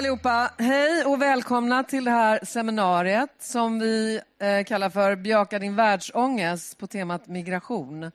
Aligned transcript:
allihopa. 0.00 0.50
Hej 0.58 1.04
och 1.04 1.22
välkomna 1.22 1.84
till 1.84 2.04
det 2.04 2.10
här 2.10 2.40
seminariet 2.42 3.30
som 3.38 3.78
vi 3.78 4.20
eh, 4.38 4.64
kallar 4.64 4.90
för 4.90 5.16
Bejaka 5.16 5.58
din 5.58 5.76
världsångest 5.76 6.78
på 6.78 6.86
temat 6.86 7.26
migration. 7.26 8.02
Eh, 8.02 8.10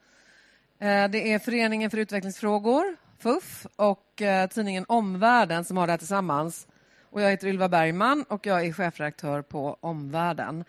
det 0.79 1.33
är 1.33 1.39
Föreningen 1.39 1.91
för 1.91 1.97
utvecklingsfrågor, 1.97 2.95
FUF, 3.19 3.65
och 3.75 4.21
eh, 4.21 4.49
tidningen 4.49 4.85
Omvärlden 4.87 5.65
som 5.65 5.77
har 5.77 5.87
det 5.87 5.93
här 5.93 5.97
tillsammans. 5.97 6.67
Och 7.09 7.21
jag 7.21 7.29
heter 7.29 7.47
Ylva 7.47 7.69
Bergman 7.69 8.25
och 8.29 8.45
jag 8.45 8.65
är 8.65 8.73
chefredaktör 8.73 9.41
på 9.41 9.77
Omvärlden. 9.79 10.65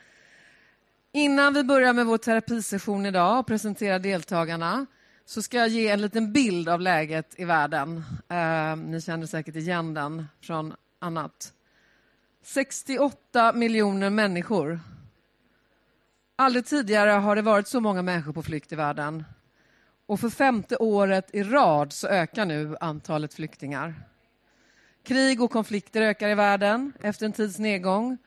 Innan 1.13 1.55
vi 1.55 1.65
börjar 1.65 1.93
med 1.93 2.07
vår 2.07 2.19
terapisession 2.19 3.07
idag 3.07 3.39
och 3.39 3.47
presenterar 3.47 3.99
deltagarna 3.99 4.87
så 5.25 5.43
ska 5.43 5.57
jag 5.57 5.69
ge 5.69 5.89
en 5.89 6.01
liten 6.01 6.33
bild 6.33 6.69
av 6.69 6.81
läget 6.81 7.35
i 7.37 7.45
världen. 7.45 8.05
Eh, 8.29 8.77
ni 8.77 9.01
känner 9.01 9.27
säkert 9.27 9.57
igen 9.57 9.95
den 9.95 10.29
från 10.41 10.75
annat. 10.99 11.53
68 12.43 13.53
miljoner 13.53 14.11
människor. 14.11 14.81
Aldrig 16.37 16.67
tidigare 16.67 17.11
har 17.11 17.37
det 17.37 17.43
varit 17.43 17.69
så 17.69 17.81
många 17.81 18.03
människor 18.03 18.33
på 18.33 18.43
flykt 18.43 18.73
i 18.73 18.77
världen. 18.77 19.25
Och 20.07 20.21
för 20.21 20.31
femte 20.31 20.77
året 20.77 21.35
i 21.35 21.43
rad 21.43 21.93
så 21.93 22.09
ökar 22.09 22.45
nu 22.45 22.77
antalet 22.81 23.35
flyktingar. 23.35 23.95
Krig 25.03 25.43
och 25.43 25.51
konflikter 25.51 26.03
ökar 26.03 26.29
i 26.29 26.35
världen 26.35 26.93
efter 27.01 27.27
en 27.27 27.33
tids 27.33 27.59
nedgång. 27.59 28.19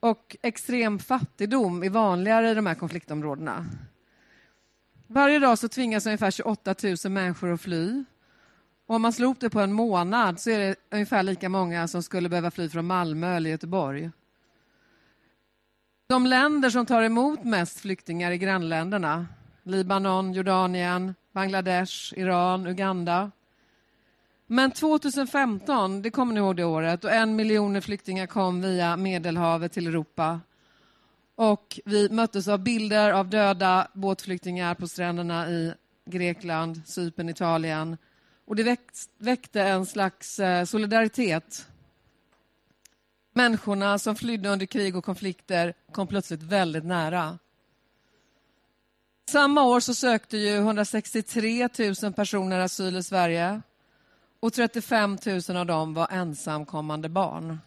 Och 0.00 0.36
extrem 0.42 0.98
fattigdom 0.98 1.82
är 1.82 1.90
vanligare 1.90 2.50
i 2.50 2.54
de 2.54 2.66
här 2.66 2.74
konfliktområdena. 2.74 3.66
Varje 5.06 5.38
dag 5.38 5.58
så 5.58 5.68
tvingas 5.68 6.06
ungefär 6.06 6.30
28 6.30 6.74
000 7.04 7.12
människor 7.12 7.52
att 7.52 7.60
fly. 7.60 8.04
Och 8.92 8.96
om 8.96 9.02
man 9.02 9.12
slår 9.12 9.36
det 9.40 9.50
på 9.50 9.60
en 9.60 9.72
månad 9.72 10.40
så 10.40 10.50
är 10.50 10.58
det 10.58 10.76
ungefär 10.90 11.22
lika 11.22 11.48
många 11.48 11.88
som 11.88 12.02
skulle 12.02 12.28
behöva 12.28 12.50
fly 12.50 12.68
från 12.68 12.86
Malmö 12.86 13.36
eller 13.36 13.50
Göteborg. 13.50 14.10
De 16.08 16.26
länder 16.26 16.70
som 16.70 16.86
tar 16.86 17.02
emot 17.02 17.44
mest 17.44 17.80
flyktingar 17.80 18.30
är 18.30 18.36
grannländerna. 18.36 19.26
Libanon, 19.62 20.32
Jordanien, 20.32 21.14
Bangladesh, 21.32 22.18
Iran, 22.18 22.66
Uganda. 22.66 23.30
Men 24.46 24.70
2015, 24.70 26.02
det 26.02 26.10
kommer 26.10 26.34
ni 26.34 26.40
ihåg 26.40 26.56
det 26.56 26.64
året, 26.64 27.04
och 27.04 27.12
en 27.12 27.36
miljon 27.36 27.82
flyktingar 27.82 28.26
kom 28.26 28.60
via 28.60 28.96
Medelhavet 28.96 29.72
till 29.72 29.86
Europa 29.86 30.40
och 31.34 31.80
vi 31.84 32.08
möttes 32.10 32.48
av 32.48 32.58
bilder 32.58 33.12
av 33.12 33.30
döda 33.30 33.88
båtflyktingar 33.92 34.74
på 34.74 34.88
stränderna 34.88 35.48
i 35.48 35.74
Grekland, 36.06 36.80
Cypern, 36.86 37.28
Italien. 37.28 37.96
Och 38.52 38.56
det 38.56 38.76
väckte 39.18 39.62
en 39.62 39.86
slags 39.86 40.38
eh, 40.38 40.64
solidaritet. 40.64 41.66
Människorna 43.32 43.98
som 43.98 44.16
flydde 44.16 44.48
under 44.48 44.66
krig 44.66 44.96
och 44.96 45.04
konflikter 45.04 45.74
kom 45.92 46.06
plötsligt 46.06 46.42
väldigt 46.42 46.84
nära. 46.84 47.38
Samma 49.28 49.62
år 49.64 49.80
så 49.80 49.94
sökte 49.94 50.36
ju 50.36 50.56
163 50.56 51.68
000 52.02 52.12
personer 52.12 52.60
asyl 52.60 52.96
i 52.96 53.02
Sverige 53.02 53.62
och 54.40 54.52
35 54.52 55.18
000 55.48 55.56
av 55.56 55.66
dem 55.66 55.94
var 55.94 56.08
ensamkommande 56.10 57.08
barn. 57.08 57.58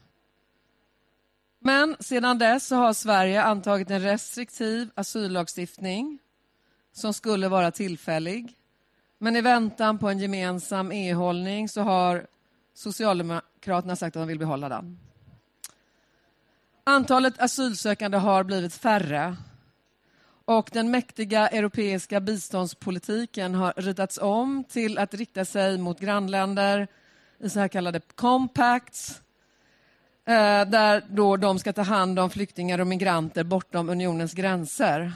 Men 1.60 1.96
sedan 2.00 2.38
dess 2.38 2.72
har 2.72 2.94
Sverige 2.94 3.44
antagit 3.44 3.92
en 3.92 4.02
restriktiv 4.02 4.90
asyllagstiftning 4.96 6.20
som 6.92 7.14
skulle 7.14 7.48
vara 7.48 7.72
tillfällig. 7.72 8.56
Men 9.18 9.36
i 9.36 9.42
väntan 9.42 9.98
på 9.98 10.10
en 10.10 10.20
gemensam 10.20 10.92
EU-hållning 10.92 11.70
så 11.70 11.82
har 11.82 12.28
Socialdemokraterna 12.74 13.96
sagt 13.96 14.16
att 14.16 14.22
de 14.22 14.28
vill 14.28 14.40
behålla 14.40 14.70
den. 14.70 15.00
Antalet 16.84 17.42
asylsökande 17.42 18.18
har 18.18 18.44
blivit 18.44 18.74
färre 18.74 19.36
och 20.46 20.70
den 20.74 20.92
mäktiga 20.92 21.48
europeiska 21.48 22.20
biståndspolitiken 22.20 23.56
har 23.56 23.74
ritats 23.78 24.18
om 24.18 24.64
till 24.64 24.98
att 24.98 25.14
rikta 25.14 25.46
sig 25.46 25.78
mot 25.78 26.00
grannländer 26.00 26.88
i 27.40 27.50
så 27.50 27.60
här 27.60 27.68
kallade 27.68 28.02
compacts 28.16 29.22
eh, 30.26 30.66
där 30.68 31.04
då 31.10 31.38
de 31.38 31.60
ska 31.60 31.74
ta 31.74 31.82
hand 31.82 32.20
om 32.20 32.30
flyktingar 32.30 32.80
och 32.80 32.88
migranter 32.88 33.44
bortom 33.44 33.90
unionens 33.90 34.34
gränser. 34.34 35.14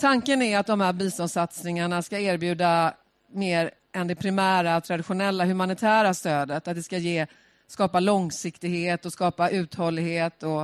Tanken 0.00 0.42
är 0.42 0.58
att 0.58 0.66
de 0.66 0.80
här 0.80 0.92
biståndssatsningarna 0.92 2.02
ska 2.02 2.18
erbjuda 2.18 2.94
mer 3.32 3.70
än 3.92 4.06
det 4.06 4.14
primära, 4.14 4.80
traditionella 4.80 5.44
humanitära 5.44 6.14
stödet. 6.14 6.68
Att 6.68 6.76
det 6.76 6.82
ska 6.82 6.98
ge, 6.98 7.26
skapa 7.66 8.00
långsiktighet 8.00 9.06
och 9.06 9.12
skapa 9.12 9.50
uthållighet 9.50 10.42
och 10.42 10.62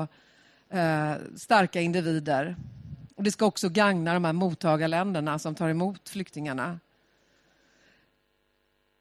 eh, 0.79 1.13
starka 1.37 1.81
individer. 1.81 2.57
Och 3.17 3.23
det 3.23 3.31
ska 3.31 3.47
också 3.47 3.69
gagna 3.69 4.15
de 4.15 4.25
här 4.25 4.33
mottagarländerna 4.33 5.39
som 5.39 5.55
tar 5.55 5.69
emot 5.69 6.09
flyktingarna. 6.09 6.81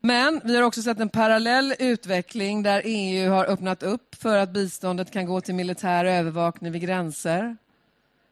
Men 0.01 0.41
vi 0.43 0.55
har 0.55 0.63
också 0.63 0.81
sett 0.81 0.99
en 0.99 1.09
parallell 1.09 1.75
utveckling 1.79 2.63
där 2.63 2.81
EU 2.85 3.31
har 3.31 3.45
öppnat 3.45 3.83
upp 3.83 4.15
för 4.15 4.37
att 4.37 4.49
biståndet 4.49 5.11
kan 5.11 5.25
gå 5.25 5.41
till 5.41 5.55
militär 5.55 6.05
övervakning 6.05 6.71
vid 6.71 6.81
gränser. 6.81 7.57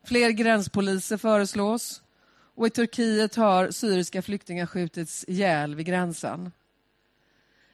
Fler 0.04 0.30
gränspoliser 0.30 1.18
föreslås 1.18 2.02
och 2.56 2.68
i 2.68 2.70
Turkiet 2.70 3.36
har 3.36 3.72
syriska 3.72 4.22
flyktingar 4.22 4.66
skjutits 4.66 5.26
ihjäl 5.28 5.76
vid 5.76 5.86
gränsen. 5.86 6.52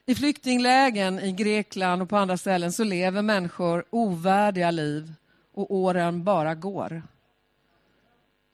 I 0.06 0.14
flyktinglägen 0.14 1.18
i 1.18 1.32
Grekland 1.32 2.02
och 2.02 2.08
på 2.08 2.16
andra 2.16 2.36
ställen 2.36 2.72
så 2.72 2.84
lever 2.84 3.22
människor 3.22 3.84
ovärdiga 3.90 4.70
liv 4.70 5.14
och 5.54 5.74
åren 5.74 6.24
bara 6.24 6.54
går. 6.54 7.02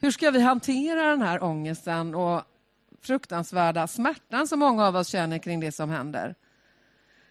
Hur 0.01 0.11
ska 0.11 0.31
vi 0.31 0.41
hantera 0.41 1.11
den 1.11 1.23
här 1.23 1.43
ångesten 1.43 2.15
och 2.15 2.43
fruktansvärda 3.01 3.87
smärtan 3.87 4.49
som 4.49 4.59
många 4.59 4.87
av 4.87 4.97
oss 4.97 5.09
känner 5.09 5.39
kring 5.39 5.61
det 5.61 5.73
som 5.73 5.91
händer. 5.91 6.35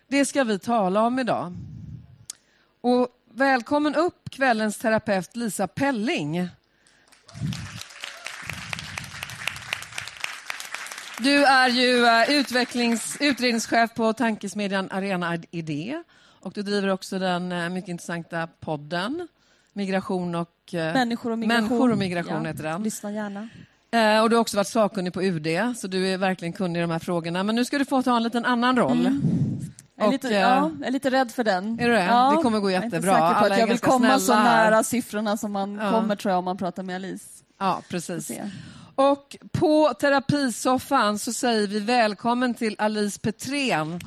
Det 0.08 0.26
ska 0.26 0.44
vi 0.44 0.60
tala 0.60 1.02
om 1.02 1.20
idag. 1.20 1.54
Och 2.82 3.08
välkommen 3.36 3.96
upp 3.96 4.30
kvällens 4.30 4.78
terapeut 4.78 5.36
Lisa 5.36 5.68
Pelling. 5.68 6.50
Du 11.20 11.46
är 11.46 11.70
ju 11.70 12.06
eh, 12.06 12.40
utvecklings, 12.40 13.18
utredningschef 13.20 13.94
på 13.96 14.14
tankesmedjan 14.14 14.88
Arena 14.92 15.38
Idé 15.52 16.04
och 16.40 16.52
du 16.54 16.62
driver 16.62 16.88
också 16.88 17.20
den 17.20 17.52
eh, 17.52 17.70
mycket 17.70 17.90
intressanta 17.90 18.48
podden 18.60 19.28
Migration 19.74 20.36
och 20.36 20.74
eh, 20.74 20.94
Människor 20.94 21.32
och 21.32 21.40
migration, 21.40 21.64
Människor 21.64 21.92
och 21.92 21.98
migration 21.98 22.44
ja, 22.44 22.52
heter 22.52 22.64
den. 22.64 22.84
Lyssna 22.84 23.12
gärna. 23.12 23.50
Och 24.24 24.30
du 24.30 24.36
har 24.36 24.42
också 24.42 24.58
varit 24.58 24.68
sakkunnig 24.68 25.14
på 25.14 25.24
UD, 25.24 25.48
så 25.78 25.88
du 25.88 26.08
är 26.08 26.18
verkligen 26.18 26.54
kunnig 26.54 26.80
i 26.80 26.82
de 26.82 26.92
här 26.92 27.00
frågorna. 27.00 27.44
Men 27.44 27.56
nu 27.56 27.66
ska 27.66 27.78
du 27.78 27.86
få 27.86 28.02
ta 28.02 28.18
en 28.18 28.24
liten 28.24 28.46
annan 28.46 28.78
roll. 28.78 29.06
Mm. 29.06 29.22
Jag 30.04 30.08
är, 30.08 30.12
lite, 30.12 30.28
och, 30.28 30.34
ja, 30.34 30.72
jag 30.80 30.88
är 30.88 30.92
lite 30.92 31.10
rädd 31.10 31.32
för 31.32 31.44
den. 31.44 31.80
Är 31.80 31.88
du 31.88 31.94
det? 31.94 32.04
Ja, 32.04 32.34
det 32.38 32.44
kommer 32.44 32.60
gå 32.60 32.72
jättebra. 32.72 33.12
Jag 33.12 33.20
är 33.20 33.28
inte 33.28 33.40
säker 33.40 33.48
på 33.48 33.54
att 33.54 33.60
jag 33.60 33.68
vill 33.68 33.80
komma 33.80 34.20
så 34.20 34.36
nära 34.36 34.84
siffrorna 34.84 35.38
som 35.38 35.52
man 35.52 35.76
ja. 35.76 35.92
kommer 35.92 36.16
tror 36.16 36.32
jag 36.32 36.40
om 36.40 36.46
man 36.46 36.58
pratar 36.58 36.84
med 36.84 36.96
Alice. 36.96 37.26
Ja, 37.60 37.82
precis. 37.90 38.32
Och 38.96 39.38
på 39.52 39.94
terapisoffan 40.00 41.20
så 41.20 41.34
säger 41.34 41.68
vi 41.68 41.80
välkommen 41.80 42.54
till 42.54 42.76
Alice 42.80 43.20
Petrén. 43.20 44.00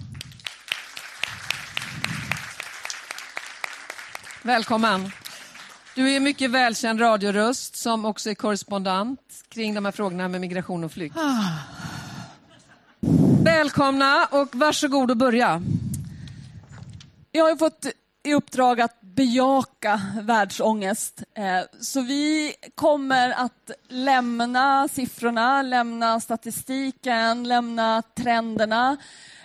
Välkommen. 4.42 5.10
Du 5.94 6.12
är 6.12 6.20
mycket 6.20 6.50
välkänd 6.50 7.00
radioröst 7.00 7.76
som 7.76 8.04
också 8.04 8.30
är 8.30 8.34
korrespondent 8.34 9.20
kring 9.48 9.74
de 9.74 9.84
här 9.84 9.92
frågorna 9.92 10.28
med 10.28 10.40
migration 10.40 10.84
och 10.84 10.92
flykt. 10.92 11.16
Ah. 11.18 11.76
Välkomna 13.42 14.26
och 14.30 14.48
varsågod 14.52 15.10
att 15.10 15.16
börja. 15.16 15.62
Jag 17.36 17.44
har 17.44 17.56
fått 17.56 17.86
i 18.22 18.34
uppdrag 18.34 18.80
att 18.80 19.00
bejaka 19.00 20.00
världsångest. 20.22 21.22
Eh, 21.34 21.60
så 21.80 22.00
vi 22.00 22.54
kommer 22.74 23.30
att 23.30 23.70
lämna 23.88 24.88
siffrorna, 24.88 25.62
lämna 25.62 26.20
statistiken, 26.20 27.48
lämna 27.48 28.02
trenderna 28.16 28.96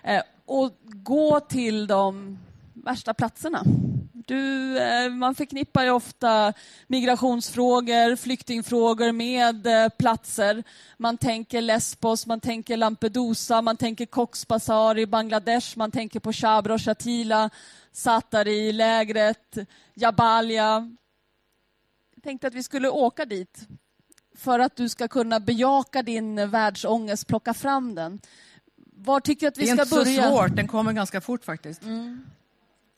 eh, 0.03 0.21
och 0.45 0.71
gå 0.83 1.39
till 1.39 1.87
de 1.87 2.39
värsta 2.73 3.13
platserna. 3.13 3.63
Du, 4.27 4.77
eh, 4.77 5.09
man 5.09 5.35
förknippar 5.35 5.83
ju 5.83 5.91
ofta 5.91 6.53
migrationsfrågor, 6.87 8.15
flyktingfrågor 8.15 9.11
med 9.11 9.67
eh, 9.67 9.89
platser. 9.89 10.63
Man 10.97 11.17
tänker 11.17 11.61
Lesbos, 11.61 12.27
man 12.27 12.39
tänker 12.39 12.77
Lampedusa, 12.77 13.61
man 13.61 13.77
tänker 13.77 14.05
Cox's 14.05 14.47
Bazar 14.47 14.97
i 14.97 15.05
Bangladesh, 15.05 15.77
man 15.77 15.91
tänker 15.91 16.19
på 16.19 16.33
Shabra 16.33 16.73
och 16.73 16.81
Shatila, 16.81 17.49
Satari-lägret, 17.91 19.57
Jabalia. 19.93 20.95
Jag 22.15 22.23
tänkte 22.23 22.47
att 22.47 22.53
vi 22.53 22.63
skulle 22.63 22.89
åka 22.89 23.25
dit 23.25 23.67
för 24.35 24.59
att 24.59 24.75
du 24.75 24.89
ska 24.89 25.07
kunna 25.07 25.39
bejaka 25.39 26.03
din 26.03 26.49
världsångest, 26.49 27.27
plocka 27.27 27.53
fram 27.53 27.95
den. 27.95 28.19
Var 28.95 29.19
tycker 29.19 29.41
du 29.41 29.47
att 29.47 29.57
vi 29.57 29.65
ska 29.65 29.75
börja? 29.75 29.85
Det 29.85 29.95
är 29.95 30.13
inte 30.13 30.21
så 30.21 30.29
svårt, 30.29 30.55
den 30.55 30.67
kommer 30.67 30.93
ganska 30.93 31.21
fort 31.21 31.45
faktiskt. 31.45 31.83
Mm. 31.83 32.25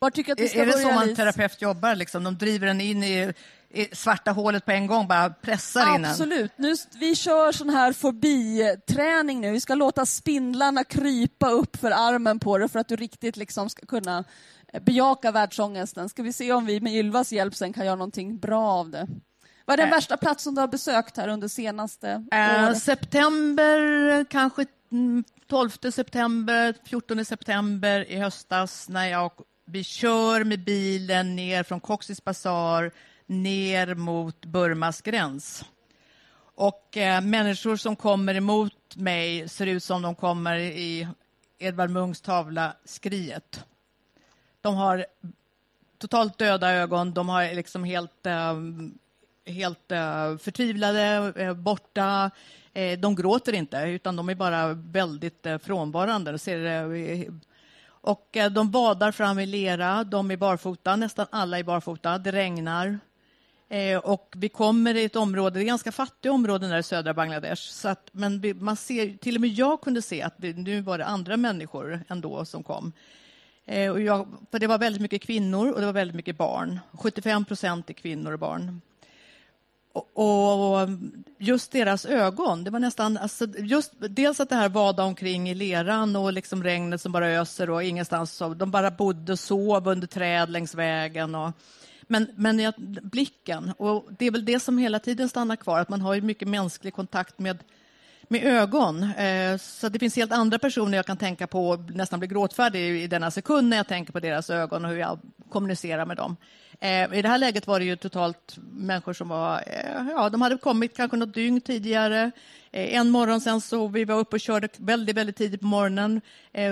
Bara 0.03 0.11
tycker 0.11 0.33
att 0.33 0.39
vi 0.39 0.49
ska 0.49 0.61
är 0.61 0.65
det 0.65 0.71
så 0.73 0.91
man 0.91 1.15
terapeut 1.15 1.61
jobbar? 1.61 1.95
Liksom? 1.95 2.23
De 2.23 2.37
driver 2.37 2.67
en 2.67 2.81
in 2.81 3.03
i, 3.03 3.33
i 3.69 3.95
svarta 3.95 4.31
hålet 4.31 4.65
på 4.65 4.71
en 4.71 4.87
gång, 4.87 5.07
bara 5.07 5.29
pressar 5.29 5.95
in? 5.95 6.05
Absolut. 6.05 6.51
Nu, 6.55 6.75
vi 6.99 7.15
kör 7.15 7.51
sån 7.51 7.69
här 7.69 7.93
fobiträning 7.93 9.41
nu. 9.41 9.51
Vi 9.51 9.61
ska 9.61 9.75
låta 9.75 10.05
spindlarna 10.05 10.83
krypa 10.83 11.49
upp 11.49 11.77
för 11.77 11.91
armen 11.91 12.39
på 12.39 12.57
dig 12.57 12.69
för 12.69 12.79
att 12.79 12.87
du 12.87 12.95
riktigt 12.95 13.37
liksom 13.37 13.69
ska 13.69 13.85
kunna 13.85 14.23
eh, 14.73 14.81
bejaka 14.83 15.31
världsångesten. 15.31 16.09
Ska 16.09 16.23
vi 16.23 16.33
se 16.33 16.53
om 16.53 16.65
vi 16.65 16.79
med 16.81 16.93
Ylvas 16.93 17.31
hjälp 17.31 17.55
sen 17.55 17.73
kan 17.73 17.85
göra 17.85 17.95
någonting 17.95 18.37
bra 18.39 18.71
av 18.71 18.89
det. 18.89 19.07
Vad 19.65 19.73
är 19.73 19.77
den 19.77 19.87
Eh. 19.87 19.95
värsta 19.95 20.17
platsen 20.17 20.55
du 20.55 20.61
har 20.61 20.67
besökt 20.67 21.17
här 21.17 21.27
under 21.27 21.47
senaste 21.47 22.25
Eh, 22.31 22.63
året? 22.65 22.81
september, 22.83 24.25
kanske 24.29 24.65
mm, 24.91 25.23
12 25.49 25.69
september, 25.91 26.75
14 26.85 27.25
september 27.25 28.11
i 28.11 28.17
höstas 28.19 28.89
när 28.89 29.07
jag, 29.07 29.31
vi 29.65 29.83
kör 29.83 30.43
med 30.43 30.63
bilen 30.63 31.35
ner 31.35 31.63
från 31.63 31.81
Cox's 31.81 32.23
Bazar 32.23 32.91
ner 33.25 33.95
mot 33.95 34.45
Burmas 34.45 35.01
gräns. 35.01 35.65
Och 36.55 36.97
eh, 36.97 37.21
människor 37.21 37.75
som 37.75 37.95
kommer 37.95 38.35
emot 38.35 38.95
mig 38.95 39.49
ser 39.49 39.65
ut 39.65 39.83
som 39.83 40.01
de 40.01 40.15
kommer 40.15 40.57
i 40.57 41.07
Edvard 41.59 41.89
Munchs 41.89 42.21
tavla 42.21 42.73
Skriet. 42.85 43.65
De 44.61 44.75
har 44.75 45.05
totalt 45.97 46.37
döda 46.37 46.71
ögon, 46.71 47.13
de 47.13 47.29
har 47.29 47.55
liksom 47.55 47.83
helt, 47.83 48.25
eh, 48.25 48.53
helt 49.45 49.91
eh, 49.91 50.37
förtvivlade, 50.37 51.33
eh, 51.35 51.53
borta. 51.53 52.31
Eh, 52.73 52.99
de 52.99 53.15
gråter 53.15 53.53
inte, 53.53 53.77
utan 53.77 54.15
de 54.15 54.29
är 54.29 54.35
bara 54.35 54.73
väldigt 54.73 55.45
eh, 55.45 55.57
frånvarande. 55.57 56.39
Ser, 56.39 56.93
eh, 56.95 57.23
och 58.03 58.37
eh, 58.37 58.51
de 58.51 58.71
badar 58.71 59.11
fram 59.11 59.39
i 59.39 59.45
lera, 59.45 60.03
de 60.03 60.31
är 60.31 60.37
barfota, 60.37 60.95
nästan 60.95 61.27
alla 61.29 61.59
är 61.59 61.63
barfota. 61.63 62.17
Det 62.17 62.31
regnar. 62.31 62.99
Eh, 63.69 63.97
och 63.97 64.33
vi 64.37 64.49
kommer 64.49 64.95
i 64.95 65.03
ett 65.03 65.15
område, 65.15 65.59
det 65.59 65.63
är 65.63 65.65
ganska 65.65 65.91
fattiga 65.91 66.31
områden 66.31 66.69
där 66.69 66.77
i 66.77 66.83
södra 66.83 67.13
Bangladesh. 67.13 67.61
Så 67.61 67.87
att, 67.89 68.09
men 68.11 68.41
man 68.59 68.75
ser, 68.75 69.17
till 69.17 69.35
och 69.35 69.41
med 69.41 69.49
jag 69.49 69.81
kunde 69.81 70.01
se 70.01 70.21
att 70.21 70.39
nu 70.39 70.81
var 70.81 70.97
det 70.97 71.05
andra 71.05 71.37
människor 71.37 72.03
ändå 72.07 72.45
som 72.45 72.63
kom. 72.63 72.93
Eh, 73.65 73.91
och 73.91 74.01
jag, 74.01 74.27
för 74.51 74.59
det 74.59 74.67
var 74.67 74.77
väldigt 74.77 75.01
mycket 75.01 75.21
kvinnor 75.21 75.71
och 75.71 75.79
det 75.79 75.85
var 75.85 75.93
väldigt 75.93 76.15
mycket 76.15 76.37
barn. 76.37 76.79
75 76.91 77.45
procent 77.45 77.89
är 77.89 77.93
kvinnor 77.93 78.31
och 78.31 78.39
barn. 78.39 78.81
Och, 79.93 80.79
och 80.81 80.89
just 81.37 81.71
deras 81.71 82.05
ögon, 82.05 82.63
det 82.63 82.71
var 82.71 82.79
nästan... 82.79 83.17
Alltså, 83.17 83.47
just, 83.57 83.93
dels 83.97 84.39
att 84.39 84.49
det 84.49 84.55
här 84.55 84.69
vada 84.69 85.03
omkring 85.03 85.49
i 85.49 85.53
leran 85.53 86.15
och 86.15 86.33
liksom 86.33 86.63
regnet 86.63 87.01
som 87.01 87.11
bara 87.11 87.27
öser 87.29 87.69
och 87.69 87.83
ingenstans. 87.83 88.31
Så, 88.31 88.53
de 88.53 88.71
bara 88.71 88.91
bodde 88.91 89.31
och 89.31 89.39
sov 89.39 89.87
under 89.87 90.07
träd 90.07 90.49
längs 90.49 90.75
vägen. 90.75 91.35
Och, 91.35 91.51
men, 92.07 92.27
men 92.35 92.59
ja, 92.59 92.73
blicken, 93.01 93.73
och 93.77 94.09
det 94.19 94.25
är 94.25 94.31
väl 94.31 94.45
det 94.45 94.59
som 94.59 94.77
hela 94.77 94.99
tiden 94.99 95.29
stannar 95.29 95.55
kvar, 95.55 95.79
att 95.79 95.89
man 95.89 96.01
har 96.01 96.13
ju 96.13 96.21
mycket 96.21 96.47
mänsklig 96.47 96.93
kontakt 96.93 97.39
med, 97.39 97.63
med 98.27 98.43
ögon. 98.43 99.03
Eh, 99.03 99.57
så 99.57 99.89
det 99.89 99.99
finns 99.99 100.15
helt 100.15 100.31
andra 100.31 100.59
personer 100.59 100.97
jag 100.97 101.05
kan 101.05 101.17
tänka 101.17 101.47
på 101.47 101.69
och 101.69 101.95
nästan 101.95 102.19
bli 102.19 102.27
gråtfärdig 102.27 103.03
i, 103.03 103.07
denna 103.07 103.31
sekund 103.31 103.69
när 103.69 103.77
jag 103.77 103.87
tänker 103.87 104.13
på 104.13 104.19
deras 104.19 104.49
ögon 104.49 104.85
och 104.85 104.91
hur 104.91 104.97
jag 104.97 105.19
kommunicerar 105.49 106.05
med 106.05 106.17
dem. 106.17 106.35
Eh, 106.79 107.13
I 107.13 107.21
det 107.21 107.27
här 107.27 107.37
läget 107.37 107.67
var 107.67 107.79
det 107.79 107.85
ju 107.85 107.95
totalt 107.95 108.57
människor 108.71 109.13
som 109.13 109.29
var, 109.29 109.63
eh, 109.67 110.07
ja, 110.09 110.29
de 110.29 110.41
hade 110.41 110.57
kommit 110.57 110.97
kanske 110.97 111.17
något 111.17 111.33
dygn 111.33 111.61
tidigare. 111.61 112.31
En 112.71 113.09
morgon 113.09 113.41
sen 113.41 113.61
så 113.61 113.87
vi 113.87 114.05
var 114.05 114.15
uppe 114.15 114.35
och 114.35 114.39
körde 114.39 114.67
väldigt, 114.77 115.15
väldigt 115.15 115.35
tidigt 115.35 115.61
på 115.61 115.67
morgonen. 115.67 116.21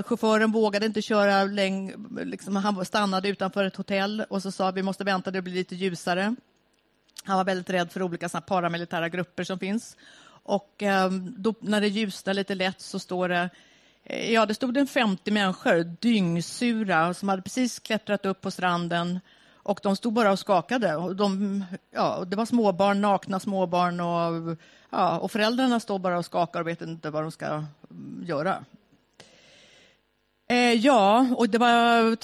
Chauffören 0.05 0.51
vågade 0.51 0.85
inte 0.85 1.01
köra 1.01 1.43
längre. 1.43 1.95
liksom, 2.23 2.55
han 2.55 2.85
stannade 2.85 3.29
utanför 3.29 3.63
ett 3.63 3.75
hotell 3.75 4.23
och 4.29 4.41
så 4.41 4.51
sa 4.51 4.71
vi 4.71 4.83
måste 4.83 5.03
vänta, 5.03 5.31
det 5.31 5.41
blir 5.41 5.53
lite 5.53 5.75
ljusare. 5.75 6.35
Han 7.23 7.37
var 7.37 7.43
väldigt 7.43 7.69
rädd 7.69 7.91
för 7.91 8.01
olika 8.01 8.29
paramilitära 8.29 9.09
grupper 9.09 9.43
som 9.43 9.59
finns. 9.59 9.97
Och 10.43 10.75
ehm, 10.83 11.33
då, 11.37 11.53
när 11.59 11.81
det 11.81 11.87
ljusnar 11.87 12.33
lite 12.33 12.55
lätt 12.55 12.81
så 12.81 12.99
står 12.99 13.29
det 13.29 13.49
eh, 14.03 14.33
Ja, 14.33 14.45
det 14.45 14.53
stod 14.53 14.77
en 14.77 14.87
50 14.87 15.31
människor, 15.31 15.83
dyngsura, 15.83 17.13
som 17.13 17.29
hade 17.29 17.41
precis 17.41 17.79
klättrat 17.79 18.25
upp 18.25 18.41
på 18.41 18.51
stranden 18.51 19.19
och 19.63 19.79
de 19.83 19.95
stod 19.95 20.13
bara 20.13 20.31
och 20.31 20.39
skakade. 20.39 20.95
Och 20.95 21.15
de, 21.15 21.63
ja, 21.91 22.23
det 22.27 22.35
var 22.35 22.45
småbarn, 22.45 23.01
nakna 23.01 23.39
småbarn 23.39 23.99
och, 23.99 24.57
ja, 24.89 25.19
och 25.19 25.31
föräldrarna 25.31 25.79
står 25.79 25.99
bara 25.99 26.17
och 26.17 26.25
skakar 26.25 26.61
och 26.61 26.67
vet 26.67 26.81
inte 26.81 27.09
vad 27.09 27.23
de 27.23 27.31
ska 27.31 27.45
mm, 27.45 28.23
göra. 28.25 28.63
Eh, 30.49 30.73
ja, 30.73 31.27
och 31.37 31.49
det 31.49 31.57
var 31.57 32.17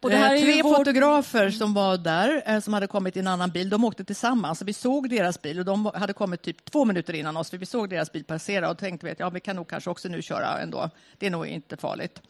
och 0.00 0.10
det 0.10 0.16
här 0.16 0.34
eh, 0.34 0.40
är 0.40 0.44
tre 0.44 0.62
vår- 0.62 0.76
fotografer 0.76 1.50
som 1.50 1.74
var 1.74 1.96
där, 1.98 2.42
eh, 2.46 2.60
som 2.60 2.74
hade 2.74 2.86
kommit 2.86 3.16
i 3.16 3.20
en 3.20 3.26
annan 3.26 3.50
bil. 3.50 3.68
De 3.70 3.84
åkte 3.84 4.04
tillsammans. 4.04 4.58
Så 4.58 4.64
vi 4.64 4.72
såg 4.72 5.10
deras 5.10 5.42
bil 5.42 5.58
och 5.58 5.64
de 5.64 5.86
hade 5.94 6.12
kommit 6.12 6.42
typ 6.42 6.64
två 6.64 6.84
minuter 6.84 7.14
innan 7.14 7.36
oss. 7.36 7.50
För 7.50 7.58
vi 7.58 7.66
såg 7.66 7.90
deras 7.90 8.12
bil 8.12 8.24
passera 8.24 8.70
och 8.70 8.78
tänkte 8.78 9.12
att 9.12 9.20
ja, 9.20 9.30
vi 9.30 9.40
kan 9.40 9.56
nog 9.56 9.68
kanske 9.68 9.90
också 9.90 10.08
nu 10.08 10.22
köra 10.22 10.60
ändå. 10.60 10.90
Det 11.18 11.26
är 11.26 11.30
nog 11.30 11.46
inte 11.46 11.76
farligt. 11.76 12.22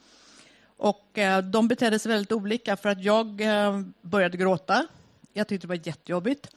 Och 0.77 1.19
eh, 1.19 1.43
de 1.43 1.69
betedde 1.69 1.99
sig 1.99 2.13
väldigt 2.13 2.33
olika 2.33 2.77
för 2.77 2.89
att 2.89 3.05
jag 3.05 3.41
eh, 3.41 3.81
började 4.03 4.37
gråta. 4.37 4.87
Jag 5.33 5.49
tyckte 5.49 5.67
det 5.67 5.69
var 5.69 5.87
jättejobbigt. 5.87 6.49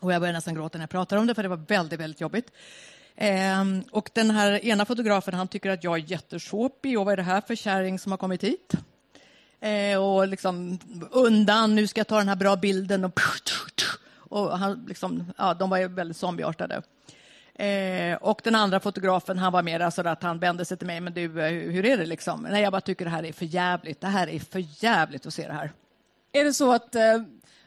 Och 0.00 0.12
jag 0.12 0.20
började 0.20 0.38
nästan 0.38 0.54
gråta 0.54 0.78
när 0.78 0.82
jag 0.82 0.90
pratar 0.90 1.16
om 1.16 1.26
det, 1.26 1.34
för 1.34 1.42
det 1.42 1.48
var 1.48 1.64
väldigt, 1.68 2.00
väldigt 2.00 2.20
jobbigt. 2.20 2.50
Ehm, 3.16 3.82
och 3.90 4.10
den 4.14 4.30
här 4.30 4.64
ena 4.64 4.84
fotografen, 4.84 5.34
han 5.34 5.48
tycker 5.48 5.70
att 5.70 5.84
jag 5.84 5.94
är 5.94 6.10
jättesåpig 6.10 6.98
och 6.98 7.04
vad 7.04 7.12
är 7.12 7.16
det 7.16 7.22
här 7.22 7.40
för 7.40 7.54
kärring 7.54 7.98
som 7.98 8.12
har 8.12 8.16
kommit 8.16 8.44
hit? 8.44 8.72
Eh, 9.64 9.98
och 9.98 10.28
liksom 10.28 10.78
undan, 11.10 11.74
nu 11.74 11.86
ska 11.86 12.00
jag 12.00 12.08
ta 12.08 12.18
den 12.18 12.28
här 12.28 12.36
bra 12.36 12.56
bilden 12.56 13.04
och, 13.04 13.20
och 14.18 14.58
han 14.58 14.84
liksom, 14.88 15.32
ja, 15.38 15.54
de 15.54 15.70
var 15.70 15.78
ju 15.78 15.88
väldigt 15.88 16.16
zombieartade. 16.16 16.82
Eh, 17.54 18.16
och 18.20 18.40
den 18.44 18.54
andra 18.54 18.80
fotografen, 18.80 19.38
han 19.38 19.52
var 19.52 19.62
mer 19.62 19.90
så 19.90 20.08
att 20.08 20.22
han 20.22 20.38
vände 20.38 20.64
sig 20.64 20.76
till 20.76 20.86
mig, 20.86 21.00
men 21.00 21.14
du, 21.14 21.24
eh, 21.24 21.72
hur 21.72 21.84
är 21.86 21.96
det 21.96 22.06
liksom? 22.06 22.46
Nej, 22.50 22.62
jag 22.62 22.72
bara 22.72 22.80
tycker 22.80 23.04
det 23.04 23.10
här 23.10 23.24
är 23.24 23.32
för 23.32 23.44
jävligt. 23.44 24.00
Det 24.00 24.06
här 24.06 24.28
är 24.28 24.38
för 24.38 24.84
jävligt 24.84 25.26
att 25.26 25.34
se 25.34 25.46
det 25.46 25.52
här. 25.52 25.72
Är 26.32 26.44
det 26.44 26.54
så 26.54 26.72
att 26.72 26.94
eh, 26.94 27.22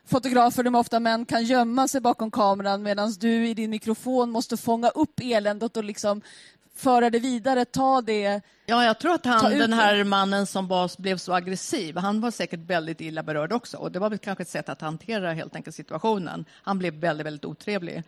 fotografer, 0.06 0.64
de 0.64 0.76
är 0.76 0.80
ofta 0.80 1.00
män, 1.00 1.26
kan 1.26 1.46
gömma 1.46 1.88
sig 1.88 2.02
bakom 2.02 2.32
kameran 2.32 2.84
medan 2.84 3.12
du 3.20 3.48
i 3.48 3.54
din 3.54 3.70
mikrofon 3.70 4.30
måste 4.30 4.58
fånga 4.58 4.90
upp 4.90 5.20
eländet 5.24 5.78
och 5.78 5.84
liksom 5.84 6.22
föra 6.77 7.09
det 7.09 7.19
vidare, 7.19 7.65
ta 7.65 8.01
det. 8.01 8.41
Ja, 8.65 8.86
jag 8.86 9.00
tror 9.00 9.13
att 9.13 9.25
han, 9.25 9.51
den 9.51 9.74
här 9.74 10.03
mannen 10.03 10.46
som 10.46 10.67
var, 10.67 11.01
blev 11.01 11.17
så 11.17 11.34
aggressiv, 11.34 11.98
han 11.98 12.22
var 12.22 12.31
säkert 12.31 12.60
väldigt 12.60 13.01
illa 13.01 13.24
berörd 13.24 13.53
också. 13.53 13.77
Och 13.77 13.91
det 13.91 14.00
var 14.00 14.10
väl 14.10 14.19
kanske 14.19 14.41
ett 14.41 14.50
sätt 14.50 14.69
att 14.69 14.81
hantera 14.81 15.34
helt 15.34 15.55
enkelt 15.55 15.75
situationen. 15.75 16.46
Han 16.51 16.79
blev 16.79 16.93
väldigt, 16.93 17.25
väldigt 17.25 17.46
otrevlig. 17.46 18.03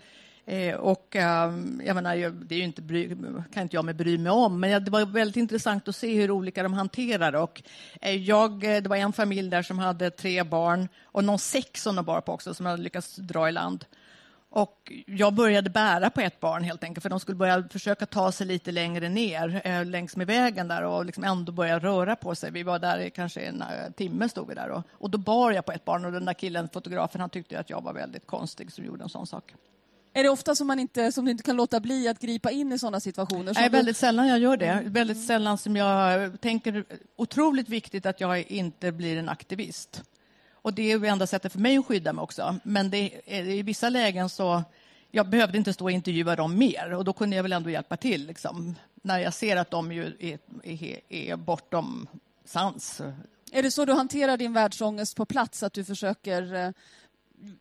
Eh, 0.46 0.76
och 0.76 1.16
eh, 1.16 1.54
jag 1.86 1.96
menar, 1.96 2.46
det 2.46 2.56
är 2.56 2.62
inte 2.62 2.82
bry, 2.82 3.16
kan 3.54 3.64
inte 3.64 3.76
jag 3.76 3.86
mig 3.86 3.94
bry 3.94 4.18
mig 4.18 4.32
om, 4.32 4.60
men 4.60 4.84
det 4.86 4.92
var 4.92 5.06
väldigt 5.06 5.38
intressant 5.38 5.88
att 5.88 5.96
se 5.96 6.14
hur 6.14 6.32
olika 6.32 6.64
de 6.64 6.74
hanterar. 6.74 7.36
Och 7.36 7.62
eh, 8.02 8.16
jag, 8.16 8.64
eh, 8.64 8.82
det 8.82 8.90
var 8.90 8.96
en 8.96 9.14
familj 9.14 9.50
där 9.50 9.62
som 9.62 9.80
hade 9.80 10.10
tre 10.10 10.44
barn 10.44 10.88
och 11.04 11.24
någon 11.24 11.40
sex 11.40 11.84
som 11.84 11.96
de 11.96 12.06
bar 12.06 12.22
på 12.22 12.32
också, 12.32 12.54
som 12.54 12.66
hade 12.66 12.84
lyckats 12.84 13.16
dra 13.16 13.50
i 13.50 13.52
land. 13.52 13.86
Och 14.52 14.92
jag 15.06 15.34
började 15.34 15.70
bära 15.70 16.10
på 16.10 16.22
ett 16.22 16.40
barn 16.40 16.64
helt 16.64 16.84
enkelt, 16.84 17.02
för 17.02 17.10
de 17.10 17.20
skulle 17.20 17.36
börja 17.36 17.64
försöka 17.72 18.06
ta 18.06 18.32
sig 18.32 18.48
lite 18.48 18.72
längre 18.72 19.10
ner 19.10 19.62
eh, 19.64 19.86
längs 19.86 20.16
med 20.16 20.28
vägen 20.28 20.68
där 20.68 20.84
och 20.84 21.06
liksom 21.06 21.24
ändå 21.24 21.52
börja 21.52 21.80
röra 21.80 22.16
på 22.16 22.36
sig. 22.36 22.52
Vi 22.52 22.64
var 22.64 22.80
där 22.80 23.00
i 23.00 23.10
kanske 23.10 23.42
en 23.42 23.62
eh, 23.62 23.92
timme 23.98 24.30
stod 24.30 24.48
vi 24.48 24.56
där 24.56 24.70
och, 24.70 24.84
och 24.92 25.10
då 25.10 25.18
bar 25.18 25.52
jag 25.52 25.66
på 25.66 25.72
ett 25.72 25.86
barn 25.86 26.06
och 26.06 26.12
den 26.12 26.26
där 26.26 26.34
killen, 26.34 26.70
fotografen, 26.74 27.22
han 27.22 27.30
tyckte 27.30 27.60
att 27.60 27.70
jag 27.70 27.84
var 27.84 27.94
väldigt 27.94 28.28
konstig 28.28 28.72
som 28.72 28.86
gjorde 28.86 29.04
en 29.04 29.10
sån 29.10 29.28
sak. 29.28 29.54
Är 30.14 30.24
det 30.24 30.30
ofta 30.30 30.56
som, 30.56 30.68
man 30.68 30.80
inte, 30.80 31.12
som 31.12 31.26
du 31.26 31.32
inte 31.32 31.44
kan 31.44 31.56
låta 31.56 31.80
bli 31.80 32.08
att 32.08 32.20
gripa 32.20 32.52
in 32.52 32.72
i 32.72 32.80
sådana 32.80 33.00
situationer? 33.00 33.54
Nej, 33.56 33.70
väldigt 33.70 33.98
sällan 33.98 34.28
jag 34.28 34.40
gör 34.40 34.58
det. 34.58 34.82
Väldigt 34.86 35.26
sällan 35.26 35.58
som 35.58 35.76
jag 35.76 36.42
tänker 36.42 36.86
otroligt 37.16 37.70
viktigt 37.70 38.06
att 38.06 38.22
jag 38.22 38.42
inte 38.42 38.92
blir 38.92 39.18
en 39.18 39.30
aktivist. 39.30 40.04
Och 40.62 40.74
det 40.74 40.92
är 40.92 41.00
det 41.00 41.08
enda 41.08 41.28
sättet 41.28 41.52
för 41.52 41.60
mig 41.60 41.78
att 41.78 41.86
skydda 41.86 42.14
mig 42.14 42.22
också. 42.22 42.56
Men 42.64 42.90
det 42.90 43.22
i 43.26 43.62
vissa 43.62 43.90
lägen 43.90 44.30
så 44.30 44.64
jag 45.12 45.30
behövde 45.30 45.58
inte 45.58 45.74
stå 45.74 45.86
och 45.86 45.92
intervjua 45.92 46.36
dem 46.36 46.58
mer 46.58 46.94
och 46.94 47.06
då 47.06 47.14
kunde 47.14 47.36
jag 47.36 47.44
väl 47.44 47.54
ändå 47.54 47.70
hjälpa 47.70 47.98
till 47.98 48.28
liksom, 48.28 48.76
när 49.02 49.20
jag 49.20 49.34
ser 49.34 49.56
att 49.56 49.72
de 49.72 49.92
ju 49.92 50.16
är, 50.20 50.40
är, 50.64 51.00
är 51.10 51.36
bortom 51.36 52.08
sans. 52.46 53.02
Är 53.52 53.64
det 53.64 53.72
så 53.72 53.86
du 53.86 53.94
hanterar 53.94 54.38
din 54.38 54.54
världsångest 54.54 55.16
på 55.16 55.26
plats, 55.26 55.64
att 55.64 55.74
du 55.74 55.84
försöker 55.84 56.54
eh, 56.54 56.72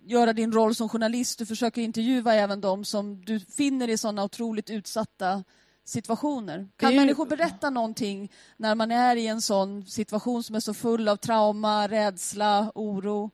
göra 0.06 0.32
din 0.32 0.52
roll 0.52 0.74
som 0.74 0.88
journalist, 0.88 1.38
du 1.38 1.46
försöker 1.46 1.82
intervjua 1.82 2.34
även 2.34 2.60
de 2.60 2.84
som 2.84 3.24
du 3.24 3.40
finner 3.40 3.88
i 3.88 3.98
sådana 3.98 4.24
otroligt 4.24 4.70
utsatta 4.70 5.44
situationer? 5.88 6.68
Kan 6.76 6.90
ju- 6.90 6.96
människor 6.96 7.26
berätta 7.26 7.70
någonting 7.70 8.32
när 8.56 8.74
man 8.74 8.90
är 8.90 9.16
i 9.16 9.26
en 9.26 9.40
sån 9.40 9.86
situation 9.86 10.42
som 10.42 10.56
är 10.56 10.60
så 10.60 10.74
full 10.74 11.08
av 11.08 11.16
trauma, 11.16 11.88
rädsla, 11.88 12.72
oro? 12.74 13.30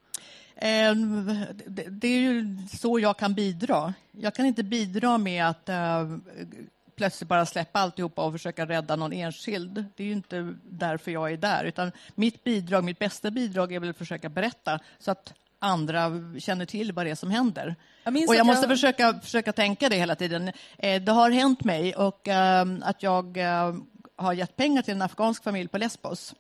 Eh, 0.57 0.95
det, 1.67 1.83
det 1.91 2.09
är 2.09 2.19
ju 2.21 2.59
så 2.79 2.99
jag 2.99 3.17
kan 3.17 3.35
bidra. 3.35 3.95
Jag 4.13 4.35
kan 4.35 4.47
inte 4.47 4.63
bidra 4.63 5.19
med 5.19 5.47
att 5.47 5.69
eh, 5.69 6.17
plötsligt 6.97 7.29
bara 7.29 7.47
släppa 7.47 7.79
alltihopa 7.81 8.25
och 8.25 8.33
försöka 8.33 8.67
rädda 8.67 8.97
någon 8.97 9.13
enskild. 9.13 9.85
Det 9.97 10.03
är 10.03 10.07
ju 10.07 10.13
inte 10.13 10.55
därför 10.63 11.11
jag 11.11 11.33
är 11.33 11.37
där. 11.37 11.65
Utan 11.65 11.93
mitt 12.15 12.45
bidrag, 12.45 12.85
mitt 12.85 12.99
bästa 12.99 13.31
bidrag 13.31 13.73
är 13.73 13.81
väl 13.81 13.91
att 13.91 13.97
försöka 13.97 14.29
berätta 14.29 14.81
så 14.99 15.11
att 15.11 15.35
andra 15.65 16.13
känner 16.39 16.67
till 16.67 16.93
vad 16.93 17.07
det 17.07 17.11
är 17.11 17.15
som 17.15 17.31
händer. 17.31 17.77
Jag 18.05 18.29
och 18.29 18.35
jag 18.35 18.47
måste 18.47 18.63
jag... 18.63 18.71
Försöka, 18.71 19.21
försöka 19.23 19.53
tänka 19.53 19.89
det 19.89 19.97
hela 19.97 20.15
tiden. 20.15 20.53
Eh, 20.79 21.03
det 21.03 21.13
har 21.13 21.31
hänt 21.31 21.65
mig 21.65 21.95
och 21.95 22.29
äh, 22.29 22.67
att 22.83 23.03
jag 23.03 23.37
äh, 23.37 23.75
har 24.17 24.33
gett 24.33 24.57
pengar 24.57 24.83
till 24.83 24.95
en 24.95 25.03
afghansk 25.03 25.45
familj 25.45 25.69
på 25.69 25.79
Lesbos. 25.79 26.35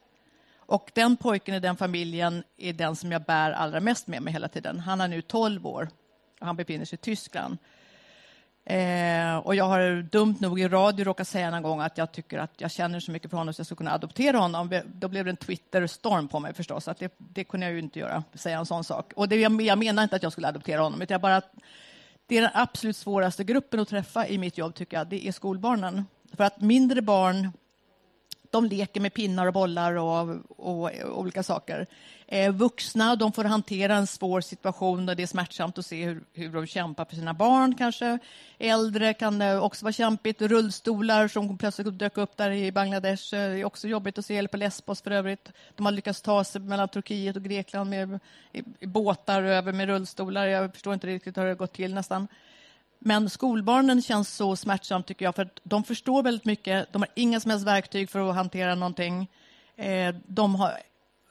Och 0.67 0.91
den 0.95 1.17
pojken 1.17 1.55
i 1.55 1.61
den 1.61 1.77
familjen 1.77 2.45
är 2.57 2.73
den 2.73 2.97
som 2.97 3.13
jag 3.13 3.23
bär 3.23 3.51
allra 3.51 3.81
mest 3.81 4.07
med 4.07 4.23
mig 4.23 4.33
hela 4.33 4.49
tiden. 4.49 4.81
Han 4.81 5.01
är 5.01 5.09
nu 5.09 5.23
12 5.23 5.67
år 5.67 5.89
och 6.41 6.47
han 6.47 6.57
befinner 6.57 6.85
sig 6.85 6.97
i 6.97 7.03
Tyskland. 7.05 7.59
Eh, 8.67 9.37
och 9.37 9.55
jag 9.55 9.65
har 9.65 10.03
dumt 10.03 10.37
nog 10.41 10.61
i 10.61 10.69
radio 10.69 11.05
råkat 11.05 11.29
säga 11.29 11.49
en 11.49 11.63
gång 11.63 11.81
att 11.81 11.99
jag 11.99 12.13
tycker 12.13 12.39
att 12.39 12.51
jag 12.57 12.71
känner 12.71 13.01
så 13.01 13.11
mycket 13.11 13.31
för 13.31 13.39
honom 13.39 13.55
så 13.55 13.61
jag 13.61 13.67
skulle 13.67 13.77
kunna 13.77 13.93
adoptera 13.93 14.39
honom. 14.39 14.81
Då 14.87 15.09
blev 15.09 15.25
det 15.25 15.31
en 15.31 15.37
Twitter-storm 15.37 16.29
på 16.29 16.41
mig 16.41 16.55
förstås. 16.55 16.89
Att 16.89 16.99
det, 16.99 17.15
det 17.19 17.45
kunde 17.45 17.67
jag 17.67 17.73
ju 17.73 17.79
inte 17.79 17.99
göra, 17.99 18.25
säga 18.35 18.59
en 18.59 18.67
sån 18.67 18.85
sak. 18.85 19.13
Och 19.17 19.29
det, 19.29 19.37
jag, 19.37 19.63
jag 19.63 19.79
menar 19.79 20.03
inte 20.03 20.17
att 20.17 20.23
jag 20.23 20.33
skulle 20.33 20.49
adoptera 20.49 20.81
honom, 20.81 21.03
utan 21.03 21.15
jag 21.15 21.21
bara 21.21 21.43
det 22.27 22.39
är 22.39 22.43
den 22.43 22.51
absolut 22.55 22.97
svåraste 22.97 23.45
gruppen 23.45 23.81
att 23.81 23.89
träffa 23.89 24.29
i 24.29 24.39
mitt 24.39 24.59
jobb, 24.59 24.75
tycker 24.75 24.97
jag. 24.97 25.07
Det 25.07 25.29
är 25.29 25.33
skolbarnen. 25.33 26.05
För 26.37 26.45
att 26.45 26.61
mindre 26.61 27.03
barn 27.03 27.53
de 28.55 28.65
leker 28.65 29.01
med 29.01 29.15
pinnar 29.15 29.47
och 29.47 29.53
bollar 29.53 29.95
och, 29.95 30.37
och, 30.49 30.91
och 30.91 31.19
olika 31.19 31.43
saker. 31.43 31.87
Eh, 32.27 32.53
vuxna 32.53 33.17
de 33.17 33.33
får 33.33 33.45
hantera 33.45 33.95
en 33.95 34.07
svår 34.07 34.41
situation 34.41 35.09
och 35.09 35.17
det 35.17 35.23
är 35.23 35.27
smärtsamt 35.27 35.79
att 35.79 35.87
se 35.87 36.05
hur, 36.05 36.25
hur 36.33 36.53
de 36.53 36.67
kämpar 36.67 37.05
för 37.05 37.17
sina 37.17 37.35
barn 37.35 37.75
kanske. 37.75 38.19
Äldre 38.59 39.15
kan 39.15 39.39
det 39.39 39.59
också 39.59 39.85
vara 39.85 39.93
kämpigt. 39.93 40.43
Rullstolar 40.43 41.29
som 41.29 41.59
plötsligt 41.59 41.99
dök 41.99 42.19
upp 42.19 42.37
där 42.37 42.51
i 42.51 42.73
Bangladesh 42.73 43.35
eh, 43.35 43.41
är 43.41 43.65
också 43.65 43.89
jobbigt 43.89 44.19
att 44.19 44.27
se. 44.27 44.37
Eller 44.37 44.49
på 44.49 44.57
Lesbos 44.57 45.03
för 45.03 45.11
övrigt. 45.11 45.53
De 45.75 45.87
har 45.87 45.93
lyckats 45.93 46.23
ta 46.23 46.45
sig 46.45 46.61
mellan 46.61 46.89
Turkiet 46.89 47.37
och 47.37 47.43
Grekland 47.43 47.91
med 47.91 48.19
i, 48.53 48.63
i 48.81 48.87
båtar 48.87 49.43
över 49.43 49.73
med 49.73 49.87
rullstolar. 49.87 50.47
Jag 50.47 50.73
förstår 50.73 50.95
inte 50.95 51.07
riktigt 51.07 51.37
hur 51.37 51.43
det 51.43 51.49
har 51.49 51.55
gått 51.57 51.73
till 51.73 51.95
nästan. 51.95 52.29
Men 53.07 53.31
skolbarnen 53.31 54.03
känns 54.03 54.37
så 54.37 54.57
smärtsamt 54.57 55.07
tycker 55.07 55.25
jag, 55.25 55.35
för 55.35 55.43
att 55.43 55.61
de 55.63 55.85
förstår 55.85 56.23
väldigt 56.23 56.45
mycket. 56.45 56.93
De 56.93 57.03
har 57.03 57.09
inga 57.15 57.41
som 57.41 57.51
helst 57.51 57.67
verktyg 57.67 58.11
för 58.11 58.31
att 58.31 58.37
hantera 58.37 58.75
någonting. 58.75 59.31
Eh, 59.77 60.15
de 60.27 60.55
har, 60.55 60.73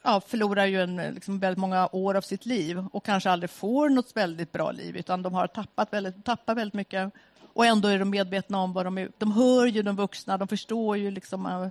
ja, 0.04 0.22
förlorar 0.28 0.66
ju 0.66 0.82
en, 0.82 0.96
liksom 0.96 1.40
väldigt 1.40 1.60
många 1.60 1.90
år 1.92 2.16
av 2.16 2.22
sitt 2.22 2.46
liv 2.46 2.86
och 2.92 3.06
kanske 3.06 3.30
aldrig 3.30 3.50
får 3.50 3.90
något 3.90 4.18
väldigt 4.18 4.52
bra 4.52 4.72
liv, 4.72 4.98
utan 4.98 5.22
de 5.22 5.34
har 5.34 5.48
tappat 5.48 5.94
väldigt, 5.94 6.26
tappat 6.26 6.58
väldigt 6.58 6.74
mycket. 6.74 7.14
Och 7.54 7.66
ändå 7.66 7.88
är 7.88 8.00
de 8.00 8.10
medvetna 8.10 8.58
om 8.58 8.74
vad 8.74 8.86
de 8.86 8.98
är. 8.98 9.12
De 9.18 9.32
hör 9.32 9.66
ju 9.66 9.82
de 9.82 9.96
vuxna, 9.96 10.38
de 10.38 10.48
förstår 10.48 10.98
ju 10.98 11.12
liksom 11.12 11.46
eh, 11.46 11.68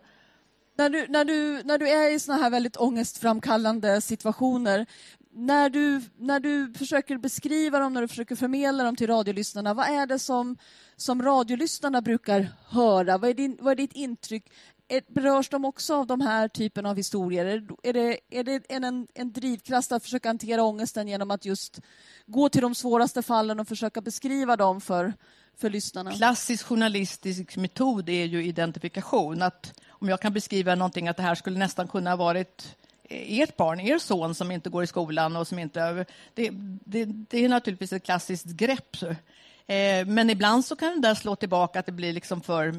när 0.76 0.88
du, 0.88 1.06
när, 1.08 1.24
du, 1.24 1.62
när 1.64 1.78
du 1.78 1.88
är 1.88 2.14
i 2.14 2.18
såna 2.18 2.38
här 2.38 2.50
väldigt 2.50 2.76
ångestframkallande 2.76 4.00
situationer, 4.00 4.86
när 5.34 5.70
du, 5.70 6.02
när 6.18 6.40
du 6.40 6.72
försöker 6.72 7.18
beskriva 7.18 7.78
dem, 7.78 7.92
när 7.92 8.00
du 8.00 8.08
försöker 8.08 8.36
förmedla 8.36 8.84
dem 8.84 8.96
till 8.96 9.06
radiolyssnarna, 9.06 9.74
vad 9.74 9.86
är 9.86 10.06
det 10.06 10.18
som, 10.18 10.56
som 10.96 11.22
radiolyssnarna 11.22 12.02
brukar 12.02 12.48
höra? 12.66 13.18
Vad 13.18 13.30
är, 13.30 13.34
din, 13.34 13.58
vad 13.60 13.72
är 13.72 13.76
ditt 13.76 13.92
intryck? 13.92 14.52
Är, 14.88 15.02
berörs 15.08 15.48
de 15.48 15.64
också 15.64 15.94
av 15.94 16.06
de 16.06 16.20
här 16.20 16.48
typen 16.48 16.86
av 16.86 16.96
historier? 16.96 17.66
Är 17.82 17.92
det, 17.92 18.18
är 18.30 18.44
det 18.44 18.62
en, 18.68 19.06
en 19.14 19.32
drivkraft 19.32 19.92
att 19.92 20.02
försöka 20.02 20.28
hantera 20.28 20.62
ångesten 20.62 21.08
genom 21.08 21.30
att 21.30 21.44
just 21.44 21.80
gå 22.26 22.48
till 22.48 22.62
de 22.62 22.74
svåraste 22.74 23.22
fallen 23.22 23.60
och 23.60 23.68
försöka 23.68 24.00
beskriva 24.00 24.56
dem 24.56 24.80
för, 24.80 25.12
för 25.56 25.70
lyssnarna? 25.70 26.12
Klassisk 26.12 26.66
journalistisk 26.66 27.56
metod 27.56 28.08
är 28.08 28.24
ju 28.24 28.44
identifikation. 28.44 29.42
Att 29.42 29.80
om 29.88 30.08
jag 30.08 30.20
kan 30.20 30.32
beskriva 30.32 30.74
någonting 30.74 31.08
att 31.08 31.16
det 31.16 31.22
här 31.22 31.34
skulle 31.34 31.58
nästan 31.58 31.88
kunna 31.88 32.10
ha 32.10 32.16
varit 32.16 32.76
ert 33.12 33.56
barn, 33.56 33.80
er 33.80 33.98
son 33.98 34.34
som 34.34 34.50
inte 34.50 34.70
går 34.70 34.84
i 34.84 34.86
skolan 34.86 35.36
och 35.36 35.48
som 35.48 35.58
inte... 35.58 36.06
Det, 36.34 36.50
det, 36.84 37.04
det 37.04 37.44
är 37.44 37.48
naturligtvis 37.48 37.92
ett 37.92 38.04
klassiskt 38.04 38.46
grepp. 38.46 38.96
Eh, 39.66 40.06
men 40.06 40.30
ibland 40.30 40.64
så 40.64 40.76
kan 40.76 41.00
det 41.00 41.08
där 41.08 41.14
slå 41.14 41.36
tillbaka 41.36 41.80
att 41.80 41.86
det 41.86 41.92
blir 41.92 42.12
liksom 42.12 42.40
för 42.40 42.74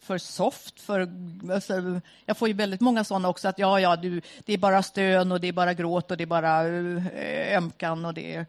för 0.00 0.18
soft. 0.18 0.80
För, 0.80 1.08
alltså, 1.52 2.00
jag 2.24 2.36
får 2.36 2.48
ju 2.48 2.54
väldigt 2.54 2.80
många 2.80 3.04
sådana 3.04 3.28
också, 3.28 3.48
att 3.48 3.58
ja, 3.58 3.80
ja, 3.80 3.96
du, 3.96 4.20
det 4.44 4.52
är 4.52 4.58
bara 4.58 4.82
stön 4.82 5.32
och 5.32 5.40
det 5.40 5.48
är 5.48 5.52
bara 5.52 5.74
gråt 5.74 6.10
och 6.10 6.16
det 6.16 6.24
är 6.24 6.26
bara 6.26 6.68
äh, 6.68 7.56
ömkan 7.56 8.04
och 8.04 8.14
det 8.14 8.46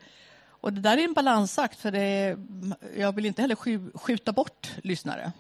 och 0.62 0.74
det 0.74 0.82
där 0.82 0.98
är 0.98 1.04
en 1.04 1.14
balansakt, 1.14 1.80
för 1.80 1.92
det, 1.92 2.38
jag 2.98 3.16
vill 3.16 3.26
inte 3.26 3.42
heller 3.42 3.98
skjuta 3.98 4.32
bort 4.32 4.72
lyssnare. 4.84 5.32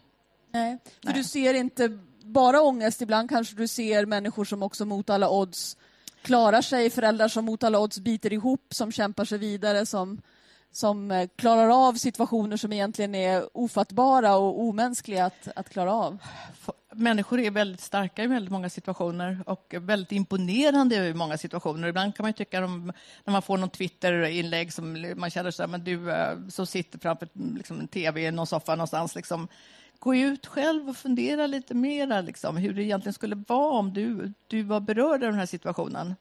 Nej, 0.51 0.77
för 0.83 1.07
Nej. 1.07 1.13
du 1.15 1.23
ser 1.23 1.53
inte 1.53 1.99
bara 2.23 2.61
ångest, 2.61 3.01
ibland 3.01 3.29
kanske 3.29 3.55
du 3.55 3.67
ser 3.67 4.05
människor 4.05 4.45
som 4.45 4.63
också 4.63 4.85
mot 4.85 5.09
alla 5.09 5.29
odds 5.29 5.77
klarar 6.21 6.61
sig, 6.61 6.89
föräldrar 6.89 7.27
som 7.27 7.45
mot 7.45 7.63
alla 7.63 7.79
odds 7.79 7.99
biter 7.99 8.33
ihop, 8.33 8.73
som 8.73 8.91
kämpar 8.91 9.25
sig 9.25 9.37
vidare, 9.37 9.85
som, 9.85 10.21
som 10.71 11.11
eh, 11.11 11.29
klarar 11.35 11.87
av 11.87 11.93
situationer 11.93 12.57
som 12.57 12.73
egentligen 12.73 13.15
är 13.15 13.57
ofattbara 13.57 14.35
och 14.35 14.59
omänskliga 14.59 15.25
att, 15.25 15.47
att 15.55 15.69
klara 15.69 15.93
av. 15.93 16.17
Människor 16.91 17.39
är 17.39 17.51
väldigt 17.51 17.81
starka 17.81 18.23
i 18.23 18.27
väldigt 18.27 18.51
många 18.51 18.69
situationer 18.69 19.43
och 19.45 19.75
väldigt 19.77 20.11
imponerande 20.11 20.95
i 20.95 21.13
många 21.13 21.37
situationer. 21.37 21.87
Ibland 21.87 22.15
kan 22.15 22.23
man 22.23 22.33
tycka, 22.33 22.65
om, 22.65 22.93
när 23.23 23.31
man 23.31 23.41
får 23.41 23.57
någon 23.57 23.69
Twitter-inlägg 23.69 24.73
som 24.73 25.13
man 25.15 25.29
känner 25.29 25.51
så 25.51 25.63
här, 25.63 25.67
men 25.67 25.83
du 25.83 26.11
eh, 26.11 26.37
som 26.49 26.65
sitter 26.65 26.99
framför 26.99 27.27
liksom, 27.57 27.79
en 27.79 27.87
tv 27.87 28.21
i 28.21 28.31
någon 28.31 28.47
soffa 28.47 28.75
någonstans, 28.75 29.15
liksom, 29.15 29.47
gå 29.99 30.15
ut 30.15 30.45
själv 30.45 30.89
och 30.89 30.97
fundera 30.97 31.47
lite 31.47 31.73
mer 31.73 32.21
liksom, 32.21 32.57
hur 32.57 32.73
det 32.73 32.83
egentligen 32.83 33.13
skulle 33.13 33.43
vara 33.47 33.73
om 33.73 33.93
du, 33.93 34.33
du 34.47 34.61
var 34.61 34.79
berörd 34.79 35.23
av 35.23 35.31
den 35.31 35.39
här 35.39 35.45
situationen. 35.45 36.15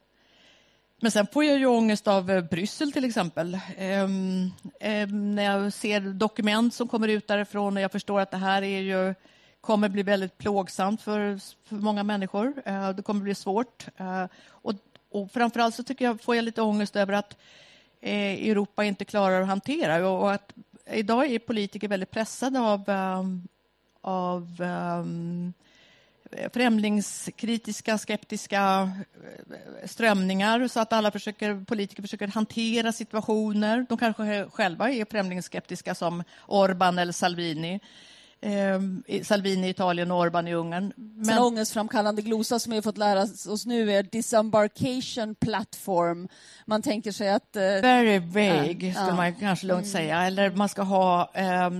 Men 1.01 1.11
sen 1.11 1.27
får 1.33 1.45
jag 1.45 1.59
ju 1.59 1.67
ångest 1.67 2.09
av 2.09 2.31
eh, 2.31 2.45
Bryssel 2.45 2.93
till 2.93 3.05
exempel. 3.05 3.59
Um, 4.05 4.53
um, 4.81 5.35
när 5.35 5.43
jag 5.43 5.73
ser 5.73 6.01
dokument 6.01 6.75
som 6.75 6.89
kommer 6.89 7.09
ut 7.09 7.27
därifrån 7.27 7.77
och 7.77 7.83
jag 7.83 7.93
förstår 7.93 8.21
att 8.21 8.31
det 8.31 8.37
här 8.37 8.63
är 8.63 8.81
ju, 8.81 9.15
kommer 9.61 9.89
bli 9.89 10.03
väldigt 10.03 10.39
plågsamt 10.39 11.03
för, 11.03 11.41
för 11.69 11.77
många 11.77 12.03
människor. 12.03 12.47
Uh, 12.69 12.91
det 12.91 13.03
kommer 13.03 13.21
bli 13.21 13.35
svårt. 13.35 13.87
Uh, 14.01 14.25
och, 14.49 14.73
och 15.11 15.33
framförallt 15.33 15.75
så 15.75 15.83
tycker 15.83 16.05
jag, 16.05 16.21
får 16.21 16.37
jag 16.37 16.45
lite 16.45 16.63
ångest 16.63 16.97
över 16.97 17.13
att 17.13 17.37
uh, 18.03 18.11
Europa 18.51 18.85
inte 18.85 19.05
klarar 19.05 19.41
att 19.43 19.49
hantera 19.49 20.09
och, 20.09 20.23
och 20.23 20.33
att 20.33 20.53
idag 20.93 21.27
är 21.27 21.39
politiker 21.39 21.89
väldigt 21.89 22.11
pressade 22.11 22.61
av 22.61 22.89
ehm, 22.89 23.49
av 24.01 24.63
um, 25.03 25.53
främlingskritiska, 26.53 27.99
skeptiska 27.99 28.91
eh, 29.51 29.89
strömningar 29.89 30.69
så 30.69 30.81
att 30.81 30.93
alla 30.93 31.11
försöker, 31.11 31.65
politiker 31.65 32.03
försöker 32.03 32.27
hantera 32.27 32.93
situationer. 32.93 33.87
De 33.89 33.99
kanske 33.99 34.47
själva 34.51 34.91
är 34.91 35.05
främlingsskeptiska 35.11 35.95
som 35.95 36.23
Orban 36.47 36.99
eller 36.99 37.13
Salvini 37.13 37.81
eh, 38.41 39.23
Salvini 39.23 39.67
i 39.67 39.71
Italien 39.71 40.11
och 40.11 40.19
Orban 40.19 40.49
i 40.49 40.55
Ungern. 40.55 40.93
Men... 40.97 41.31
En 41.31 41.43
ångestframkallande 41.43 42.23
glosa 42.23 42.59
som 42.59 42.71
vi 42.71 42.77
har 42.77 42.83
fått 42.83 42.99
lära 42.99 43.23
oss 43.23 43.67
nu 43.67 43.93
är 43.93 44.03
disembarkation 44.03 45.35
platform. 45.35 46.29
Man 46.67 46.83
tänker 46.83 47.13
sig 47.13 47.31
att... 47.31 47.57
Eh... 47.57 47.63
Very 47.63 48.19
vague, 48.19 48.95
skulle 48.95 49.11
äh. 49.11 49.17
man 49.17 49.35
kanske 49.35 49.67
lugnt 49.67 49.85
mm. 49.85 49.93
säga. 49.93 50.23
Eller 50.23 50.51
man 50.51 50.69
ska 50.69 50.83
ha... 50.83 51.31
Eh, 51.35 51.71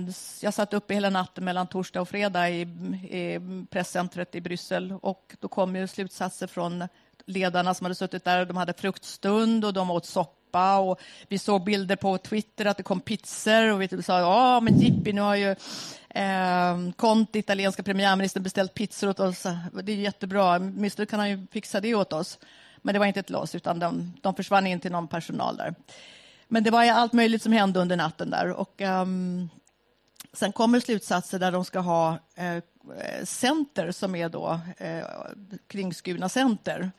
jag 0.41 0.53
satt 0.53 0.73
uppe 0.73 0.93
hela 0.93 1.09
natten 1.09 1.45
mellan 1.45 1.67
torsdag 1.67 2.01
och 2.01 2.09
fredag 2.09 2.49
i, 2.49 2.61
i 2.61 3.39
presscentret 3.69 4.35
i 4.35 4.41
Bryssel 4.41 4.93
och 5.01 5.35
då 5.39 5.47
kom 5.47 5.75
ju 5.75 5.87
slutsatser 5.87 6.47
från 6.47 6.87
ledarna 7.25 7.73
som 7.73 7.85
hade 7.85 7.95
suttit 7.95 8.23
där. 8.23 8.45
De 8.45 8.57
hade 8.57 8.73
fruktstund 8.73 9.65
och 9.65 9.73
de 9.73 9.91
åt 9.91 10.05
soppa 10.05 10.79
och 10.79 10.99
vi 11.27 11.39
såg 11.39 11.63
bilder 11.63 11.95
på 11.95 12.17
Twitter 12.17 12.65
att 12.65 12.77
det 12.77 12.83
kom 12.83 12.99
pizzor 12.99 13.73
och 13.73 13.81
vi 13.81 14.03
sa 14.03 14.19
ja 14.19 14.59
men 14.59 14.79
jippi 14.79 15.13
nu 15.13 15.21
har 15.21 15.35
ju 15.35 15.55
Eh, 16.09 16.91
Conte, 16.95 17.39
italienska 17.39 17.83
premiärministern, 17.83 18.43
beställt 18.43 18.73
pizzor 18.73 19.09
åt 19.09 19.19
oss. 19.19 19.43
Det 19.83 19.91
är 19.91 19.95
jättebra. 19.95 20.55
Åtminstone 20.55 21.05
kan 21.05 21.19
han 21.19 21.29
ju 21.29 21.47
fixa 21.51 21.81
det 21.81 21.95
åt 21.95 22.13
oss. 22.13 22.39
Men 22.81 22.93
det 22.93 22.99
var 22.99 23.05
inte 23.05 23.23
till 23.23 23.35
oss, 23.35 23.55
utan 23.55 23.79
de, 23.79 24.13
de 24.21 24.35
försvann 24.35 24.67
in 24.67 24.79
till 24.79 24.91
någon 24.91 25.07
personal 25.07 25.57
där. 25.57 25.75
Men 26.47 26.63
det 26.63 26.71
var 26.71 26.85
allt 26.85 27.13
möjligt 27.13 27.41
som 27.43 27.51
hände 27.51 27.79
under 27.79 27.97
natten 27.97 28.29
där. 28.29 28.51
Och, 28.51 28.81
um, 28.81 29.49
sen 30.33 30.51
kommer 30.51 30.79
slutsatser 30.79 31.39
där 31.39 31.51
de 31.51 31.65
ska 31.65 31.79
ha 31.79 32.17
eh, 32.35 32.63
center 33.23 33.91
som 33.91 34.15
är 34.15 34.29
då 34.29 34.59
eh, 34.77 35.05
kringskurna 35.67 36.29
center. 36.29 36.91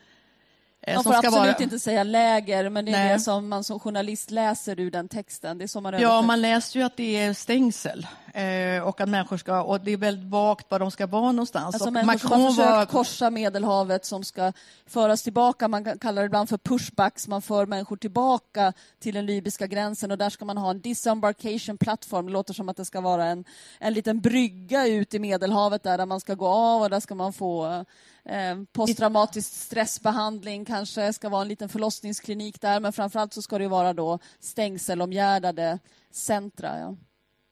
Eh, 0.83 0.95
man 0.95 1.05
får 1.05 1.15
absolut 1.15 1.35
vara... 1.35 1.57
inte 1.59 1.79
säga 1.79 2.03
läger, 2.05 2.69
men 2.69 2.85
det 2.85 2.93
är 2.93 3.05
Nej. 3.05 3.13
det 3.13 3.21
som 3.21 3.49
man 3.49 3.65
som 3.65 3.81
journalist 3.81 4.31
läser 4.31 4.81
ur 4.81 4.91
den 4.91 5.09
texten. 5.09 5.59
Det 5.59 5.65
är 5.65 5.69
så 5.69 5.81
man 5.81 6.01
ja, 6.01 6.23
man 6.23 6.41
läser 6.41 6.81
ju 6.81 6.87
att 6.87 6.97
det 6.97 7.17
är 7.17 7.35
stängsel. 7.35 8.07
Eh, 8.35 8.83
och 8.83 9.01
att 9.01 9.09
människor 9.09 9.37
ska, 9.37 9.63
och 9.63 9.81
det 9.81 9.91
är 9.91 9.97
väldigt 9.97 10.31
vagt 10.31 10.71
var 10.71 10.79
de 10.79 10.91
ska 10.91 11.07
vara 11.07 11.33
någonstans. 11.33 11.75
Alltså 11.75 11.87
och 11.87 11.93
människor 11.93 12.29
som 12.29 12.65
har 12.65 12.77
var, 12.77 12.87
korsa 12.87 13.31
Medelhavet 13.31 14.05
som 14.05 14.25
ska 14.25 14.53
föras 14.87 15.23
tillbaka. 15.23 15.69
Man 15.69 15.99
kallar 15.99 16.23
det 16.23 16.27
ibland 16.27 16.49
för 16.49 16.59
pushbacks. 16.59 17.29
Man 17.29 17.43
för 17.43 17.67
människor 17.67 17.97
tillbaka 17.97 18.73
till 18.99 19.15
den 19.15 19.27
libyska 19.27 19.67
gränsen 19.67 20.11
och 20.11 20.19
där 20.19 20.31
ska 20.31 20.45
man 20.45 20.59
ha 20.59 20.71
en 20.71 20.81
disembarkation 20.81 21.79
plattform. 21.79 22.27
Det 22.27 22.33
låter 22.33 22.55
som 22.55 22.69
att 22.69 22.77
det 22.77 22.85
ska 22.85 23.01
vara 23.01 23.25
en, 23.25 23.45
en 23.79 23.93
liten 23.93 24.21
brygga 24.21 24.87
ut 24.87 25.15
i 25.15 25.19
Medelhavet 25.19 25.83
där, 25.83 25.99
där 25.99 26.07
man 26.07 26.21
ska 26.21 26.35
gå 26.35 26.47
av 26.49 26.83
och 26.83 26.91
där 26.91 27.01
ska 27.01 27.15
man 27.15 27.33
få 27.33 27.85
eh, 28.25 28.57
posttraumatisk 28.73 29.55
stressbehandling 29.55 30.65
kanske. 30.65 31.13
ska 31.13 31.29
vara 31.29 31.43
en 31.43 31.49
liten 31.49 31.69
förlossningsklinik 31.69 32.61
där 32.61 32.81
men 32.81 32.93
framförallt 32.93 33.35
så 33.35 33.43
ska 33.43 33.59
det 33.59 33.69
vara 33.69 33.93
då 33.93 34.19
stängselomgärdade 34.41 35.79
centra. 36.11 36.79
Ja. 36.79 36.97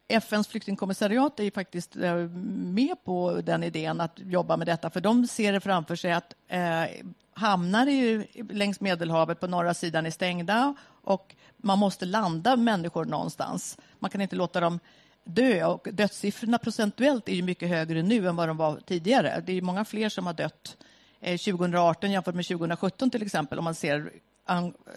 FNs 0.09 0.49
flyktingkommissariat 0.49 1.41
är 1.41 1.51
faktiskt 1.51 1.97
eh, 1.97 2.17
med 2.17 3.05
på 3.05 3.41
den 3.45 3.63
idén 3.63 4.01
att 4.01 4.19
jobba 4.19 4.57
med 4.57 4.67
detta, 4.67 4.91
för 4.91 5.01
de 5.01 5.27
ser 5.27 5.53
det 5.53 5.61
framför 5.61 5.97
sig 5.97 6.13
att 6.13 6.35
eh, 6.49 6.85
hamnar 7.33 7.87
ju 7.87 8.25
längs 8.51 8.81
Medelhavet 8.81 9.41
på 9.41 9.47
norra 9.47 9.75
sidan 9.75 10.07
är 10.07 10.11
stängda 10.11 10.75
och 11.05 11.35
man 11.57 11.79
måste 11.79 12.07
landa 12.07 12.57
människor 12.57 13.05
någonstans. 13.05 13.79
Man 13.99 14.11
kan 14.11 14.21
inte 14.21 14.37
låta 14.37 14.61
dem 14.61 14.81
dö 15.25 15.65
och 15.65 15.89
dödssiffrorna 15.93 16.59
procentuellt 16.59 17.29
är 17.29 17.35
ju 17.35 17.43
mycket 17.43 17.69
högre 17.69 18.03
nu 18.03 18.29
än 18.29 18.37
vad 18.37 18.49
de 18.49 18.57
var 18.57 18.81
tidigare. 18.87 19.43
Det 19.47 19.53
är 19.53 19.63
många 19.63 19.85
fler 19.85 20.09
som 20.09 20.27
har 20.27 20.35
dött 20.35 20.77
eh, 21.21 21.39
2018 21.39 22.11
jämfört 22.11 22.35
med 22.35 22.47
2017 22.47 23.11
till 23.11 23.23
exempel 23.23 23.59
om 23.59 23.65
man 23.65 23.75
ser 23.75 24.13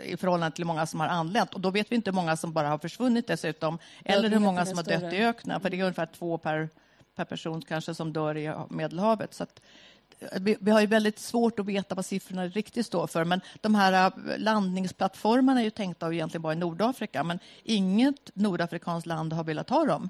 i 0.04 0.18
förhållande 0.18 0.56
till 0.56 0.64
hur 0.64 0.68
många 0.68 0.86
som 0.86 1.00
har 1.00 1.08
anlänt. 1.08 1.54
Och 1.54 1.62
då 1.62 1.72
vet 1.72 1.92
vi 1.92 1.96
inte 1.96 2.10
hur 2.10 2.16
många 2.16 2.38
som 2.38 2.54
bara 2.54 2.68
har 2.68 2.78
försvunnit 2.78 3.28
dessutom, 3.28 3.78
eller 4.06 4.30
hur 4.30 4.40
många 4.40 4.66
som 4.66 4.78
har 4.78 4.84
dött 4.84 5.14
i 5.14 5.18
öknen, 5.18 5.62
för 5.62 5.70
det 5.70 5.80
är 5.80 5.82
ungefär 5.82 6.06
två 6.06 6.38
per, 6.38 6.70
per 7.16 7.26
person 7.26 7.62
kanske 7.62 7.96
som 7.96 8.14
dör 8.14 8.38
i 8.38 8.54
Medelhavet. 8.70 9.34
Så 9.34 9.44
att, 9.44 9.62
eh, 10.20 10.28
vi, 10.42 10.58
vi, 10.60 10.72
har 10.72 10.82
ju 10.82 10.88
väldigt 10.88 11.20
svårt 11.20 11.60
att 11.60 11.66
veta 11.66 11.96
vad 11.96 12.06
siffrorna 12.06 12.48
riktigt 12.48 12.86
står 12.86 13.08
för, 13.08 13.26
men 13.26 13.42
de 13.62 13.76
här 13.76 14.06
eh, 14.06 14.38
landningsplattformarna 14.38 15.60
är 15.60 15.64
ju 15.64 15.70
tänkta 15.70 16.08
att 16.08 16.14
egentligen 16.14 16.42
vara 16.42 16.54
i 16.54 16.58
Nordafrika, 16.58 17.24
men 17.24 17.40
inget 17.64 18.36
nordafrikanskt 18.36 19.08
land 19.08 19.34
har 19.34 19.44
velat 19.44 19.70
ha 19.70 19.86
dem. 19.86 20.10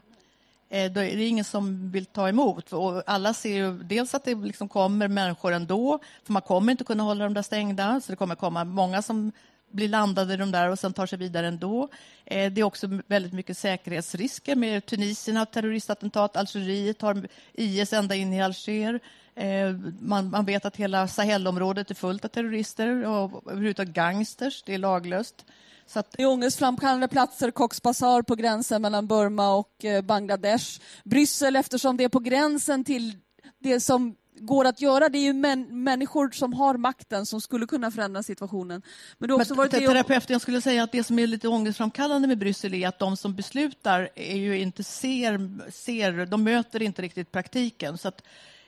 Eh, 0.74 0.98
är 0.98 1.18
ingen 1.18 1.46
som 1.46 1.92
vill 1.92 2.06
ta 2.06 2.30
emot. 2.30 2.74
Och 2.74 3.04
alla 3.06 3.34
ser 3.34 3.56
ju 3.56 3.84
dels 3.84 4.16
att 4.16 4.24
det 4.24 4.36
liksom 4.36 4.70
kommer 4.70 5.08
människor 5.08 5.52
ändå, 5.52 6.00
för 6.24 6.34
man 6.34 6.42
kommer 6.42 6.72
inte 6.72 6.84
kunna 6.84 7.04
hålla 7.04 7.24
dem 7.24 7.34
där 7.34 7.42
stängda, 7.42 8.02
så 8.02 8.12
det 8.12 8.16
kommer 8.16 8.36
komma 8.36 8.64
många 8.64 9.02
som 9.02 9.32
blir 9.72 9.88
landade 9.88 10.34
i 10.34 10.38
de 10.38 10.52
där 10.52 10.70
och 10.70 10.80
sen 10.80 10.94
tar 10.94 11.06
sig 11.06 11.20
vidare 11.20 11.48
ändå. 11.48 11.90
Eh, 12.26 12.52
det 12.52 12.62
är 12.62 12.64
också 12.64 12.88
väldigt 13.08 13.34
mycket 13.34 13.58
säkerhetsrisker 13.58 14.56
med 14.56 14.86
Tunisien 14.86 15.38
har 15.38 15.46
terroristattentat, 15.46 16.38
Algeriet 16.38 17.02
har 17.02 17.28
IS 17.54 17.94
ända 17.94 18.16
in 18.16 18.34
i 18.34 18.42
Alger. 18.42 19.00
Eh, 19.36 19.72
man, 20.00 20.30
man 20.30 20.46
vet 20.46 20.66
att 20.66 20.76
hela 20.76 21.08
Sahelområdet 21.08 21.92
är 21.92 21.96
fullt 21.96 22.26
av 22.26 22.30
terrorister 22.30 23.08
och 23.08 23.52
överhuvudtaget 23.52 23.94
gangsters, 23.94 24.64
det 24.64 24.74
är 24.74 24.78
laglöst. 24.78 25.46
Så 25.94 26.00
att... 26.00 26.20
Är 26.20 26.26
ångestframkallande 26.26 27.08
platser, 27.08 27.52
Cox's 27.52 27.84
Bazar 27.84 28.22
på 28.22 28.36
gränsen 28.36 28.82
mellan 28.82 29.08
Burma 29.08 29.54
och 29.54 29.86
eh, 29.86 30.02
Bangladesh. 30.02 30.80
Bryssel 31.04 31.56
eftersom 31.56 31.98
det 31.98 32.04
är 32.04 32.10
på 32.10 32.20
gränsen 32.20 32.84
till 32.84 33.18
det 33.60 33.80
som 33.80 34.16
går 34.40 34.66
att 34.66 34.82
göra. 34.82 35.10
Det 35.10 35.18
är 35.18 35.24
ju 35.24 35.34
män, 35.34 35.84
människor 35.84 36.32
som 36.32 36.54
har 36.54 36.78
makten 36.78 37.26
som 37.26 37.42
skulle 37.42 37.66
kunna 37.66 37.92
förändra 37.92 38.24
situationen. 38.24 38.82
Men 39.18 39.30
det 39.30 39.34
också 39.36 39.54
varit 39.54 39.72
Terapeuten, 39.72 40.34
jag 40.34 40.42
skulle 40.42 40.62
säga 40.62 40.84
att 40.84 40.92
det 40.92 41.04
som 41.04 41.20
är 41.20 41.28
lite 41.28 41.48
ångestframkallande 41.48 42.28
med 42.28 42.38
Bryssel 42.38 42.74
är 42.74 42.88
att 42.88 43.00
de 43.00 43.18
som 43.18 43.36
beslutar 43.36 44.10
är 44.16 44.36
ju 44.36 44.60
inte 44.60 44.84
ser, 44.84 45.72
ser 45.72 46.26
de 46.26 46.44
möter 46.44 46.82
inte 46.82 47.02
riktigt 47.02 47.32
praktiken. 47.32 47.98
Så 47.98 48.08
att 48.08 48.22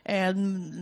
Eh, 0.05 0.35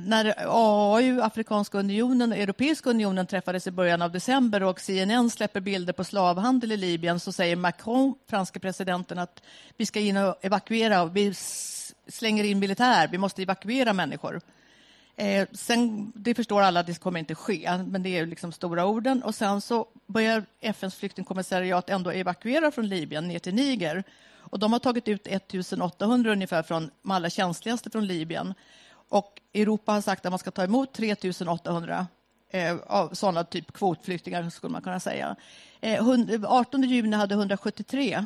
när 0.05 0.35
AU, 0.47 1.21
Afrikanska 1.21 1.77
unionen 1.77 2.31
och 2.31 2.37
Europeiska 2.37 2.89
unionen 2.89 3.27
träffades 3.27 3.67
i 3.67 3.71
början 3.71 4.01
av 4.01 4.11
december 4.11 4.63
och 4.63 4.79
CNN 4.79 5.29
släpper 5.29 5.61
bilder 5.61 5.93
på 5.93 6.03
slavhandel 6.03 6.71
i 6.71 6.77
Libyen 6.77 7.19
så 7.19 7.31
säger 7.31 7.55
Macron, 7.55 8.15
franska 8.29 8.59
presidenten, 8.59 9.19
att 9.19 9.43
vi 9.77 9.85
ska 9.85 9.99
in 9.99 10.17
och 10.17 10.35
evakuera. 10.41 11.05
Vi 11.05 11.33
slänger 12.07 12.43
in 12.43 12.59
militär. 12.59 13.07
Vi 13.07 13.17
måste 13.17 13.41
evakuera 13.41 13.93
människor. 13.93 14.41
Eh, 15.15 15.47
sen, 15.51 16.11
det 16.15 16.35
förstår 16.35 16.61
alla 16.61 16.79
att 16.79 16.87
det 16.87 16.99
kommer 16.99 17.19
inte 17.19 17.35
ske, 17.35 17.77
men 17.87 18.03
det 18.03 18.17
är 18.17 18.25
liksom 18.25 18.51
stora 18.51 18.85
orden. 18.85 19.23
Och 19.23 19.35
sen 19.35 19.61
så 19.61 19.85
börjar 20.07 20.45
FNs 20.61 20.95
flyktingkommissariat 20.95 21.89
ändå 21.89 22.09
evakuera 22.09 22.71
från 22.71 22.87
Libyen 22.87 23.27
ner 23.27 23.39
till 23.39 23.53
Niger. 23.53 24.03
Och 24.51 24.59
de 24.59 24.73
har 24.73 24.79
tagit 24.79 25.07
ut 25.07 25.27
1 25.27 25.53
800 25.81 26.31
ungefär 26.31 26.63
från 26.63 26.91
de 27.01 27.11
allra 27.11 27.29
känsligaste 27.29 27.89
från 27.89 28.07
Libyen. 28.07 28.53
Och 29.11 29.41
Europa 29.53 29.91
har 29.91 30.01
sagt 30.01 30.25
att 30.25 30.31
man 30.31 30.39
ska 30.39 30.51
ta 30.51 30.63
emot 30.63 30.93
3 30.93 31.15
800 31.47 32.07
eh, 32.49 32.77
av 32.87 33.13
sådana 33.13 33.43
typ 33.43 33.73
kvotflyktingar, 33.73 34.49
skulle 34.49 34.71
man 34.71 34.81
kunna 34.81 34.99
säga. 34.99 35.35
Eh, 35.81 36.09
18 36.45 36.83
juni 36.83 37.17
hade 37.17 37.35
173 37.35 38.25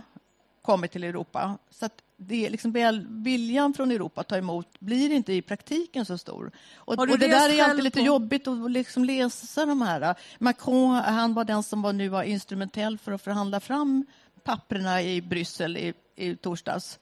kommit 0.62 0.92
till 0.92 1.04
Europa. 1.04 1.58
Så 1.70 1.90
det 2.18 2.46
är 2.46 2.50
liksom 2.50 2.72
viljan 3.10 3.74
från 3.74 3.92
Europa 3.92 4.22
att 4.22 4.28
ta 4.28 4.38
emot 4.38 4.80
blir 4.80 5.12
inte 5.12 5.34
i 5.34 5.42
praktiken 5.42 6.06
så 6.06 6.18
stor. 6.18 6.52
Och, 6.76 7.00
och 7.00 7.08
det 7.08 7.28
där 7.28 7.60
är 7.60 7.64
alltid 7.64 7.84
lite 7.84 8.00
på... 8.00 8.06
jobbigt 8.06 8.48
att 8.48 8.72
liksom 8.72 9.06
läsa 9.06 9.66
de 9.66 9.82
här. 9.82 10.16
Macron 10.40 10.96
han 10.96 11.34
var 11.34 11.44
den 11.44 11.64
som 11.64 11.82
var 11.82 11.94
nu 11.94 12.10
var 12.10 12.24
instrumentell 12.24 12.98
för 12.98 13.12
att 13.12 13.22
förhandla 13.22 13.60
fram 13.60 14.06
papperna 14.44 15.02
i 15.02 15.22
Bryssel 15.22 15.78
i, 15.78 15.94
i 16.16 16.36
torsdags 16.36 17.00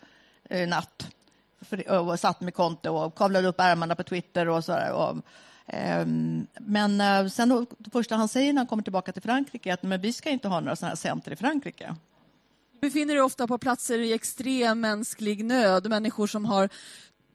eh, 0.50 0.68
natt 0.68 1.10
och 1.88 2.20
satt 2.20 2.42
med 2.42 2.54
konto 2.54 2.90
och 2.90 3.16
kavlade 3.16 3.48
upp 3.48 3.60
ärmarna 3.60 3.96
på 3.96 4.04
Twitter 4.04 4.50
och 4.50 4.64
sådär. 4.64 4.94
Och, 4.94 5.16
um, 6.02 6.48
men 6.60 7.02
uh, 7.02 7.30
sen 7.30 7.68
det 7.78 7.90
första 7.90 8.16
han 8.16 8.28
säger 8.28 8.54
när 8.54 8.60
han 8.60 8.68
kommer 8.68 8.84
tillbaka 8.84 9.12
till 9.12 9.22
Frankrike 9.22 9.70
är 9.70 9.74
att 9.74 9.84
men 9.84 10.02
vi 10.02 10.14
ska 10.14 10.30
inte 10.30 10.48
ha 10.48 10.60
några 10.60 10.76
sådana 10.76 10.90
här 10.90 10.96
center 10.96 11.32
i 11.32 11.36
Frankrike. 11.36 11.96
Du 12.74 12.80
befinner 12.80 13.14
dig 13.14 13.24
ofta 13.24 13.48
på 13.48 13.58
platser 13.58 14.00
i 14.00 14.14
extrem 14.14 14.82
mänsklig 14.82 15.46
nöd, 15.46 15.90
människor 15.90 16.28
som 16.28 16.46
har 16.46 16.70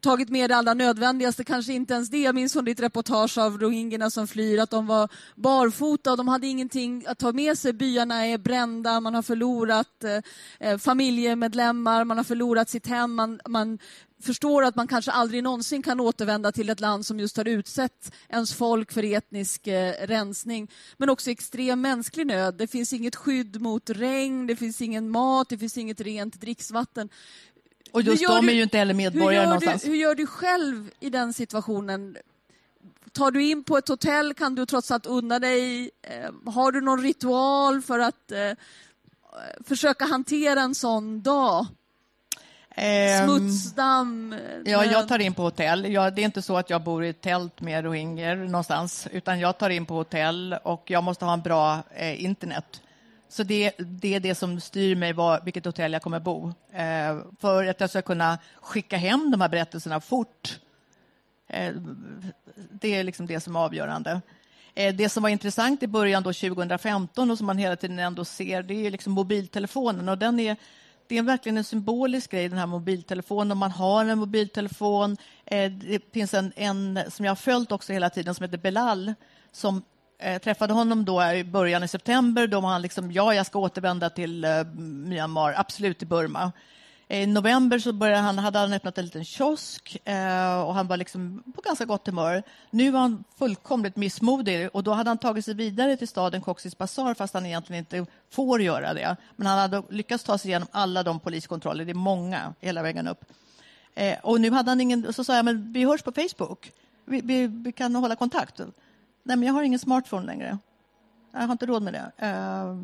tagit 0.01 0.29
med 0.29 0.51
det 0.51 0.57
allra 0.57 0.75
nödvändigaste, 0.75 1.45
kanske 1.45 1.73
inte 1.73 1.95
ens 1.95 2.11
det. 2.11 2.19
Jag 2.19 2.35
minns 2.35 2.53
från 2.53 2.65
ditt 2.65 2.81
reportage 2.81 3.39
av 3.39 3.59
rohingyerna 3.61 4.11
som 4.11 4.29
flyr 4.29 4.59
att 4.59 4.71
de 4.71 4.87
var 4.87 5.09
barfota 5.35 6.11
och 6.11 6.17
de 6.17 6.29
hade 6.29 6.47
ingenting 6.47 7.05
att 7.07 7.19
ta 7.19 7.33
med 7.33 7.59
sig. 7.59 7.73
Byarna 7.73 8.27
är 8.27 8.39
brända, 8.39 9.01
man 9.01 9.15
har 9.15 9.23
förlorat 9.23 10.05
eh, 10.05 10.69
eh 10.69 10.79
familjemedlemmar, 10.79 12.05
man 12.05 12.17
har 12.17 12.25
förlorat 12.25 12.69
sitt 12.69 12.87
hem, 12.87 13.15
man, 13.15 13.41
man 13.49 13.79
förstår 14.21 14.65
att 14.65 14.77
man 14.77 14.89
kanske 14.89 15.11
aldrig 15.11 15.43
någonsin 15.43 15.83
kan 15.83 16.01
återvända 16.01 16.53
till 16.53 16.71
ett 16.71 16.81
land 16.81 17.07
som 17.07 17.21
just 17.21 17.37
har 17.37 17.49
utsett 17.49 18.13
ens 18.29 18.55
folk 18.55 18.93
för 18.93 19.05
etnisk 19.05 19.67
eh, 19.67 20.07
rensning. 20.07 20.71
Men 20.97 21.11
också 21.11 21.31
extrem 21.31 21.81
mänsklig 21.81 22.27
nöd. 22.27 22.55
Det 22.55 22.67
finns 22.67 22.93
inget 22.93 23.17
skydd 23.17 23.61
mot 23.61 23.91
regn, 23.91 24.47
det 24.47 24.57
finns 24.57 24.81
ingen 24.81 25.11
mat, 25.11 25.49
det 25.49 25.59
finns 25.59 25.79
inget 25.79 26.01
rent 26.01 26.41
dricksvatten. 26.41 27.09
Och 27.93 28.03
just 28.03 28.27
de 28.27 28.47
du, 28.47 28.53
är 28.53 28.55
ju 28.55 28.63
inte 28.63 28.79
heller 28.79 28.95
medborgare 28.95 29.41
hur 29.41 29.47
någonstans. 29.47 29.83
Du, 29.83 29.89
hur 29.89 29.97
gör 29.97 30.15
du 30.15 30.27
själv 30.27 30.91
i 31.01 31.11
den 31.11 31.33
situationen? 31.33 32.17
Tar 33.13 33.31
du 33.31 33.43
in 33.43 33.65
på 33.65 33.79
ett 33.79 33.89
hotell 33.89 34.35
kan 34.35 34.55
du 34.55 34.67
trots 34.67 34.91
allt 34.91 35.07
unna 35.07 35.39
dig. 35.39 35.91
Eh, 36.03 36.53
har 36.53 36.73
du 36.73 36.81
någon 36.81 37.03
ritual 37.03 37.83
för 37.83 37.99
att 37.99 38.33
eh, 38.33 38.53
försöka 39.65 40.05
hantera 40.05 40.61
en 40.61 40.75
sån 40.75 41.23
dag? 41.23 41.67
Um, 42.79 43.29
Smutsdamm? 43.29 44.35
Ja, 44.65 44.85
jag 44.85 45.09
tar 45.09 45.19
in 45.19 45.35
på 45.35 45.43
hotell. 45.43 45.93
Jag, 45.93 46.15
det 46.15 46.23
är 46.23 46.25
inte 46.25 46.43
så 46.43 46.57
att 46.57 46.71
jag 46.71 46.83
bor 46.83 47.05
i 47.05 47.09
ett 47.09 47.21
tält 47.21 47.61
med 47.61 47.85
rohingyer 47.85 48.37
någonstans, 48.37 49.09
utan 49.13 49.41
jag 49.41 49.59
tar 49.59 49.71
in 49.71 49.87
på 49.87 49.95
hotell 49.95 50.57
och 50.63 50.83
jag 50.87 51.05
måste 51.05 51.25
ha 51.25 51.33
en 51.33 51.43
bra 51.43 51.79
eh, 51.95 52.25
internet. 52.25 52.83
Så 53.29 53.43
det, 53.43 53.73
det, 53.79 54.15
är 54.15 54.21
det 54.21 54.35
som 54.35 54.61
styr 54.61 54.97
mig 54.97 55.13
var, 55.13 55.41
vilket 55.45 55.65
hotell 55.65 55.93
jag 55.93 56.03
kommer 56.03 56.21
bo. 56.21 56.53
Eh, 56.73 57.19
för 57.41 57.67
att 57.67 57.81
jag 57.81 57.91
ska 57.91 58.03
kunna 58.03 58.39
skicka 58.61 58.97
hem 58.97 59.31
de 59.31 59.41
här 59.41 59.49
berättelserna 59.49 60.01
fort. 60.01 60.59
Eh, 61.47 61.75
det 62.55 62.95
är 62.95 63.05
liksom 63.05 63.27
det 63.27 63.41
som 63.41 63.57
är 63.57 63.61
avgörande. 63.61 64.21
Eh, 64.75 64.95
det 64.95 65.09
som 65.09 65.23
var 65.23 65.31
intressant 65.31 65.83
i 65.83 65.87
början 65.87 66.23
då 66.23 66.33
2015 66.33 67.31
och 67.31 67.39
som 67.39 67.47
man 67.47 67.59
hela 67.59 67.77
tiden 67.77 67.99
ändå 67.99 68.25
ser, 68.25 68.63
det 68.63 68.87
är 68.87 68.91
liksom 68.91 69.13
mobiltelefonen 69.13 70.09
och 70.09 70.19
den 70.19 70.41
är 70.41 70.57
det 71.09 71.19
är 71.19 71.23
verkligen 71.23 71.57
en 71.57 71.65
symbolisk 71.65 72.31
grej, 72.31 72.49
den 72.49 72.59
här 72.59 72.67
mobiltelefonen. 72.67 73.53
Om 73.53 73.59
man 73.59 73.71
har 73.71 74.05
en 74.05 74.19
mobiltelefon. 74.19 75.17
Eh, 75.45 75.71
det 75.71 76.13
finns 76.13 76.35
en, 76.35 76.53
en 76.57 77.01
som 77.09 77.25
jag 77.25 77.31
har 77.31 77.37
följt 77.37 77.73
också 77.73 77.93
hela 77.93 78.11
tiden 78.11 78.35
som 78.35 78.45
heter 78.45 78.59
Belal 78.59 79.15
som 79.53 79.83
eh, 80.19 80.39
träffade 80.39 80.73
honom 80.73 81.05
då 81.05 81.23
i 81.23 81.45
början 81.45 81.83
i 81.83 81.89
september. 81.89 82.47
Då 82.47 82.61
var 82.61 82.69
han 82.69 82.83
liksom, 82.83 83.13
ja, 83.13 83.35
jag 83.35 83.47
ska 83.47 83.59
återvända 83.59 84.11
till 84.11 84.45
eh, 84.45 84.65
Myanmar, 84.75 85.55
absolut 85.57 85.99
till 85.99 86.09
Burma. 86.09 86.53
I 87.11 87.27
november 87.27 87.79
så 87.79 87.93
började 87.93 88.23
han, 88.23 88.39
hade 88.39 88.59
han 88.59 88.73
öppnat 88.73 88.99
en 88.99 89.05
liten 89.05 89.25
kiosk 89.25 89.97
eh, 90.05 90.61
och 90.61 90.75
han 90.75 90.87
var 90.87 90.97
liksom 90.97 91.43
på 91.55 91.61
ganska 91.61 91.85
gott 91.85 92.07
humör. 92.07 92.43
Nu 92.71 92.91
var 92.91 93.01
han 93.01 93.25
fullkomligt 93.39 93.97
missmodig 93.97 94.69
och 94.73 94.85
då 94.85 94.93
hade 94.93 95.11
han 95.11 95.19
tagit 95.19 95.45
sig 95.45 95.55
vidare 95.55 95.97
till 95.97 96.09
staden 96.09 96.43
Cox's 96.43 96.77
Bazar 96.79 97.15
fast 97.15 97.35
han 97.35 97.47
egentligen 97.47 97.79
inte 97.79 98.07
får 98.31 98.63
göra 98.63 98.95
det. 98.95 99.17
Men 99.37 99.47
han 99.47 99.59
hade 99.59 99.83
lyckats 99.91 100.25
ta 100.25 100.39
sig 100.39 100.51
igenom 100.51 100.69
alla 100.71 101.03
de 101.03 101.21
poliskontroller, 101.21 101.85
det 101.85 101.93
är 101.93 101.95
många 101.95 102.55
hela 102.61 102.83
vägen 102.83 103.09
upp. 103.09 103.25
Eh, 103.95 104.19
och 104.23 104.41
nu 104.41 104.51
hade 104.51 104.71
han 104.71 104.81
ingen, 104.81 105.13
så 105.13 105.25
sa 105.25 105.37
jag, 105.37 105.45
men 105.45 105.73
vi 105.73 105.85
hörs 105.85 106.03
på 106.03 106.13
Facebook. 106.13 106.73
Vi, 107.05 107.21
vi, 107.21 107.47
vi 107.47 107.73
kan 107.73 107.95
hålla 107.95 108.17
kontakt. 108.17 108.59
Nej, 109.23 109.37
men 109.37 109.43
jag 109.43 109.53
har 109.53 109.63
ingen 109.63 109.79
smartphone 109.79 110.27
längre. 110.27 110.59
Jag 111.33 111.41
har 111.41 111.53
inte 111.53 111.67
råd 111.67 111.83
med 111.83 111.93
det. 111.93 112.27
Eh, 112.27 112.77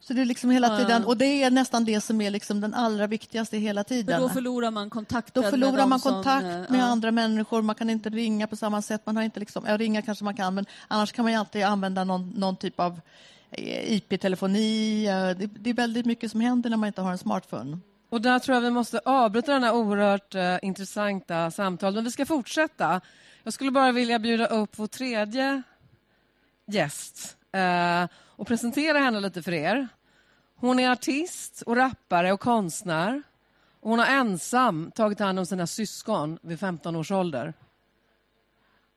så 0.00 0.12
det 0.12 0.20
är 0.20 0.24
liksom 0.24 0.50
hela 0.50 0.78
tiden, 0.78 1.04
och 1.04 1.16
det 1.16 1.42
är 1.42 1.50
nästan 1.50 1.84
det 1.84 2.00
som 2.00 2.20
är 2.20 2.30
liksom 2.30 2.60
den 2.60 2.74
allra 2.74 3.06
viktigaste 3.06 3.58
hela 3.58 3.84
tiden. 3.84 4.16
För 4.16 4.28
då 4.28 4.28
förlorar 4.28 4.70
man 4.70 4.90
kontakten 4.90 5.42
Då 5.42 5.50
förlorar 5.50 5.76
med 5.76 5.88
man 5.88 6.00
som, 6.00 6.12
kontakt 6.12 6.44
eh, 6.44 6.50
med 6.50 6.80
ja. 6.80 6.84
andra 6.84 7.10
människor. 7.10 7.62
Man 7.62 7.74
kan 7.74 7.90
inte 7.90 8.10
ringa 8.10 8.46
på 8.46 8.56
samma 8.56 8.82
sätt. 8.82 9.02
Man 9.04 9.16
har 9.16 9.22
inte 9.22 9.40
liksom, 9.40 9.64
ja, 9.68 9.76
ringa 9.76 10.02
kanske 10.02 10.24
man 10.24 10.36
kan, 10.36 10.54
men 10.54 10.66
annars 10.88 11.12
kan 11.12 11.24
man 11.24 11.32
ju 11.32 11.38
alltid 11.38 11.62
använda 11.62 12.04
någon, 12.04 12.30
någon 12.36 12.56
typ 12.56 12.80
av 12.80 13.00
eh, 13.50 13.92
IP-telefoni. 13.92 15.06
Eh, 15.06 15.38
Det, 15.38 15.46
det 15.46 15.70
är 15.70 15.74
väldigt 15.74 16.06
mycket 16.06 16.30
som 16.30 16.40
händer 16.40 16.70
när 16.70 16.76
man 16.76 16.86
inte 16.86 17.02
har 17.02 17.12
en 17.12 17.18
smartphone. 17.18 17.78
Och 18.08 18.20
där 18.20 18.38
tror 18.38 18.54
jag 18.54 18.62
vi 18.62 18.70
måste 18.70 19.00
avbryta 19.04 19.52
den 19.52 19.62
här 19.62 19.74
oerhört 19.74 20.34
eh, 20.34 20.56
intressanta 20.62 21.50
samtalet. 21.50 21.94
Men 21.94 22.04
vi 22.04 22.10
ska 22.10 22.26
fortsätta. 22.26 23.00
Jag 23.42 23.52
skulle 23.52 23.70
bara 23.70 23.92
vilja 23.92 24.18
bjuda 24.18 24.46
upp 24.46 24.70
vår 24.76 24.86
tredje 24.86 25.62
gäst 26.66 27.36
eh, 27.52 28.04
och 28.36 28.46
presentera 28.46 28.98
henne 28.98 29.20
lite 29.20 29.42
för 29.42 29.52
er. 29.52 29.88
Hon 30.56 30.78
är 30.78 30.90
artist 30.90 31.62
och 31.66 31.76
rappare 31.76 32.32
och 32.32 32.40
konstnär. 32.40 33.22
Och 33.80 33.90
hon 33.90 33.98
har 33.98 34.06
ensam 34.06 34.90
tagit 34.94 35.18
hand 35.18 35.38
om 35.38 35.46
sina 35.46 35.66
syskon 35.66 36.38
vid 36.42 36.60
15 36.60 36.96
års 36.96 37.10
ålder. 37.10 37.54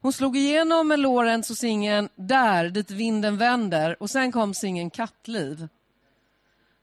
Hon 0.01 0.13
slog 0.13 0.37
igenom 0.37 0.87
med 0.87 0.99
Lorentz 0.99 1.49
och 1.49 1.57
singeln 1.57 2.09
Där 2.15 2.69
dit 2.69 2.91
vinden 2.91 3.37
vänder 3.37 4.03
och 4.03 4.09
sen 4.09 4.31
kom 4.31 4.53
singeln 4.53 4.89
Kattliv. 4.89 5.67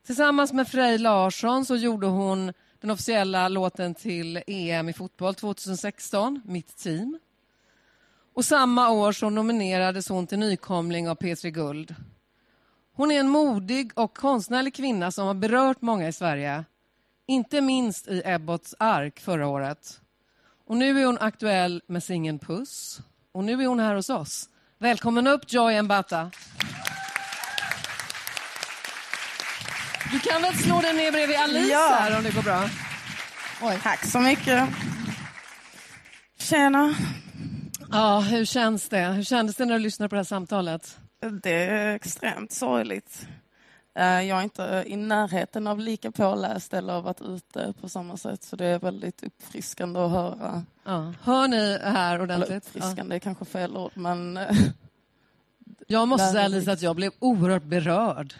Tillsammans 0.06 0.52
med 0.52 0.68
Frej 0.68 0.98
Larsson 0.98 1.64
så 1.64 1.76
gjorde 1.76 2.06
hon 2.06 2.52
den 2.80 2.90
officiella 2.90 3.48
låten 3.48 3.94
till 3.94 4.42
EM 4.46 4.88
i 4.88 4.92
fotboll 4.92 5.34
2016, 5.34 6.40
Mitt 6.44 6.76
team. 6.76 7.18
Och 8.34 8.44
samma 8.44 8.90
år 8.90 9.12
så 9.12 9.30
nominerades 9.30 10.08
hon 10.08 10.26
till 10.26 10.38
nykomling 10.38 11.08
av 11.08 11.18
P3 11.18 11.50
Guld. 11.50 11.94
Hon 12.96 13.10
är 13.10 13.20
en 13.20 13.28
modig 13.28 13.90
och 13.94 14.16
konstnärlig 14.16 14.74
kvinna 14.74 15.10
som 15.10 15.26
har 15.26 15.34
berört 15.34 15.82
många 15.82 16.08
i 16.08 16.12
Sverige. 16.12 16.64
Inte 17.26 17.60
minst 17.60 18.08
i 18.08 18.22
Ebbots 18.24 18.74
ark 18.78 19.20
förra 19.20 19.46
året. 19.48 20.00
Och 20.66 20.76
nu 20.76 21.00
är 21.00 21.06
hon 21.06 21.18
aktuell 21.20 21.82
med 21.86 22.02
singeln 22.02 22.38
Puss. 22.38 23.00
Och 23.32 23.44
nu 23.44 23.62
är 23.62 23.66
hon 23.66 23.80
här 23.80 23.94
hos 23.94 24.10
oss. 24.10 24.48
Välkommen 24.78 25.26
upp 25.26 25.52
Joy 25.52 25.82
Mbata. 25.82 26.30
Du 30.12 30.20
kan 30.20 30.42
väl 30.42 30.54
slå 30.54 30.80
dig 30.80 30.94
ner 30.94 31.12
bredvid 31.12 31.36
Alice 31.36 31.72
Ja. 31.72 31.96
här 32.00 32.16
om 32.16 32.22
det 32.22 32.34
går 32.34 32.42
bra. 32.42 32.68
Tack 33.82 34.04
så 34.06 34.20
mycket. 34.20 34.68
Tjena. 36.38 36.94
Ja, 37.90 38.20
hur 38.20 38.44
känns 38.44 38.88
det? 38.88 39.04
Hur 39.06 39.22
kändes 39.22 39.56
det 39.56 39.64
när 39.64 39.74
du 39.74 39.80
lyssnade 39.80 40.08
på 40.08 40.14
det 40.14 40.18
här 40.18 40.24
samtalet? 40.24 40.98
Det 41.42 41.64
är 41.66 41.94
extremt 41.94 42.52
sorgligt. 42.52 43.28
Eh, 43.94 44.04
Jag 44.22 44.38
är 44.38 44.42
inte 44.42 44.84
i 44.86 44.96
närheten 44.96 45.66
av 45.66 45.78
lika 45.80 46.10
påläst 46.10 46.74
eller 46.74 47.00
varit 47.00 47.20
ute 47.20 47.74
på 47.80 47.88
samma 47.88 48.16
sätt 48.16 48.42
så 48.44 48.56
det 48.56 48.66
är 48.66 48.78
väldigt 48.78 49.22
uppfriskande 49.22 50.00
att 50.00 50.10
höra. 50.10 50.64
Ja. 50.84 51.12
Hör 51.22 51.48
ni 51.48 51.78
här 51.82 52.14
Eller 52.14 52.22
ordentligt? 52.24 52.50
Ja. 52.50 52.56
uppfriskande 52.56 53.16
är 53.16 53.20
kanske 53.20 53.44
fel 53.44 53.76
ord 53.76 53.92
men 53.94 54.36
eh, 54.36 54.56
Jag 55.86 56.08
måste 56.08 56.26
säga. 56.26 56.48
Lisa 56.48 56.72
att 56.72 56.82
jag 56.82 56.96
blev 56.96 57.12
oerhört 57.18 57.62
berörd. 57.62 58.34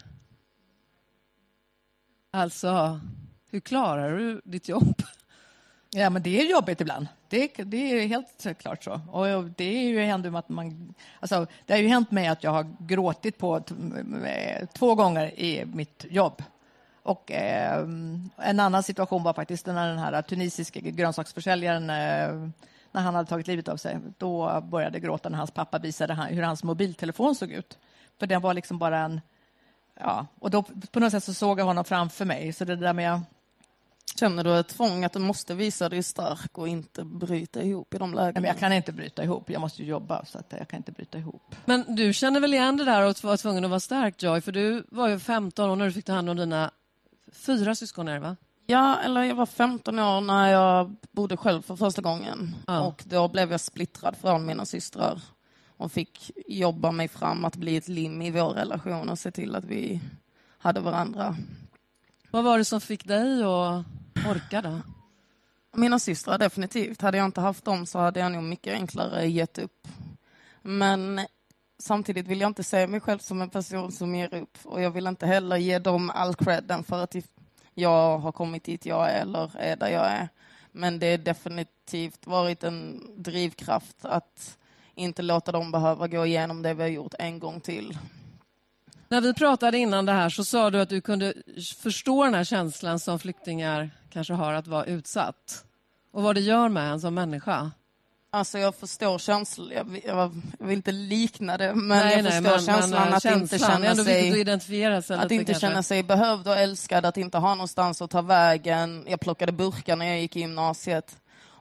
Alltså, 2.31 3.01
hur 3.51 3.61
klarar 3.61 4.19
du 4.19 4.41
ditt 4.45 4.69
jobb? 4.69 5.03
Ja, 5.91 6.11
men 6.11 6.23
det 6.23 6.41
är 6.41 6.51
jobbigt 6.51 6.81
ibland. 6.81 7.07
Det, 7.29 7.53
det 7.57 7.77
är 7.77 8.07
helt 8.07 8.59
klart 8.59 8.85
så. 8.85 9.01
Och 9.11 9.45
det 9.45 9.65
är 9.65 9.89
ju 9.89 10.01
händer 10.01 10.39
att 10.39 10.49
man... 10.49 10.95
Alltså, 11.21 11.47
det 11.67 11.73
har 11.73 11.81
ju 11.81 11.89
hänt 11.89 12.11
mig 12.11 12.27
att 12.27 12.45
jag 12.45 12.51
har 12.51 12.67
gråtit 12.79 13.39
på 13.39 13.57
eh, 14.27 14.67
två 14.73 14.95
gånger 14.95 15.41
i 15.41 15.65
mitt 15.65 16.05
jobb. 16.11 16.43
Och 17.03 17.33
eh, 17.33 17.79
en 18.37 18.61
annan 18.61 18.83
situation 18.83 19.23
var 19.23 19.33
faktiskt 19.33 19.67
när 19.67 19.89
den 19.89 19.99
här 19.99 20.23
tunisiske 20.23 20.81
grönsaksförsäljaren 20.81 21.91
eh, 21.91 22.51
när 22.93 23.03
han 23.03 23.15
hade 23.15 23.29
tagit 23.29 23.47
livet 23.47 23.69
av 23.69 23.77
sig. 23.77 23.99
Då 24.19 24.61
började 24.61 24.97
jag 24.97 25.03
gråta 25.03 25.29
när 25.29 25.39
hans 25.39 25.51
pappa 25.51 25.79
visade 25.79 26.15
han, 26.15 26.27
hur 26.27 26.43
hans 26.43 26.65
mobiltelefon 26.65 27.35
såg 27.35 27.51
ut. 27.51 27.79
För 28.19 28.27
den 28.27 28.41
var 28.41 28.55
liksom 28.55 28.79
bara 28.79 28.99
en... 28.99 29.21
Ja, 30.01 30.27
och 30.39 30.51
då 30.51 30.63
på 30.91 31.01
något 31.01 31.13
sätt 31.13 31.25
så 31.25 31.35
såg 31.35 31.61
jag 31.61 31.65
honom 31.65 31.85
framför 31.85 32.25
mig. 32.25 32.53
Så 32.53 32.65
det 32.65 32.77
där 32.77 32.93
med 32.93 33.21
känner 34.19 34.45
du 34.45 34.59
ett 34.59 34.69
tvång 34.69 35.05
att 35.05 35.13
du 35.13 35.19
måste 35.19 35.55
visa 35.55 35.89
dig 35.89 36.03
stark 36.03 36.59
och 36.59 36.69
inte 36.69 37.05
bryta 37.05 37.63
ihop 37.63 37.95
i 37.95 37.99
de 37.99 38.11
Nej, 38.11 38.17
lägena? 38.17 38.41
men 38.41 38.49
jag 38.49 38.59
kan 38.59 38.73
inte 38.73 38.93
bryta 38.93 39.25
ihop. 39.25 39.51
Jag 39.51 39.61
måste 39.61 39.83
ju 39.83 39.89
jobba, 39.89 40.25
så 40.25 40.39
att 40.39 40.55
jag 40.59 40.69
kan 40.69 40.77
inte 40.77 40.93
bryta 40.93 41.19
ihop. 41.19 41.55
Men 41.65 41.97
du 41.97 42.13
känner 42.13 42.41
väl 42.41 42.55
igen 42.55 42.77
det 42.77 42.85
där 42.85 43.03
att 43.03 43.25
vara 43.25 43.37
tvungen 43.37 43.65
att 43.65 43.71
vara 43.71 43.81
stark, 43.81 44.23
Joy? 44.23 44.41
För 44.41 44.53
du 44.53 44.87
var 44.89 45.09
ju 45.09 45.19
15 45.19 45.71
år 45.71 45.77
när 45.77 45.87
du 45.87 45.93
fick 45.93 46.05
ta 46.05 46.13
hand 46.13 46.31
om 46.31 46.37
dina 46.37 46.71
fyra 47.33 47.75
syskon, 47.75 48.09
är 48.09 48.19
va? 48.19 48.37
Ja, 48.67 48.97
eller 49.01 49.23
jag 49.23 49.35
var 49.35 49.47
15 49.47 49.99
år 49.99 50.21
när 50.21 50.49
jag 50.49 50.97
bodde 51.11 51.37
själv 51.37 51.63
för 51.63 51.77
första 51.77 52.03
gången. 52.03 52.55
Ja. 52.67 52.81
Och 52.81 53.05
då 53.07 53.29
blev 53.29 53.51
jag 53.51 53.61
splittrad 53.61 54.17
från 54.17 54.47
mina 54.47 54.67
systrar 54.67 55.21
och 55.77 55.93
fick 55.93 56.31
jobba 56.47 56.91
mig 56.91 57.09
fram 57.09 57.45
att 57.45 57.57
bli 57.57 57.77
ett 57.77 57.89
lim 57.89 58.23
i 58.23 58.31
vår 58.31 58.49
relation 58.49 59.09
och 59.09 59.19
se 59.19 59.31
till 59.31 59.55
att 59.55 59.65
vi 59.65 60.01
hade 60.59 60.81
varandra. 60.81 61.37
Vad 62.31 62.45
var 62.45 62.59
det 62.59 62.65
som 62.65 62.81
fick 62.81 63.05
dig 63.05 63.43
att 63.43 63.85
Orkade? 64.31 64.83
Mina 65.73 65.99
systrar 65.99 66.39
definitivt. 66.39 67.03
Hade 67.03 67.19
jag 67.19 67.25
inte 67.25 67.41
haft 67.41 67.65
dem 67.65 67.87
så 67.87 67.99
hade 67.99 68.21
jag 68.21 68.33
nog 68.33 68.43
mycket 68.43 68.73
enklare 68.73 69.27
gett 69.27 69.59
upp. 69.59 69.89
Men 70.63 71.21
samtidigt 71.79 72.27
vill 72.27 72.41
jag 72.41 72.51
inte 72.51 72.65
se 72.65 72.87
mig 72.87 73.01
själv 73.01 73.19
som 73.19 73.43
en 73.43 73.51
person 73.51 73.93
som 73.93 74.15
ger 74.15 74.35
upp. 74.35 74.59
Och 74.65 74.83
jag 74.83 74.91
vill 74.91 75.07
inte 75.07 75.27
heller 75.27 75.57
ge 75.57 75.79
dem 75.79 76.11
all 76.11 76.35
credden 76.35 76.85
för 76.85 77.03
att 77.03 77.17
jag 77.75 78.19
har 78.19 78.33
kommit 78.33 78.65
dit 78.65 78.87
jag 78.87 79.11
är 79.11 79.21
eller 79.21 79.57
är 79.57 79.77
där 79.77 79.89
jag 79.89 80.07
är. 80.07 80.29
Men 80.73 80.99
det 80.99 81.11
har 81.11 81.19
definitivt 81.19 82.27
varit 82.27 82.65
en 82.65 83.07
drivkraft 83.17 84.05
att 84.05 84.59
inte 84.95 85.23
låta 85.23 85.53
dem 85.53 85.71
behöva 85.71 86.09
gå 86.09 86.27
igenom 86.27 86.63
det 86.63 86.75
vi 86.75 86.83
har 86.83 86.91
gjort 86.91 87.15
en 87.19 87.39
gång 87.39 87.61
till. 87.61 87.99
När 89.09 89.21
vi 89.21 89.35
pratade 89.35 89.79
innan 89.79 90.07
det 90.07 90.13
här 90.13 90.29
så 90.29 90.45
sa 90.45 90.71
du 90.71 90.81
att 90.81 90.89
du 90.89 91.01
kunde 91.01 91.35
förstå 91.83 92.25
den 92.25 92.35
här 92.35 92.45
känslan 92.45 92.99
som 92.99 93.19
flyktingar 93.19 93.91
kanske 94.13 94.35
har 94.35 94.53
att 94.53 94.67
vara 94.67 94.85
utsatt. 94.85 95.65
Och 96.13 96.23
vad 96.23 96.35
det 96.35 96.41
gör 96.41 96.69
med 96.69 96.93
en 96.93 97.01
som 97.01 97.15
människa. 97.15 97.71
Alltså 98.31 98.59
jag 98.59 98.75
förstår 98.75 99.19
känslan, 99.19 99.71
jag 99.75 99.85
vill, 99.85 100.01
jag 100.07 100.43
vill 100.59 100.77
inte 100.77 100.93
likna 100.93 101.57
det, 101.57 101.75
men 101.75 101.89
Nej, 101.99 102.15
jag 102.17 102.25
nej, 102.25 102.33
förstår 102.33 102.51
men- 102.51 102.61
känslan 102.81 103.05
men, 103.05 103.15
att 103.15 103.23
känslan, 103.23 103.43
inte 103.43 103.59
känna 103.59 103.91
att 103.91 103.97
sig 104.05 104.31
Att 105.19 105.23
lite, 105.25 105.35
inte 105.35 105.53
kanske. 105.53 105.67
känna 105.69 105.83
sig 105.83 106.03
behövd 106.03 106.49
och 106.49 106.57
älskad, 106.57 107.07
att 107.07 107.17
inte 107.17 107.39
ha 107.39 107.55
någonstans 107.55 108.03
att 108.03 108.11
ta 108.11 108.23
vägen. 108.23 109.05
Jag 109.09 109.21
plockade 109.21 109.53
burkar 109.53 109.97
när 109.97 110.07
jag 110.07 110.21
gick 110.21 110.37
i 110.37 110.41
gymnasiet. 110.41 111.17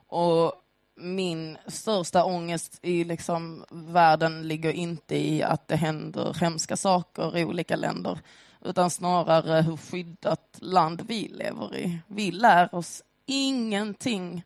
Och 0.08 0.53
min 0.95 1.58
största 1.67 2.23
ångest 2.23 2.79
i 2.81 3.03
liksom 3.03 3.65
världen 3.69 4.47
ligger 4.47 4.71
inte 4.71 5.15
i 5.15 5.43
att 5.43 5.67
det 5.67 5.75
händer 5.75 6.34
hemska 6.39 6.77
saker 6.77 7.38
i 7.38 7.45
olika 7.45 7.75
länder, 7.75 8.19
utan 8.62 8.89
snarare 8.89 9.62
hur 9.62 9.77
skyddat 9.77 10.58
land 10.60 11.01
vi 11.08 11.27
lever 11.27 11.75
i. 11.75 11.99
Vi 12.08 12.31
lär 12.31 12.75
oss 12.75 13.03
ingenting 13.25 14.43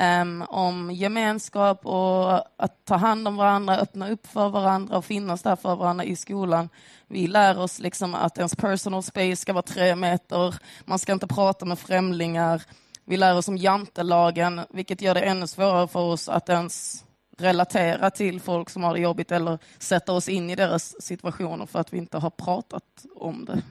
um, 0.00 0.42
om 0.42 0.90
gemenskap 0.90 1.86
och 1.86 2.34
att 2.34 2.84
ta 2.84 2.96
hand 2.96 3.28
om 3.28 3.36
varandra, 3.36 3.78
öppna 3.78 4.10
upp 4.10 4.26
för 4.26 4.48
varandra 4.48 4.96
och 4.96 5.04
finnas 5.04 5.42
där 5.42 5.56
för 5.56 5.76
varandra 5.76 6.04
i 6.04 6.16
skolan. 6.16 6.68
Vi 7.06 7.26
lär 7.26 7.58
oss 7.58 7.78
liksom 7.78 8.14
att 8.14 8.38
ens 8.38 8.56
personal 8.56 9.02
space 9.02 9.36
ska 9.36 9.52
vara 9.52 9.62
tre 9.62 9.96
meter, 9.96 10.54
man 10.84 10.98
ska 10.98 11.12
inte 11.12 11.26
prata 11.26 11.64
med 11.64 11.78
främlingar. 11.78 12.62
Vi 13.04 13.16
lär 13.16 13.36
oss 13.36 13.48
om 13.48 13.56
jantelagen, 13.56 14.60
vilket 14.70 15.02
gör 15.02 15.14
det 15.14 15.20
ännu 15.20 15.46
svårare 15.46 15.88
för 15.88 16.00
oss 16.00 16.28
att 16.28 16.48
ens 16.48 17.04
relatera 17.38 18.10
till 18.10 18.40
folk 18.40 18.70
som 18.70 18.84
har 18.84 18.94
det 18.94 19.00
jobbigt 19.00 19.32
eller 19.32 19.58
sätta 19.78 20.12
oss 20.12 20.28
in 20.28 20.50
i 20.50 20.54
deras 20.54 21.02
situationer 21.02 21.66
för 21.66 21.78
att 21.78 21.92
vi 21.92 21.98
inte 21.98 22.18
har 22.18 22.30
pratat 22.30 23.06
om 23.14 23.44
det. 23.44 23.62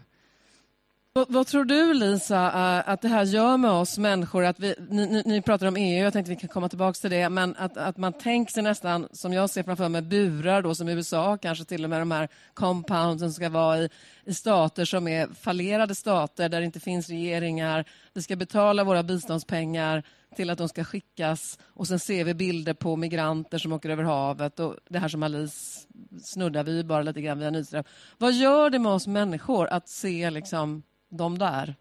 Vad, 1.13 1.31
vad 1.31 1.47
tror 1.47 1.65
du, 1.65 1.93
Lisa, 1.93 2.45
eh, 2.45 2.89
att 2.89 3.01
det 3.01 3.07
här 3.07 3.25
gör 3.25 3.57
med 3.57 3.71
oss 3.71 3.97
människor? 3.97 4.45
Att 4.45 4.59
vi, 4.59 4.75
ni, 4.89 5.07
ni, 5.07 5.23
ni 5.25 5.41
pratar 5.41 5.67
om 5.67 5.75
EU, 5.75 6.03
jag 6.03 6.13
tänkte 6.13 6.29
vi 6.29 6.35
kan 6.35 6.49
komma 6.49 6.69
tillbaka 6.69 6.93
till 6.93 7.09
det, 7.09 7.29
men 7.29 7.55
att, 7.57 7.77
att 7.77 7.97
man 7.97 8.13
tänker 8.13 8.51
sig 8.51 8.63
nästan, 8.63 9.07
som 9.11 9.33
jag 9.33 9.49
ser 9.49 9.63
framför 9.63 9.89
mig, 9.89 10.01
burar 10.01 10.61
då, 10.61 10.75
som 10.75 10.89
USA, 10.89 11.37
kanske 11.37 11.65
till 11.65 11.83
och 11.83 11.89
med 11.89 12.01
de 12.01 12.11
här 12.11 12.29
compoundsen 12.53 13.33
ska 13.33 13.49
vara 13.49 13.77
i, 13.77 13.89
i 14.25 14.33
stater 14.33 14.85
som 14.85 15.07
är 15.07 15.27
fallerade 15.27 15.95
stater 15.95 16.49
där 16.49 16.59
det 16.59 16.65
inte 16.65 16.79
finns 16.79 17.09
regeringar. 17.09 17.85
Vi 18.13 18.21
ska 18.21 18.35
betala 18.35 18.83
våra 18.83 19.03
biståndspengar 19.03 20.03
till 20.35 20.49
att 20.49 20.57
de 20.57 20.69
ska 20.69 20.83
skickas 20.83 21.59
och 21.63 21.87
sen 21.87 21.99
ser 21.99 22.23
vi 22.23 22.33
bilder 22.33 22.73
på 22.73 22.95
migranter 22.95 23.57
som 23.57 23.73
åker 23.73 23.89
över 23.89 24.03
havet 24.03 24.59
och 24.59 24.75
det 24.89 24.99
här 24.99 25.07
som 25.07 25.23
Alice 25.23 25.87
snuddar 26.23 26.63
vi 26.63 26.83
bara 26.83 27.01
lite 27.03 27.21
grann 27.21 27.39
via 27.39 27.49
Nyström. 27.49 27.83
Vad 28.17 28.33
gör 28.33 28.69
det 28.69 28.79
med 28.79 28.91
oss 28.91 29.07
människor 29.07 29.67
att 29.67 29.89
se 29.89 30.29
liksom 30.29 30.83
de 31.09 31.37
där? 31.37 31.75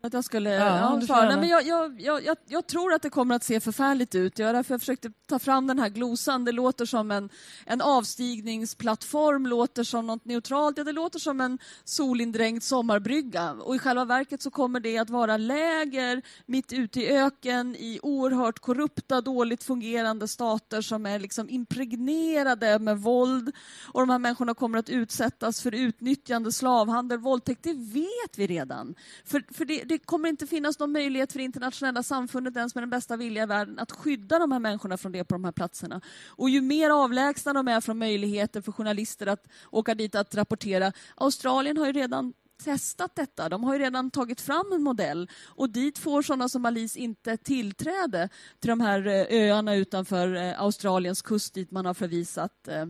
Att 0.00 0.12
jag 0.12 0.24
skulle 0.24 0.50
Ja, 0.50 1.00
ja. 1.08 1.26
Nej, 1.28 1.36
men 1.36 1.48
jag, 1.48 1.66
jag, 1.66 2.00
jag, 2.00 2.24
jag, 2.24 2.36
jag 2.46 2.66
tror 2.66 2.92
att 2.92 3.02
det 3.02 3.10
kommer 3.10 3.34
att 3.34 3.44
se 3.44 3.60
förfärligt 3.60 4.14
ut. 4.14 4.40
Är 4.40 4.52
därför 4.52 4.74
jag 4.74 4.80
försökte 4.80 5.10
ta 5.26 5.38
fram 5.38 5.66
den 5.66 5.78
här 5.78 5.88
glosan. 5.88 6.44
Det 6.44 6.52
låter 6.52 6.86
som 6.86 7.10
en, 7.10 7.30
en 7.66 7.80
avstigningsplattform, 7.80 9.46
låter 9.46 9.84
som 9.84 10.06
något 10.06 10.24
neutralt. 10.24 10.78
Ja, 10.78 10.84
det 10.84 10.92
låter 10.92 11.18
som 11.18 11.40
en 11.40 11.58
solindränkt 11.84 12.64
sommarbrygga. 12.64 13.52
Och 13.52 13.74
i 13.74 13.78
själva 13.78 14.04
verket 14.04 14.42
så 14.42 14.50
kommer 14.50 14.80
det 14.80 14.98
att 14.98 15.10
vara 15.10 15.36
läger 15.36 16.22
mitt 16.46 16.72
ute 16.72 17.00
i 17.00 17.16
öken 17.16 17.76
i 17.76 18.00
oerhört 18.02 18.58
korrupta, 18.58 19.20
dåligt 19.20 19.64
fungerande 19.64 20.28
stater 20.28 20.80
som 20.80 21.06
är 21.06 21.18
liksom 21.18 21.50
impregnerade 21.50 22.78
med 22.78 22.98
våld. 22.98 23.52
Och 23.92 24.00
de 24.00 24.10
här 24.10 24.18
människorna 24.18 24.54
kommer 24.54 24.78
att 24.78 24.88
utsättas 24.88 25.62
för 25.62 25.74
utnyttjande, 25.74 26.52
slavhandel, 26.52 27.18
våldtäkt. 27.18 27.62
Det 27.62 27.74
vet 27.74 28.38
vi 28.38 28.46
redan. 28.46 28.94
För, 29.24 29.44
för 29.54 29.64
det, 29.64 29.84
det 29.88 29.98
kommer 29.98 30.28
inte 30.28 30.46
finnas 30.46 30.78
någon 30.78 30.92
möjlighet 30.92 31.32
för 31.32 31.38
det 31.38 31.44
internationella 31.44 32.02
samfundet 32.02 32.56
ens 32.56 32.74
med 32.74 32.82
den 32.82 32.90
bästa 32.90 33.16
vilja 33.16 33.42
i 33.42 33.46
världen 33.46 33.78
att 33.78 33.92
skydda 33.92 34.38
de 34.38 34.52
här 34.52 34.58
människorna 34.58 34.96
från 34.96 35.12
det 35.12 35.24
på 35.24 35.34
de 35.34 35.44
här 35.44 35.52
platserna. 35.52 36.00
Och 36.28 36.50
ju 36.50 36.60
mer 36.60 36.90
avlägsna 36.90 37.52
de 37.52 37.68
är 37.68 37.80
från 37.80 37.98
möjligheter 37.98 38.60
för 38.60 38.72
journalister 38.72 39.26
att 39.26 39.46
åka 39.70 39.94
dit 39.94 40.14
att 40.14 40.34
rapportera. 40.34 40.92
Australien 41.16 41.76
har 41.76 41.86
ju 41.86 41.92
redan 41.92 42.32
testat 42.64 43.16
detta. 43.16 43.48
De 43.48 43.64
har 43.64 43.74
ju 43.74 43.80
redan 43.80 44.10
tagit 44.10 44.40
fram 44.40 44.72
en 44.72 44.82
modell 44.82 45.30
och 45.46 45.70
dit 45.70 45.98
får 45.98 46.22
sådana 46.22 46.48
som 46.48 46.64
Alice 46.64 46.98
inte 46.98 47.36
tillträde 47.36 48.28
till 48.60 48.68
de 48.68 48.80
här 48.80 49.06
eh, 49.06 49.26
öarna 49.30 49.74
utanför 49.74 50.34
eh, 50.34 50.60
Australiens 50.60 51.22
kust 51.22 51.54
dit 51.54 51.70
man 51.70 51.86
har 51.86 51.94
förvisat 51.94 52.68
eh, 52.68 52.86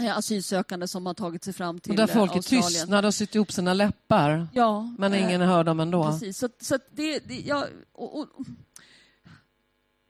asylsökande 0.00 0.88
som 0.88 1.06
har 1.06 1.14
tagit 1.14 1.44
sig 1.44 1.52
fram 1.52 1.80
till 1.80 1.90
Och 1.92 1.96
där 1.96 2.06
folk 2.06 2.30
eh, 2.30 2.34
är 2.34 2.36
Australien. 2.36 2.70
tystnade 2.72 3.06
och 3.06 3.14
sytt 3.14 3.34
ihop 3.34 3.52
sina 3.52 3.74
läppar. 3.74 4.48
Ja, 4.52 4.94
Men 4.98 5.12
eh, 5.12 5.22
ingen 5.22 5.40
hör 5.40 5.64
dem 5.64 5.80
ändå. 5.80 6.10
Precis. 6.10 6.38
Så, 6.38 6.48
så 6.60 6.78
det, 6.90 7.18
det, 7.18 7.34
ja, 7.40 7.66
och, 7.92 8.20
och, 8.20 8.28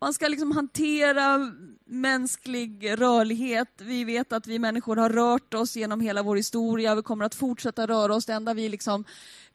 man 0.01 0.15
ska 0.15 0.29
liksom 0.29 0.53
hantera 0.53 1.53
mänsklig 1.87 2.91
rörlighet. 3.01 3.69
Vi 3.79 4.05
vet 4.05 4.33
att 4.33 4.47
vi 4.47 4.59
människor 4.59 4.97
har 4.97 5.11
rört 5.11 5.55
oss 5.55 5.77
genom 5.77 6.01
hela 6.01 6.23
vår 6.23 6.37
historia. 6.37 6.95
Vi 6.95 7.03
kommer 7.03 7.25
att 7.25 7.35
fortsätta 7.35 7.87
röra 7.87 8.15
oss. 8.15 8.27
Det 8.27 8.33
enda 8.33 8.55
vi 8.55 8.69
liksom 8.69 9.05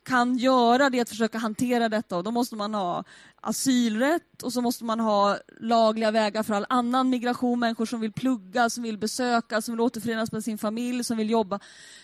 kan 0.04 0.38
göra 0.38 0.90
det 0.90 0.98
är 0.98 1.02
att 1.02 1.10
försöka 1.10 1.38
hantera 1.38 1.90
detta. 1.90 2.18
Och 2.18 2.24
då 2.24 2.32
måste 2.32 2.56
man 2.56 2.74
ha 2.74 3.04
asylrätt 3.42 4.44
och 4.44 4.54
så 4.54 4.62
måste 4.62 4.84
man 4.84 5.00
ha 5.00 5.38
lagliga 5.60 6.12
vägar 6.12 6.44
för 6.44 6.54
all 6.54 6.66
annan 6.70 7.10
migration. 7.10 7.60
Människor 7.60 7.86
som 7.86 8.02
vill 8.02 8.14
plugga, 8.14 8.70
som 8.70 8.84
vill 8.84 8.98
besöka, 8.98 9.62
som 9.62 9.74
vill 9.74 9.82
återförenas 9.82 10.32
med 10.32 10.44
sin 10.44 10.58
familj, 10.58 11.04
som 11.04 11.18
vill 11.18 11.30
jobba. 11.30 11.60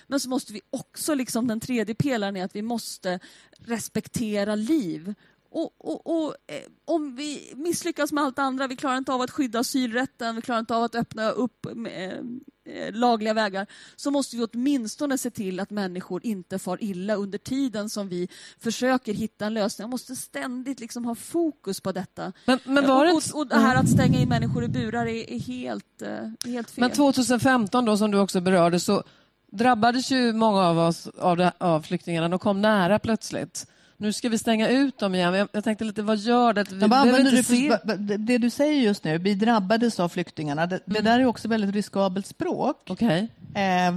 Men 0.08 0.20
så 0.20 0.30
måste 0.30 0.54
vi 0.54 0.62
också, 0.70 1.14
liksom 1.14 1.48
den 1.48 1.60
tredje 1.60 1.96
pelaren 1.96 2.38
är 2.38 2.46
att 2.46 2.56
vi 2.56 2.62
måste 2.62 3.20
respektera 3.60 4.56
liv. 4.56 5.16
Och, 5.50 5.72
och, 5.78 6.08
och 6.08 6.36
eh, 6.48 6.62
om 6.86 7.16
vi 7.16 7.54
misslyckas 7.56 8.12
med 8.12 8.24
allt 8.24 8.40
andra, 8.40 8.68
vi 8.68 8.76
klarar 8.76 8.98
inte 8.98 9.14
av 9.14 9.22
att 9.22 9.32
skydda 9.32 9.60
asylrätten, 9.60 10.36
vi 10.36 10.42
klarar 10.42 10.60
inte 10.60 10.76
av 10.76 10.84
att 10.84 10.96
öppna 10.96 11.30
upp 11.30 11.68
med, 11.76 12.40
eh, 12.66 12.94
lagliga 12.94 13.34
vägar, 13.34 13.68
så 13.96 14.12
måste 14.12 14.36
vi 14.38 14.48
åtminstone 14.54 15.18
se 15.18 15.30
till 15.30 15.60
att 15.60 15.70
människor 15.70 16.26
inte 16.26 16.60
far 16.60 16.84
illa 16.84 17.16
under 17.16 17.38
tiden 17.38 17.90
som 17.90 18.10
vi 18.10 18.30
försöker 18.60 19.14
hitta 19.14 19.46
en 19.46 19.54
lösning. 19.54 19.84
Jag 19.84 19.90
måste 19.90 20.16
ständigt 20.16 20.80
liksom 20.80 21.06
ha 21.06 21.16
fokus 21.16 21.82
på 21.82 21.92
detta. 21.92 22.34
Men, 22.46 22.60
men 22.64 22.88
var 22.88 23.06
det 23.06 23.12
och, 23.12 23.18
och, 23.18 23.40
och 23.40 23.48
det 23.48 23.56
här 23.56 23.76
att 23.76 23.90
stänga 23.90 24.20
in 24.20 24.30
människor 24.30 24.64
i 24.64 24.68
burar 24.68 25.06
är, 25.06 25.32
är 25.32 25.40
helt, 25.40 26.02
eh, 26.02 26.10
är 26.10 26.52
helt 26.52 26.72
fel. 26.72 26.82
Men 26.82 26.92
2015 26.92 27.86
då, 27.86 27.98
som 27.98 28.12
du 28.12 28.20
också 28.20 28.42
berörde, 28.42 28.80
så 28.80 29.04
drabbades 29.52 30.12
ju 30.12 30.34
många 30.34 30.62
av 30.62 30.80
oss 30.80 31.08
av, 31.08 31.38
det, 31.38 31.52
av 31.58 31.82
flyktingarna. 31.82 32.30
De 32.30 32.40
kom 32.40 32.62
nära 32.62 33.00
plötsligt. 33.00 33.68
Nu 34.00 34.14
ska 34.14 34.30
vi 34.30 34.38
stänga 34.38 34.70
ut 34.70 35.00
dem 35.00 35.16
igen. 35.16 35.34
Jag, 35.34 35.48
jag 35.52 35.64
tänkte 35.64 35.84
lite, 35.86 36.02
vad 36.02 36.18
gör 36.18 36.54
det? 36.54 36.72
Vi 36.72 36.76
Men 36.76 36.90
vad 36.90 37.00
använder 37.00 37.32
du 37.32 37.44
för, 37.44 38.18
det- 38.18 38.38
du 38.38 38.50
säger 38.50 38.82
just 38.82 39.04
nu, 39.04 39.18
vi 39.18 39.34
drabbades 39.36 40.00
av 40.00 40.10
flyktingarna, 40.10 40.68
det, 40.68 40.80
det 40.86 41.02
där 41.02 41.20
är 41.20 41.26
också 41.26 41.48
väldigt 41.48 41.76
riskabelt 41.76 42.26
språk. 42.28 42.78
Okej. 42.90 43.28
Eh, 43.56 43.88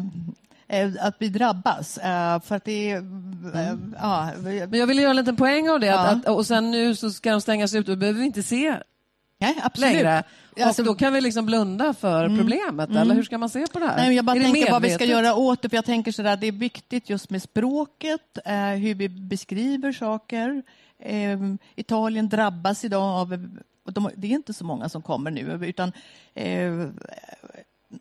eh, 0.81 0.91
att 1.01 1.15
vi 1.19 1.29
drabbas. 1.29 1.99
Eh, 1.99 2.41
för 2.41 2.55
att 2.57 2.65
det 2.65 2.91
är... 2.91 2.97
Eh, 3.55 3.75
ja, 4.01 4.31
vi- 4.39 4.67
Men 4.67 4.79
jag 4.81 4.87
vill 4.87 4.99
göra 4.99 5.11
en 5.11 5.17
liten 5.17 5.37
poäng 5.37 5.69
av 5.71 5.81
det. 5.81 5.87
Ja. 5.87 5.99
Att, 5.99 6.17
att, 6.27 6.29
och 6.37 6.47
sen 6.47 6.71
nu 6.71 6.95
så 6.97 7.11
ska 7.11 7.31
de 7.31 7.41
stängas 7.41 7.75
ut 7.75 7.89
och 7.89 7.95
då 7.95 8.01
behöver 8.01 8.21
vi 8.21 8.27
inte 8.27 8.43
se 8.43 8.77
nej, 9.41 9.61
absolut. 9.63 9.93
längre. 9.93 10.23
Och 10.53 10.61
Alltså- 10.61 10.83
då 10.83 10.95
kan 10.95 11.13
vi 11.13 11.21
liksom 11.21 11.47
blunda 11.47 11.95
för 11.95 12.37
problemet, 12.39 12.91
eller 12.91 13.15
hur 13.15 13.23
ska 13.23 13.39
man 13.39 13.49
se 13.51 13.67
på 13.67 13.79
det 13.79 13.87
här? 13.87 13.97
Nej, 13.97 14.17
jag 14.17 14.25
bara 14.25 14.37
Är 14.37 14.41
tänker 14.43 14.71
vad 14.71 14.83
vi 14.83 14.91
ska 14.91 15.05
göra 15.05 15.35
åt 15.35 15.63
det. 15.63 15.69
För 15.69 15.77
jag 15.77 15.85
tänker 15.85 16.13
sådär, 16.13 16.37
det 16.37 16.47
är 16.47 16.53
viktigt 16.53 17.11
just 17.11 17.31
med 17.31 17.43
språket, 17.43 18.39
eh, 18.45 18.55
hur 18.55 18.95
vi 18.95 19.09
beskriver 19.09 19.93
saker. 19.93 20.63
Eh, 20.99 21.39
Italien 21.77 22.29
drabbas 22.29 22.85
idag 22.85 23.03
av... 23.03 23.49
De, 23.85 24.11
det 24.17 24.27
är 24.27 24.31
inte 24.31 24.53
så 24.55 24.65
många 24.65 24.89
som 24.89 25.03
kommer 25.03 25.31
nu, 25.31 25.59
utan... 25.67 25.93
Eh, 26.35 26.73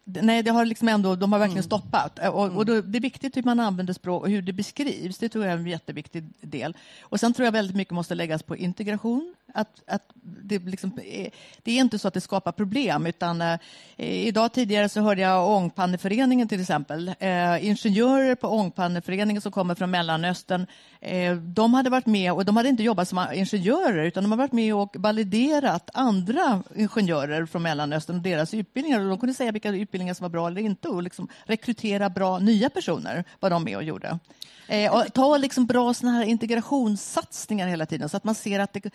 Nej, 0.04 0.44
det 0.44 0.52
har 0.52 0.66
liksom 0.66 0.88
ändå, 0.88 1.16
de 1.16 1.32
har 1.34 1.40
verkligen 1.40 1.64
stoppat. 1.64 2.20
Eh, 2.20 2.28
Och, 2.30 2.58
och 2.58 2.66
då, 2.66 2.82
det 2.82 2.98
är 2.98 3.02
viktigt 3.02 3.38
hur 3.38 3.44
man 3.44 3.60
använder 3.60 3.94
språk 3.94 4.24
och 4.24 4.30
hur 4.30 4.42
det 4.42 4.54
beskrivs. 4.54 5.18
Det 5.18 5.30
tror 5.30 5.46
jag 5.46 5.54
är 5.54 5.58
en 5.58 5.68
jätteviktig 5.68 6.24
del. 6.42 6.78
Och 7.02 7.20
sen 7.20 7.34
tror 7.34 7.46
jag 7.46 7.52
väldigt 7.52 7.76
mycket 7.76 7.94
måste 7.94 8.16
läggas 8.16 8.44
på 8.44 8.58
integration. 8.58 9.36
Att, 9.54 9.82
att 9.88 10.04
det, 10.24 10.60
liksom, 10.60 11.00
är- 11.06 11.30
det 11.64 11.72
är 11.72 11.80
inte 11.80 12.00
så 12.00 12.08
att 12.08 12.14
det 12.14 12.22
skapar 12.22 12.52
problem. 12.52 13.06
Utan, 13.06 13.42
eh, 13.42 13.60
idag 13.98 14.54
tidigare 14.54 14.90
så 14.90 15.02
hörde 15.02 15.22
jag 15.22 15.50
Ångpanneföreningen 15.50 16.48
till 16.48 16.62
exempel. 16.62 17.08
Eh, 17.20 17.66
ingenjörer 17.66 18.36
på 18.36 18.48
Ångpanneföreningen 18.48 19.42
som 19.42 19.52
kommer 19.52 19.76
från 19.76 19.92
Mellanöstern. 19.92 20.66
Eh, 21.02 21.36
de 21.36 21.74
hade 21.74 21.90
varit 21.90 22.06
med 22.06 22.34
och 22.34 22.46
de 22.46 22.58
hade 22.58 22.70
inte 22.70 22.84
jobbat 22.84 23.08
som 23.08 23.26
ingenjörer 23.34 24.04
utan 24.06 24.24
de 24.24 24.32
har 24.32 24.38
varit 24.38 24.52
med 24.52 24.76
och 24.76 24.96
validerat 25.00 25.90
andra 25.94 26.64
ingenjörer 26.76 27.46
från 27.46 27.62
Mellanöstern 27.64 28.16
och 28.16 28.22
deras 28.22 28.54
utbildningar. 28.54 29.00
Och 29.00 29.10
de 29.10 29.18
kunde 29.20 29.34
säga 29.36 29.52
vilka 29.52 29.70
utbildningar 29.70 30.14
som 30.14 30.24
var 30.24 30.30
bra 30.30 30.48
eller 30.48 30.62
inte 30.62 30.88
och 30.88 31.04
liksom 31.04 31.28
rekrytera 31.46 32.10
bra 32.10 32.40
nya 32.40 32.70
personer, 32.70 33.24
var 33.40 33.50
de 33.50 33.64
med 33.64 33.78
och 33.78 33.84
gjorde. 33.84 34.20
Eh, 34.68 34.94
och 34.94 35.14
ta 35.14 35.38
liksom 35.38 35.66
bra 35.66 35.94
såna 35.94 36.12
här 36.12 36.24
integrationssatsningar 36.24 37.68
hela 37.68 37.86
tiden 37.86 38.10
så 38.10 38.18
att 38.18 38.24
man 38.24 38.36
ser 38.36 38.60
att, 38.60 38.74
det, 38.74 38.90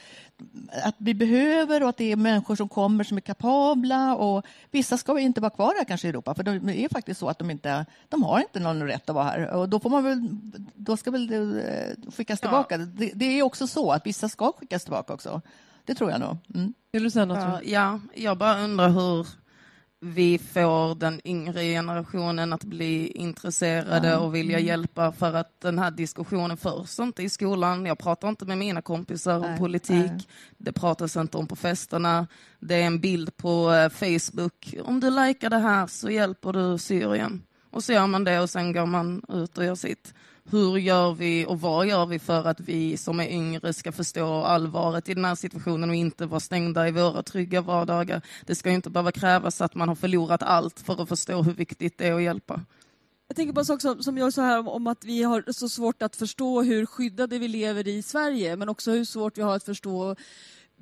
att 0.84 0.94
vi 0.98 1.14
behöver 1.14 1.82
och 1.82 1.88
att 1.88 1.96
det 1.96 2.12
är 2.12 2.16
människor 2.16 2.56
som 2.56 2.68
kommer 2.68 3.04
som 3.04 3.16
är 3.16 3.20
kapabla 3.20 4.16
och 4.16 4.44
vissa 4.70 4.96
ska 4.96 5.20
inte 5.20 5.40
vara 5.40 5.50
kvar 5.50 5.74
här 5.78 5.84
kanske 5.84 6.06
i 6.06 6.10
Europa 6.10 6.34
för 6.34 6.42
det 6.42 6.84
är 6.84 6.88
faktiskt 6.88 7.20
så 7.20 7.28
att 7.28 7.38
de 7.38 7.50
inte 7.50 7.86
de 8.08 8.22
har 8.22 8.40
inte 8.40 8.60
någon 8.60 8.82
rätt 8.82 9.08
att 9.08 9.14
vara 9.14 9.24
här 9.24 9.50
och 9.50 9.68
då 9.68 9.80
får 9.80 9.90
man 9.90 10.04
väl 10.04 10.28
då 10.74 10.96
ska 10.96 11.10
väl 11.10 11.26
det 11.26 11.62
eh, 11.62 12.10
skickas 12.12 12.40
tillbaka. 12.40 12.78
Det, 12.78 13.10
det 13.14 13.24
är 13.38 13.42
också 13.42 13.66
så 13.66 13.92
att 13.92 14.06
vissa 14.06 14.28
ska 14.28 14.52
skickas 14.52 14.84
tillbaka 14.84 15.12
också. 15.12 15.42
Det 15.84 15.94
tror 15.94 16.10
jag 16.10 16.20
nog. 16.20 16.36
Mm. 16.54 16.74
Vill 16.92 17.02
du 17.02 17.10
säga 17.10 17.24
något? 17.24 17.38
Ja, 17.38 17.60
ja, 17.64 18.00
jag 18.14 18.38
bara 18.38 18.60
undrar 18.60 18.88
hur 18.88 19.26
vi 20.04 20.38
får 20.38 20.94
den 20.94 21.20
yngre 21.24 21.62
generationen 21.62 22.52
att 22.52 22.64
bli 22.64 23.06
intresserade 23.06 24.16
och 24.16 24.34
vilja 24.34 24.58
hjälpa 24.58 25.12
för 25.12 25.34
att 25.34 25.60
den 25.60 25.78
här 25.78 25.90
diskussionen 25.90 26.56
förs 26.56 26.98
inte 26.98 27.22
i 27.22 27.28
skolan. 27.28 27.86
Jag 27.86 27.98
pratar 27.98 28.28
inte 28.28 28.44
med 28.44 28.58
mina 28.58 28.82
kompisar 28.82 29.38
om 29.38 29.58
politik. 29.58 30.28
Det 30.58 30.72
pratas 30.72 31.16
inte 31.16 31.36
om 31.36 31.46
på 31.46 31.56
festerna. 31.56 32.26
Det 32.60 32.74
är 32.74 32.86
en 32.86 33.00
bild 33.00 33.36
på 33.36 33.72
eh, 33.72 33.88
Facebook. 33.88 34.74
Om 34.84 35.00
du 35.00 35.10
likar 35.10 35.50
det 35.50 35.58
här 35.58 35.86
så 35.86 36.10
hjälper 36.10 36.52
du 36.52 36.78
Syrien. 36.78 37.42
Och 37.70 37.84
så 37.84 37.92
gör 37.92 38.06
man 38.06 38.24
det 38.24 38.40
och 38.40 38.50
sen 38.50 38.72
går 38.72 38.86
man 38.86 39.22
ut 39.28 39.58
och 39.58 39.64
gör 39.64 39.74
sitt. 39.74 40.14
Hur 40.50 40.76
gör 40.76 41.14
vi 41.14 41.46
och 41.46 41.60
vad 41.60 41.86
gör 41.86 42.06
vi 42.06 42.18
för 42.18 42.44
att 42.44 42.60
vi 42.60 42.96
som 42.96 43.20
är 43.20 43.28
yngre 43.28 43.72
ska 43.72 43.92
förstå 43.92 44.42
allvaret 44.42 45.08
i 45.08 45.14
den 45.14 45.24
här 45.24 45.34
situationen 45.34 45.90
och 45.90 45.96
inte 45.96 46.26
vara 46.26 46.40
stängda 46.40 46.88
i 46.88 46.90
våra 46.90 47.22
trygga 47.22 47.60
vardagar? 47.60 48.22
Det 48.46 48.54
ska 48.54 48.68
ju 48.68 48.74
inte 48.74 48.90
behöva 48.90 49.12
krävas 49.12 49.60
att 49.60 49.74
man 49.74 49.88
har 49.88 49.94
förlorat 49.94 50.42
allt 50.42 50.80
för 50.80 51.02
att 51.02 51.08
förstå 51.08 51.42
hur 51.42 51.52
viktigt 51.52 51.98
det 51.98 52.08
är 52.08 52.14
att 52.14 52.22
hjälpa. 52.22 52.60
Jag 53.28 53.36
tänker 53.36 53.52
på 53.52 53.60
en 53.60 53.66
sak 53.66 53.80
som, 53.80 54.02
som 54.02 54.18
gör 54.18 54.30
så 54.30 54.42
här 54.42 54.58
om, 54.58 54.68
om 54.68 54.86
att 54.86 55.04
vi 55.04 55.22
har 55.22 55.52
så 55.52 55.68
svårt 55.68 56.02
att 56.02 56.16
förstå 56.16 56.62
hur 56.62 56.86
skyddade 56.86 57.38
vi 57.38 57.48
lever 57.48 57.88
i 57.88 58.02
Sverige, 58.02 58.56
men 58.56 58.68
också 58.68 58.90
hur 58.90 59.04
svårt 59.04 59.38
vi 59.38 59.42
har 59.42 59.56
att 59.56 59.64
förstå 59.64 60.16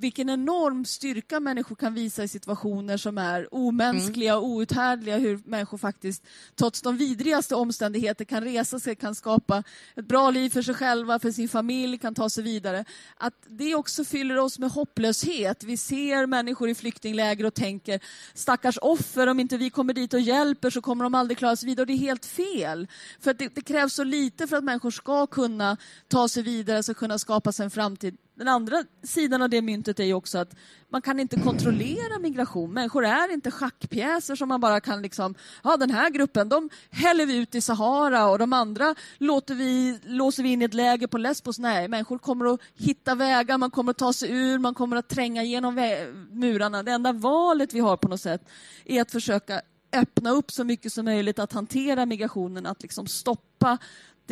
vilken 0.03 0.29
enorm 0.29 0.85
styrka 0.85 1.41
människor 1.41 1.77
kan 1.77 1.95
visa 1.95 2.25
i 2.25 2.29
situationer 2.29 2.97
som 2.97 3.19
är 3.19 3.55
omänskliga 3.55 4.37
och 4.37 4.47
outhärdliga. 4.47 5.19
Hur 5.19 5.41
människor 5.45 5.79
faktiskt, 5.79 6.27
trots 6.57 6.83
de 6.83 6.97
vidrigaste 6.97 7.55
omständigheter, 7.55 8.25
kan 8.25 8.45
resa 8.45 8.81
sig, 8.81 8.97
kan 8.97 9.15
skapa 9.15 9.63
ett 9.97 10.09
bra 10.09 10.31
liv 10.31 10.51
för 10.51 10.63
sig 10.63 10.75
själva, 10.75 11.19
för 11.19 11.31
sin 11.31 11.49
familj, 11.49 11.99
kan 11.99 12.15
ta 12.15 12.31
sig 12.31 12.45
vidare. 12.45 12.85
Att 13.17 13.35
det 13.47 13.75
också 13.75 14.05
fyller 14.05 14.39
oss 14.39 14.59
med 14.59 14.71
hopplöshet. 14.71 15.65
Vi 15.65 15.77
ser 15.77 16.27
människor 16.27 16.69
i 16.69 16.75
flyktingläger 16.75 17.47
och 17.47 17.55
tänker 17.55 18.01
stackars 18.35 18.79
offer, 18.83 19.27
om 19.27 19.41
inte 19.41 19.57
vi 19.57 19.71
kommer 19.71 19.95
dit 19.95 20.15
och 20.15 20.21
hjälper 20.21 20.71
så 20.71 20.81
kommer 20.81 21.05
de 21.05 21.15
aldrig 21.15 21.39
klara 21.39 21.57
sig 21.57 21.67
vidare. 21.67 21.83
Och 21.83 21.87
det 21.87 21.93
är 21.93 21.97
helt 21.97 22.27
fel. 22.27 22.89
För 23.21 23.31
att 23.31 23.39
det, 23.39 23.55
det 23.55 23.61
krävs 23.61 23.95
så 23.95 24.05
lite 24.05 24.47
för 24.47 24.57
att 24.57 24.65
människor 24.65 24.91
ska 24.91 25.27
kunna 25.27 25.77
ta 26.09 26.29
sig 26.29 26.43
vidare, 26.43 26.83
ska 26.83 26.95
kunna 26.95 27.19
skapa 27.19 27.53
sig 27.53 27.65
en 27.65 27.71
framtid 27.71 28.17
den 28.35 28.49
andra 28.49 28.85
sidan 29.03 29.43
av 29.43 29.51
det 29.51 29.63
myntet 29.63 30.01
är 30.01 30.05
ju 30.05 30.15
också 30.15 30.39
att 30.39 30.55
man 30.89 31.03
kan 31.03 31.21
inte 31.21 31.41
kontrollera 31.41 32.19
migration. 32.19 32.73
Människor 32.73 33.05
är 33.05 33.33
inte 33.33 33.51
schackpjäser 33.51 34.37
som 34.37 34.49
man 34.49 34.61
bara 34.61 34.81
kan 34.81 35.03
liksom, 35.03 35.35
ja 35.65 35.77
den 35.77 35.91
här 35.91 36.11
gruppen 36.11 36.49
de 36.49 36.71
häller 36.91 37.27
vi 37.27 37.37
ut 37.37 37.55
i 37.55 37.61
Sahara 37.61 38.29
och 38.29 38.39
de 38.39 38.53
andra 38.53 38.95
låter 39.19 39.55
vi, 39.55 39.99
låser 40.05 40.43
vi 40.43 40.49
in 40.49 40.63
i 40.63 40.65
ett 40.65 40.75
läger 40.75 41.07
på 41.07 41.19
Lesbos. 41.19 41.59
Nej, 41.59 41.89
människor 41.89 42.19
kommer 42.19 42.55
att 42.55 42.61
hitta 42.75 43.15
vägar, 43.15 43.59
man 43.59 43.71
kommer 43.71 43.91
att 43.91 43.99
ta 43.99 44.13
sig 44.13 44.31
ur, 44.31 44.59
man 44.59 44.75
kommer 44.75 44.97
att 44.97 45.09
tränga 45.09 45.43
igenom 45.43 45.75
murarna. 46.31 46.83
Det 46.83 46.93
enda 46.93 47.13
valet 47.13 47.73
vi 47.73 47.81
har 47.81 47.97
på 47.97 48.09
något 48.09 48.21
sätt 48.21 48.49
är 48.85 49.03
att 49.03 49.11
försöka 49.11 49.63
öppna 49.93 50.31
upp 50.31 50.51
så 50.51 50.65
mycket 50.65 50.93
som 50.93 51.05
möjligt 51.05 51.39
att 51.39 51.53
hantera 51.53 52.07
migrationen, 52.07 52.67
att 52.67 52.83
liksom 52.83 53.07
stoppa 53.07 53.79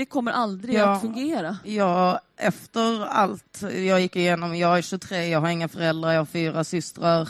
det 0.00 0.06
kommer 0.06 0.32
aldrig 0.32 0.74
ja, 0.74 0.88
att 0.88 1.00
fungera. 1.00 1.58
Ja, 1.64 2.20
efter 2.36 3.06
allt 3.06 3.62
jag 3.62 4.00
gick 4.00 4.16
igenom, 4.16 4.56
jag 4.56 4.78
är 4.78 4.82
23, 4.82 5.28
jag 5.28 5.40
har 5.40 5.48
inga 5.48 5.68
föräldrar, 5.68 6.12
jag 6.12 6.20
har 6.20 6.26
fyra 6.26 6.64
systrar. 6.64 7.28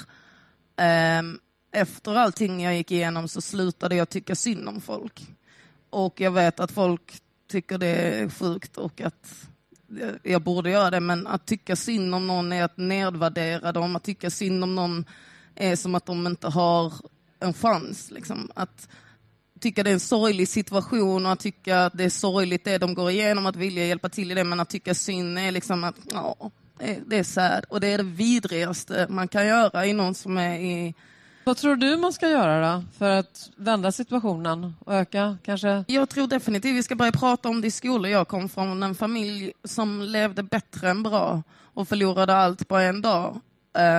Ehm, 0.76 1.38
efter 1.72 2.14
allting 2.14 2.62
jag 2.62 2.76
gick 2.76 2.90
igenom 2.90 3.28
så 3.28 3.40
slutade 3.40 3.96
jag 3.96 4.08
tycka 4.08 4.34
synd 4.34 4.68
om 4.68 4.80
folk. 4.80 5.26
Och 5.90 6.20
jag 6.20 6.30
vet 6.30 6.60
att 6.60 6.70
folk 6.70 7.20
tycker 7.50 7.78
det 7.78 7.86
är 7.86 8.28
sjukt 8.28 8.76
och 8.76 9.00
att 9.00 9.48
jag 10.22 10.42
borde 10.42 10.70
göra 10.70 10.90
det, 10.90 11.00
men 11.00 11.26
att 11.26 11.46
tycka 11.46 11.76
synd 11.76 12.14
om 12.14 12.26
någon 12.26 12.52
är 12.52 12.64
att 12.64 12.76
nedvärdera 12.76 13.72
dem. 13.72 13.96
Att 13.96 14.04
tycka 14.04 14.30
synd 14.30 14.64
om 14.64 14.74
någon 14.74 15.04
är 15.54 15.76
som 15.76 15.94
att 15.94 16.06
de 16.06 16.26
inte 16.26 16.48
har 16.48 16.92
en 17.40 17.54
chans. 17.54 18.10
Liksom. 18.10 18.50
Att 18.54 18.88
tycka 19.60 19.82
det 19.82 19.90
är 19.90 19.94
en 19.94 20.00
sorglig 20.00 20.48
situation 20.48 21.26
och 21.26 21.32
att 21.32 21.40
tycka 21.40 21.84
att 21.84 21.92
det 21.96 22.04
är 22.04 22.10
sorgligt 22.10 22.64
det 22.64 22.78
de 22.78 22.94
går 22.94 23.10
igenom, 23.10 23.46
att 23.46 23.56
vilja 23.56 23.86
hjälpa 23.86 24.08
till 24.08 24.30
i 24.30 24.34
det, 24.34 24.44
men 24.44 24.60
att 24.60 24.70
tycka 24.70 24.94
synd 24.94 25.38
är 25.38 25.50
liksom 25.50 25.84
att 25.84 25.96
ja, 26.12 26.50
det 27.06 27.18
är 27.18 27.24
sad. 27.24 27.64
Och 27.68 27.80
det 27.80 27.86
är 27.86 27.98
det 27.98 28.04
vidrigaste 28.04 29.06
man 29.10 29.28
kan 29.28 29.46
göra 29.46 29.86
i 29.86 29.92
någon 29.92 30.14
som 30.14 30.38
är 30.38 30.58
i 30.58 30.94
vad 31.44 31.56
tror 31.56 31.76
du 31.76 31.96
man 31.96 32.12
ska 32.12 32.28
göra 32.28 32.74
då 32.74 32.84
för 32.98 33.10
att 33.10 33.50
vända 33.56 33.92
situationen 33.92 34.74
och 34.80 34.94
öka 34.94 35.38
kanske? 35.44 35.84
Jag 35.88 36.08
tror 36.08 36.26
definitivt 36.26 36.76
vi 36.76 36.82
ska 36.82 36.94
börja 36.94 37.12
prata 37.12 37.48
om 37.48 37.60
det 37.60 37.66
i 37.66 37.70
skolor. 37.70 38.10
Jag 38.10 38.28
kom 38.28 38.48
från 38.48 38.82
en 38.82 38.94
familj 38.94 39.52
som 39.64 40.02
levde 40.02 40.42
bättre 40.42 40.90
än 40.90 41.02
bra 41.02 41.42
och 41.74 41.88
förlorade 41.88 42.34
allt 42.34 42.68
på 42.68 42.76
en 42.76 43.02
dag 43.02 43.40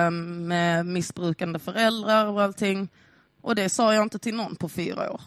um, 0.06 0.46
med 0.46 0.86
missbrukande 0.86 1.58
föräldrar 1.58 2.26
och 2.26 2.42
allting. 2.42 2.88
Och 3.40 3.54
det 3.54 3.68
sa 3.68 3.94
jag 3.94 4.02
inte 4.02 4.18
till 4.18 4.34
någon 4.34 4.56
på 4.56 4.68
fyra 4.68 5.12
år. 5.12 5.20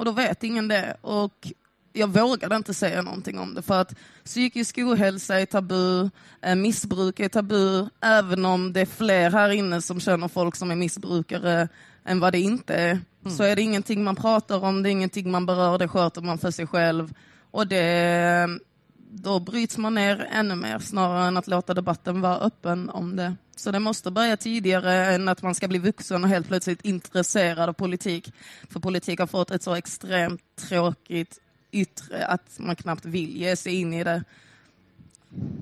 Och 0.00 0.06
då 0.06 0.12
vet 0.12 0.44
ingen 0.44 0.68
det. 0.68 0.96
Och 1.00 1.52
jag 1.92 2.08
vågade 2.08 2.56
inte 2.56 2.74
säga 2.74 3.02
någonting 3.02 3.38
om 3.38 3.54
det 3.54 3.62
för 3.62 3.80
att 3.80 3.94
psykisk 4.24 4.78
ohälsa 4.78 5.40
är 5.40 5.46
tabu, 5.46 6.10
eh, 6.42 6.54
missbruk 6.54 7.20
är 7.20 7.28
tabu, 7.28 7.88
även 8.00 8.44
om 8.44 8.72
det 8.72 8.80
är 8.80 8.86
fler 8.86 9.30
här 9.30 9.50
inne 9.50 9.82
som 9.82 10.00
känner 10.00 10.28
folk 10.28 10.56
som 10.56 10.70
är 10.70 10.76
missbrukare 10.76 11.68
än 12.04 12.20
vad 12.20 12.32
det 12.32 12.40
inte 12.40 12.74
är. 12.74 12.90
Mm. 12.90 13.36
Så 13.36 13.42
är 13.42 13.56
det 13.56 13.62
ingenting 13.62 14.04
man 14.04 14.16
pratar 14.16 14.64
om, 14.64 14.82
det 14.82 14.88
är 14.88 14.90
ingenting 14.90 15.30
man 15.30 15.46
berör, 15.46 15.78
det 15.78 15.88
sköter 15.88 16.22
man 16.22 16.38
för 16.38 16.50
sig 16.50 16.66
själv. 16.66 17.14
Och 17.50 17.66
det, 17.66 18.48
då 19.12 19.40
bryts 19.40 19.78
man 19.78 19.94
ner 19.94 20.28
ännu 20.32 20.54
mer 20.54 20.78
snarare 20.78 21.28
än 21.28 21.36
att 21.36 21.46
låta 21.46 21.74
debatten 21.74 22.20
vara 22.20 22.38
öppen 22.38 22.90
om 22.90 23.16
det. 23.16 23.36
Så 23.56 23.70
det 23.70 23.78
måste 23.78 24.10
börja 24.10 24.36
tidigare 24.36 25.14
än 25.14 25.28
att 25.28 25.42
man 25.42 25.54
ska 25.54 25.68
bli 25.68 25.78
vuxen 25.78 26.24
och 26.24 26.30
helt 26.30 26.48
plötsligt 26.48 26.84
intresserad 26.84 27.68
av 27.68 27.72
politik. 27.72 28.32
För 28.70 28.80
politik 28.80 29.18
har 29.18 29.26
fått 29.26 29.50
ett 29.50 29.62
så 29.62 29.74
extremt 29.74 30.42
tråkigt 30.56 31.38
yttre 31.72 32.26
att 32.26 32.58
man 32.58 32.76
knappt 32.76 33.04
vill 33.04 33.36
ge 33.36 33.56
sig 33.56 33.74
in 33.74 33.92
i 33.92 34.04
det. 34.04 34.24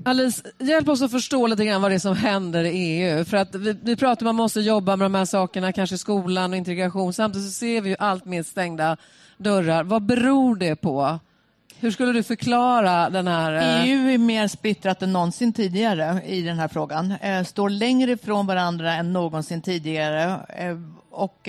Alice, 0.04 0.42
hjälp 0.58 0.88
oss 0.88 1.02
att 1.02 1.10
förstå 1.10 1.46
lite 1.46 1.64
grann 1.64 1.82
vad 1.82 1.90
det 1.90 1.94
är 1.94 1.98
som 1.98 2.16
händer 2.16 2.64
i 2.64 2.68
EU. 2.68 3.24
För 3.24 3.36
att 3.36 3.54
vi, 3.54 3.76
vi 3.82 3.96
pratar 3.96 4.26
om 4.26 4.28
att 4.30 4.34
man 4.34 4.42
måste 4.42 4.60
jobba 4.60 4.96
med 4.96 5.04
de 5.04 5.14
här 5.14 5.24
sakerna, 5.24 5.72
kanske 5.72 5.98
skolan 5.98 6.50
och 6.50 6.56
integration. 6.56 7.12
Samtidigt 7.12 7.48
så 7.48 7.52
ser 7.52 7.80
vi 7.80 7.90
ju 7.90 7.96
allt 7.98 8.24
mer 8.24 8.42
stängda 8.42 8.96
dörrar. 9.36 9.84
Vad 9.84 10.02
beror 10.02 10.56
det 10.56 10.76
på? 10.76 11.18
Hur 11.80 11.90
skulle 11.90 12.12
du 12.12 12.22
förklara 12.22 13.10
den 13.10 13.26
här... 13.26 13.52
Eh, 13.52 13.84
EU 13.84 14.08
är 14.08 14.18
mer 14.18 14.48
splittrat 14.48 15.02
än 15.02 15.12
någonsin 15.12 15.52
tidigare 15.52 16.22
i 16.26 16.42
den 16.42 16.58
här 16.58 16.68
frågan. 16.68 17.14
Eh, 17.20 17.44
står 17.44 17.70
längre 17.70 18.12
ifrån 18.12 18.46
varandra 18.46 18.92
än 18.92 19.12
någonsin 19.12 19.62
tidigare. 19.62 20.40
Eh, 20.48 20.78
och 21.10 21.48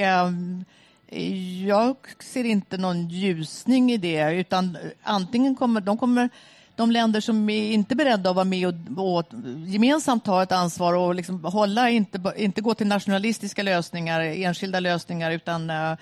jag 1.65 1.96
ser 2.20 2.44
inte 2.44 2.78
någon 2.78 3.10
ljusning 3.10 3.92
i 3.92 3.98
det, 3.98 4.34
utan 4.34 4.78
antingen 5.04 5.56
kommer 5.56 5.82
de 5.82 5.98
kommer 5.98 6.30
de 6.76 6.92
länder 6.92 7.22
som 7.22 7.50
är 7.50 7.72
inte 7.72 7.96
beredda 7.96 8.30
att 8.30 8.36
vara 8.36 8.46
med 8.46 8.68
och, 8.68 9.18
och 9.18 9.26
gemensamt 9.68 10.26
ta 10.26 10.44
ett 10.44 10.52
ansvar 10.52 10.94
och 10.94 11.15
liksom 11.15 11.44
hålla, 11.44 11.89
inte, 11.89 12.34
inte 12.38 12.62
gå 12.62 12.74
till 12.74 12.88
nationalistiska 12.88 13.63
lösningar, 13.63 14.22
enskilda 14.22 14.80
lösningar, 14.80 15.32
utan 15.32 15.70
uh, 15.70 15.96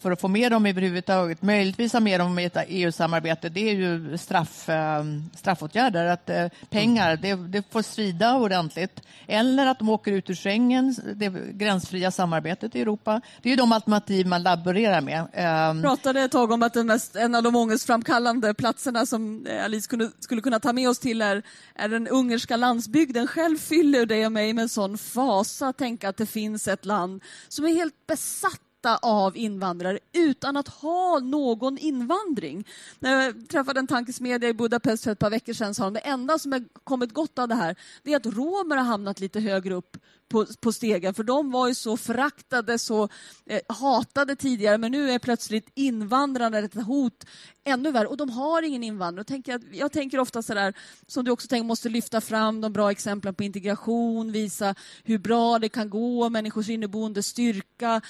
för 0.00 0.10
att 0.10 0.20
få 0.20 0.28
med 0.28 0.52
dem 0.52 0.66
överhuvudtaget, 0.66 1.42
möjligtvis 1.42 1.92
ha 1.92 2.00
med 2.00 2.20
dem 2.20 2.38
i 2.38 2.44
ett 2.44 2.56
EU-samarbete, 2.68 3.48
det 3.48 3.70
är 3.70 3.74
ju 3.74 4.18
straff, 4.18 4.68
eh, 4.68 5.04
straffåtgärder. 5.36 6.06
Att 6.06 6.30
eh, 6.30 6.48
pengar, 6.70 7.16
det, 7.16 7.34
det 7.34 7.72
får 7.72 7.82
svida 7.82 8.36
ordentligt. 8.36 9.00
Eller 9.26 9.66
att 9.66 9.78
de 9.78 9.88
åker 9.88 10.12
ut 10.12 10.30
ur 10.30 10.34
Schengen, 10.34 10.94
det 11.14 11.28
gränsfria 11.52 12.10
samarbetet 12.10 12.76
i 12.76 12.80
Europa. 12.80 13.20
Det 13.42 13.48
är 13.48 13.50
ju 13.50 13.56
de 13.56 13.72
alternativ 13.72 14.26
man 14.26 14.42
laborerar 14.42 15.00
med. 15.00 15.26
Jag 15.34 15.82
pratade 15.82 16.20
ett 16.20 16.32
tag 16.32 16.50
om 16.50 16.62
att 16.62 16.74
mest, 16.74 17.16
en 17.16 17.34
av 17.34 17.42
de 17.42 17.56
ångestframkallande 17.56 18.54
platserna 18.54 19.06
som 19.06 19.46
Alice 19.64 19.88
kunde, 19.88 20.10
skulle 20.20 20.40
kunna 20.40 20.60
ta 20.60 20.72
med 20.72 20.88
oss 20.88 20.98
till 20.98 21.22
är, 21.22 21.42
är 21.74 21.88
den 21.88 22.08
ungerska 22.08 22.56
landsbygden. 22.56 23.26
Själv 23.26 23.58
fyller 23.58 24.06
det 24.06 24.30
mig 24.30 24.52
med 24.52 24.62
en 24.62 24.68
sån 24.68 24.98
fasa 24.98 25.72
tänka 25.72 26.08
att 26.08 26.16
det 26.16 26.26
finns 26.26 26.68
ett 26.68 26.84
land 26.84 27.22
som 27.48 27.64
är 27.64 27.68
helt 27.68 28.06
besatt 28.06 28.60
besatta 28.82 28.98
av 29.02 29.36
invandrare 29.36 29.98
utan 30.12 30.56
att 30.56 30.68
ha 30.68 31.18
någon 31.18 31.78
invandring. 31.78 32.64
När 32.98 33.22
jag 33.22 33.48
träffade 33.48 33.80
en 33.80 33.86
tankesmedja 33.86 34.48
i 34.48 34.54
Budapest 34.54 35.04
för 35.04 35.10
ett 35.10 35.18
par 35.18 35.30
veckor 35.30 35.52
sedan 35.52 35.74
sa 35.74 35.84
de 35.84 35.94
det 35.94 36.00
enda 36.00 36.38
som 36.38 36.52
har 36.52 36.64
kommit 36.84 37.12
gott 37.12 37.38
av 37.38 37.48
det 37.48 37.54
här 37.54 37.76
det 38.02 38.12
är 38.12 38.16
att 38.16 38.26
romer 38.26 38.76
har 38.76 38.84
hamnat 38.84 39.20
lite 39.20 39.40
högre 39.40 39.74
upp 39.74 39.96
på, 40.28 40.46
på 40.60 40.72
stegen 40.72 41.14
för 41.14 41.22
de 41.22 41.50
var 41.50 41.68
ju 41.68 41.74
så 41.74 41.96
föraktade, 41.96 42.78
så 42.78 43.08
eh, 43.46 43.60
hatade 43.68 44.36
tidigare 44.36 44.78
men 44.78 44.92
nu 44.92 45.10
är 45.10 45.18
plötsligt 45.18 45.68
invandrarna 45.74 46.58
ett 46.58 46.74
hot 46.74 47.24
ännu 47.64 47.90
värre 47.92 48.06
och 48.06 48.16
de 48.16 48.30
har 48.30 48.62
ingen 48.62 48.82
invandring. 48.82 49.24
Tänker 49.24 49.52
jag, 49.52 49.62
jag 49.72 49.92
tänker 49.92 50.18
ofta 50.18 50.42
sådär, 50.42 50.74
som 51.06 51.24
du 51.24 51.30
också 51.30 51.48
tänker 51.48 51.66
måste 51.66 51.88
lyfta 51.88 52.20
fram 52.20 52.60
de 52.60 52.72
bra 52.72 52.90
exemplen 52.90 53.34
på 53.34 53.42
integration, 53.42 54.32
visa 54.32 54.74
hur 55.04 55.18
bra 55.18 55.58
det 55.58 55.68
kan 55.68 55.90
gå, 55.90 56.28
människors 56.28 56.68
inneboende 56.68 57.22
styrka, 57.22 58.00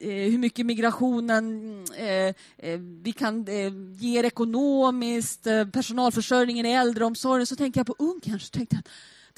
Eh, 0.00 0.30
hur 0.30 0.38
mycket 0.38 0.66
migrationen 0.66 1.84
eh, 1.96 2.34
eh 2.58 2.78
vi 3.02 3.12
kan 3.12 3.48
eh, 3.48 3.72
ge 3.98 4.26
ekonomiskt, 4.26 5.46
personalförsörjningen 5.72 6.66
i 6.66 6.72
äldreomsorgen, 6.72 7.46
så 7.46 7.56
tänker 7.56 7.80
jag 7.80 7.86
på 7.86 7.96
Ungern. 7.98 8.40
Så 8.40 8.50
tänkte 8.50 8.76
jag, 8.76 8.84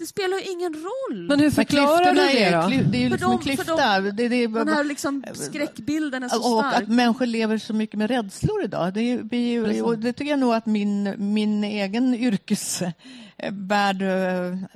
det 0.01 0.07
spelar 0.07 0.37
ju 0.39 0.45
ingen 0.45 0.75
roll. 0.75 1.27
Men 1.29 1.41
hur 1.41 1.51
förklarar 1.51 2.15
du 2.15 2.21
det 2.21 2.51
då? 2.51 2.69
Det 2.91 2.99
är 2.99 3.03
ju 3.03 3.09
liksom 3.09 3.33
en 3.33 3.39
klyfta. 3.39 4.01
De, 4.01 4.11
det, 4.11 4.29
det, 4.29 4.47
den 4.47 4.69
här 4.69 4.85
liksom 4.85 5.25
skräckbilden 5.35 6.23
är 6.23 6.29
så 6.29 6.37
och 6.37 6.43
stark. 6.43 6.75
Och 6.75 6.83
att 6.83 6.89
människor 6.89 7.27
lever 7.27 7.59
så 7.59 7.75
mycket 7.75 7.99
med 7.99 8.11
rädslor 8.11 8.65
idag. 8.65 8.95
Det, 8.95 9.01
är, 9.01 9.85
och 9.85 9.99
det 9.99 10.13
tycker 10.13 10.31
jag 10.31 10.39
nog 10.39 10.55
att 10.55 10.67
min, 10.67 11.15
min 11.33 11.65
egen 11.65 12.15
yrkesvärld 12.15 14.03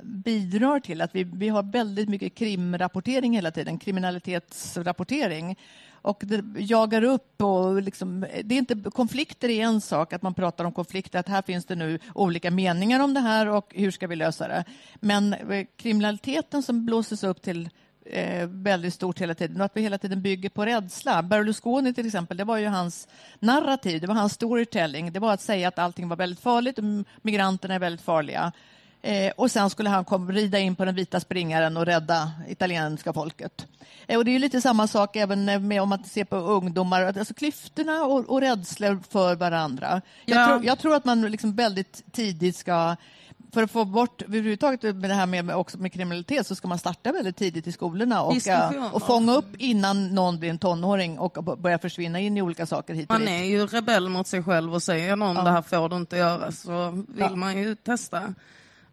bidrar 0.03 0.79
till. 0.79 1.01
Att 1.01 1.15
vi, 1.15 1.23
vi 1.23 1.49
har 1.49 1.63
väldigt 1.63 2.09
mycket 2.09 2.35
krimrapportering 2.35 3.35
hela 3.35 3.51
tiden, 3.51 3.79
kriminalitetsrapportering 3.79 5.57
och 6.05 6.23
det 6.25 6.43
jagar 6.61 7.03
upp. 7.03 7.41
Och 7.41 7.81
liksom, 7.81 8.25
det 8.43 8.55
är 8.55 8.59
inte, 8.59 8.75
konflikter 8.91 9.49
är 9.49 9.63
en 9.63 9.81
sak, 9.81 10.13
att 10.13 10.21
man 10.21 10.33
pratar 10.33 10.65
om 10.65 10.71
konflikter, 10.71 11.19
att 11.19 11.27
här 11.27 11.41
finns 11.41 11.65
det 11.65 11.75
nu 11.75 11.99
olika 12.13 12.51
meningar 12.51 12.99
om 12.99 13.13
det 13.13 13.19
här 13.19 13.47
och 13.47 13.73
hur 13.75 13.91
ska 13.91 14.07
vi 14.07 14.15
lösa 14.15 14.47
det? 14.47 14.63
Men 14.95 15.33
eh, 15.33 15.65
kriminaliteten 15.77 16.63
som 16.63 16.85
blåses 16.85 17.23
upp 17.23 17.41
till 17.41 17.69
eh, 18.05 18.47
väldigt 18.47 18.93
stort 18.93 19.21
hela 19.21 19.35
tiden 19.35 19.59
och 19.59 19.65
att 19.65 19.77
vi 19.77 19.81
hela 19.81 19.97
tiden 19.97 20.21
bygger 20.21 20.49
på 20.49 20.65
rädsla. 20.65 21.23
Berlusconi 21.23 21.93
till 21.93 22.05
exempel, 22.05 22.37
det 22.37 22.43
var 22.43 22.57
ju 22.57 22.67
hans 22.67 23.07
narrativ, 23.39 24.01
det 24.01 24.07
var 24.07 24.15
hans 24.15 24.33
storytelling. 24.33 25.13
Det 25.13 25.19
var 25.19 25.33
att 25.33 25.41
säga 25.41 25.67
att 25.67 25.79
allting 25.79 26.07
var 26.07 26.15
väldigt 26.15 26.39
farligt 26.39 26.77
och 26.77 26.83
migranterna 27.21 27.75
är 27.75 27.79
väldigt 27.79 28.05
farliga. 28.05 28.51
Eh, 29.05 29.31
och 29.35 29.51
sen 29.51 29.69
skulle 29.69 29.89
han 29.89 30.05
kom, 30.05 30.31
rida 30.31 30.59
in 30.59 30.75
på 30.75 30.85
den 30.85 30.95
vita 30.95 31.19
springaren 31.19 31.77
och 31.77 31.85
rädda 31.85 32.31
italienska 32.47 33.13
folket. 33.13 33.67
Eh, 34.07 34.17
och 34.17 34.25
det 34.25 34.35
är 34.35 34.39
lite 34.39 34.61
samma 34.61 34.87
sak 34.87 35.15
även 35.15 35.67
med 35.67 35.81
om 35.81 35.89
man 35.89 36.03
ser 36.03 36.23
på 36.23 36.35
ungdomar, 36.35 37.01
alltså 37.03 37.33
klyftorna 37.33 38.03
och, 38.05 38.29
och 38.29 38.41
rädslor 38.41 38.99
för 39.09 39.35
varandra. 39.35 40.01
Ja. 40.25 40.35
Jag, 40.35 40.47
tror, 40.47 40.65
jag, 40.65 40.79
tror, 40.79 40.95
att 40.95 41.05
man 41.05 41.21
liksom 41.21 41.55
väldigt 41.55 42.03
tidigt 42.11 42.55
ska 42.55 42.95
för 43.53 43.63
att 43.63 43.71
få 43.71 43.85
bort 43.85 44.21
överhuvudtaget 44.21 44.95
med 44.95 45.09
det 45.09 45.13
här 45.13 45.25
med, 45.25 45.55
också 45.55 45.77
med 45.77 45.93
kriminalitet 45.93 46.47
så 46.47 46.55
ska 46.55 46.67
man 46.67 46.77
starta 46.77 47.11
väldigt 47.11 47.37
tidigt 47.37 47.67
i 47.67 47.71
skolorna 47.71 48.23
och, 48.23 48.35
och 48.91 49.03
fånga 49.03 49.33
upp 49.33 49.55
innan 49.57 50.15
någon 50.15 50.39
blir 50.39 50.49
en 50.49 50.57
tonåring 50.57 51.19
och 51.19 51.43
börjar 51.57 51.77
försvinna 51.77 52.19
in 52.19 52.37
i 52.37 52.41
olika 52.41 52.65
saker 52.65 52.93
hit 52.93 53.09
Man 53.09 53.27
är 53.27 53.43
ju 53.43 53.67
rebell 53.67 54.09
mot 54.09 54.27
sig 54.27 54.43
själv 54.43 54.73
och 54.73 54.83
säger 54.83 55.15
någon 55.15 55.35
ja. 55.35 55.43
det 55.43 55.51
här 55.51 55.61
får 55.61 55.89
du 55.89 55.95
inte 55.95 56.17
göra 56.17 56.51
så 56.51 56.91
vill 56.91 57.05
ja. 57.17 57.35
man 57.35 57.57
ju 57.57 57.75
testa. 57.75 58.33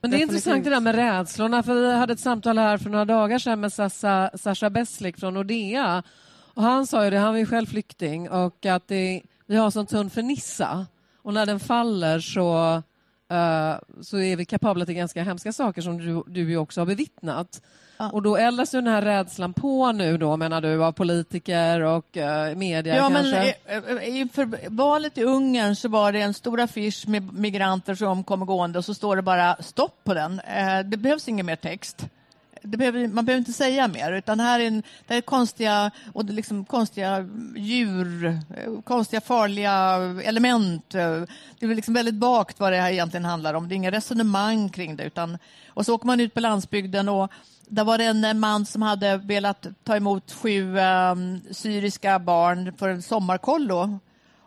Men 0.02 0.10
det 0.10 0.16
är 0.16 0.18
Definitivt. 0.18 0.46
intressant 0.46 0.64
det 0.64 0.70
där 0.70 0.80
med 0.80 0.94
rädslorna, 0.94 1.62
för 1.62 1.74
vi 1.74 1.94
hade 1.94 2.12
ett 2.12 2.20
samtal 2.20 2.58
här 2.58 2.78
för 2.78 2.90
några 2.90 3.04
dagar 3.04 3.38
sedan 3.38 3.60
med 3.60 3.72
Sasha, 3.72 4.30
Sasha 4.34 4.70
Beslik 4.70 5.18
från 5.20 5.34
Nordea. 5.34 6.02
Och 6.54 6.62
han 6.62 6.86
sa 6.86 7.04
ju 7.04 7.10
det, 7.10 7.18
han 7.18 7.32
var 7.32 7.38
ju 7.38 7.46
själv 7.46 7.66
flykting, 7.66 8.30
och 8.30 8.66
att 8.66 8.88
det, 8.88 9.22
vi 9.46 9.56
har 9.56 9.70
sån 9.70 9.86
tunn 9.86 10.10
fernissa. 10.10 10.86
Och 11.22 11.34
när 11.34 11.46
den 11.46 11.60
faller 11.60 12.20
så, 12.20 12.82
eh, 13.32 13.74
så 14.02 14.18
är 14.18 14.36
vi 14.36 14.44
kapabla 14.44 14.86
till 14.86 14.94
ganska 14.94 15.22
hemska 15.22 15.52
saker 15.52 15.82
som 15.82 15.98
du, 15.98 16.22
du 16.26 16.50
ju 16.50 16.56
också 16.56 16.80
har 16.80 16.86
bevittnat. 16.86 17.62
Ja. 17.98 18.10
Och 18.10 18.22
då 18.22 18.36
eldas 18.36 18.74
ju 18.74 18.78
den 18.80 18.92
här 18.92 19.02
rädslan 19.02 19.52
på 19.52 19.92
nu 19.92 20.18
då, 20.18 20.36
menar 20.36 20.60
du, 20.60 20.84
av 20.84 20.92
politiker 20.92 21.80
och 21.80 22.16
uh, 22.16 22.56
media 22.56 22.96
Ja, 22.96 23.08
men 23.08 23.22
kanske? 23.22 23.54
eh, 23.66 23.76
eh, 23.76 24.16
inför 24.18 24.68
valet 24.70 25.18
i 25.18 25.22
Ungern 25.22 25.76
så 25.76 25.88
var 25.88 26.12
det 26.12 26.20
en 26.20 26.34
stor 26.34 26.60
affisch 26.60 27.04
med 27.08 27.34
migranter 27.34 27.94
som 27.94 28.24
kommer 28.24 28.46
gående 28.46 28.78
och 28.78 28.84
så 28.84 28.94
står 28.94 29.16
det 29.16 29.22
bara 29.22 29.56
stopp 29.60 30.04
på 30.04 30.14
den. 30.14 30.40
Eh, 30.40 30.80
Det 30.84 30.96
behövs 30.96 31.28
ingen 31.28 31.46
mer 31.46 31.56
text. 31.56 32.06
Det 32.62 32.76
behöver, 32.76 33.08
man 33.08 33.24
behöver 33.24 33.38
inte 33.38 33.52
säga 33.52 33.88
mer, 33.88 34.12
utan 34.12 34.40
här 34.40 34.60
är, 34.60 34.66
en, 34.66 34.82
det 35.06 35.14
är 35.14 35.20
konstiga, 35.20 35.90
och 36.12 36.24
det 36.24 36.32
är 36.32 36.34
liksom 36.34 36.64
konstiga 36.64 37.28
djur, 37.56 38.26
eh, 38.26 38.80
konstiga 38.84 39.20
farliga 39.20 39.94
element. 40.24 40.90
Det 40.90 41.26
är 41.60 41.74
liksom 41.74 41.94
väldigt 41.94 42.14
vagt 42.14 42.60
vad 42.60 42.72
det 42.72 42.80
här 42.80 42.92
egentligen 42.92 43.24
handlar 43.24 43.54
om. 43.54 43.68
Det 43.68 43.74
är 43.74 43.76
inga 43.76 43.90
resonemang 43.90 44.68
kring 44.68 44.96
det. 44.96 45.04
Utan, 45.04 45.38
och 45.68 45.86
så 45.86 45.94
åker 45.94 46.06
man 46.06 46.20
ut 46.20 46.34
på 46.34 46.40
landsbygden 46.40 47.08
och 47.08 47.32
där 47.68 47.84
var 47.84 47.98
det 47.98 48.04
en 48.04 48.24
eh, 48.24 48.34
man 48.34 48.66
som 48.66 48.82
hade 48.82 49.16
velat 49.16 49.66
ta 49.84 49.96
emot 49.96 50.32
sju 50.32 50.78
um, 50.78 51.40
syriska 51.50 52.18
barn 52.18 52.72
för 52.78 52.88
en 52.88 53.02
sommarkollo. 53.02 53.98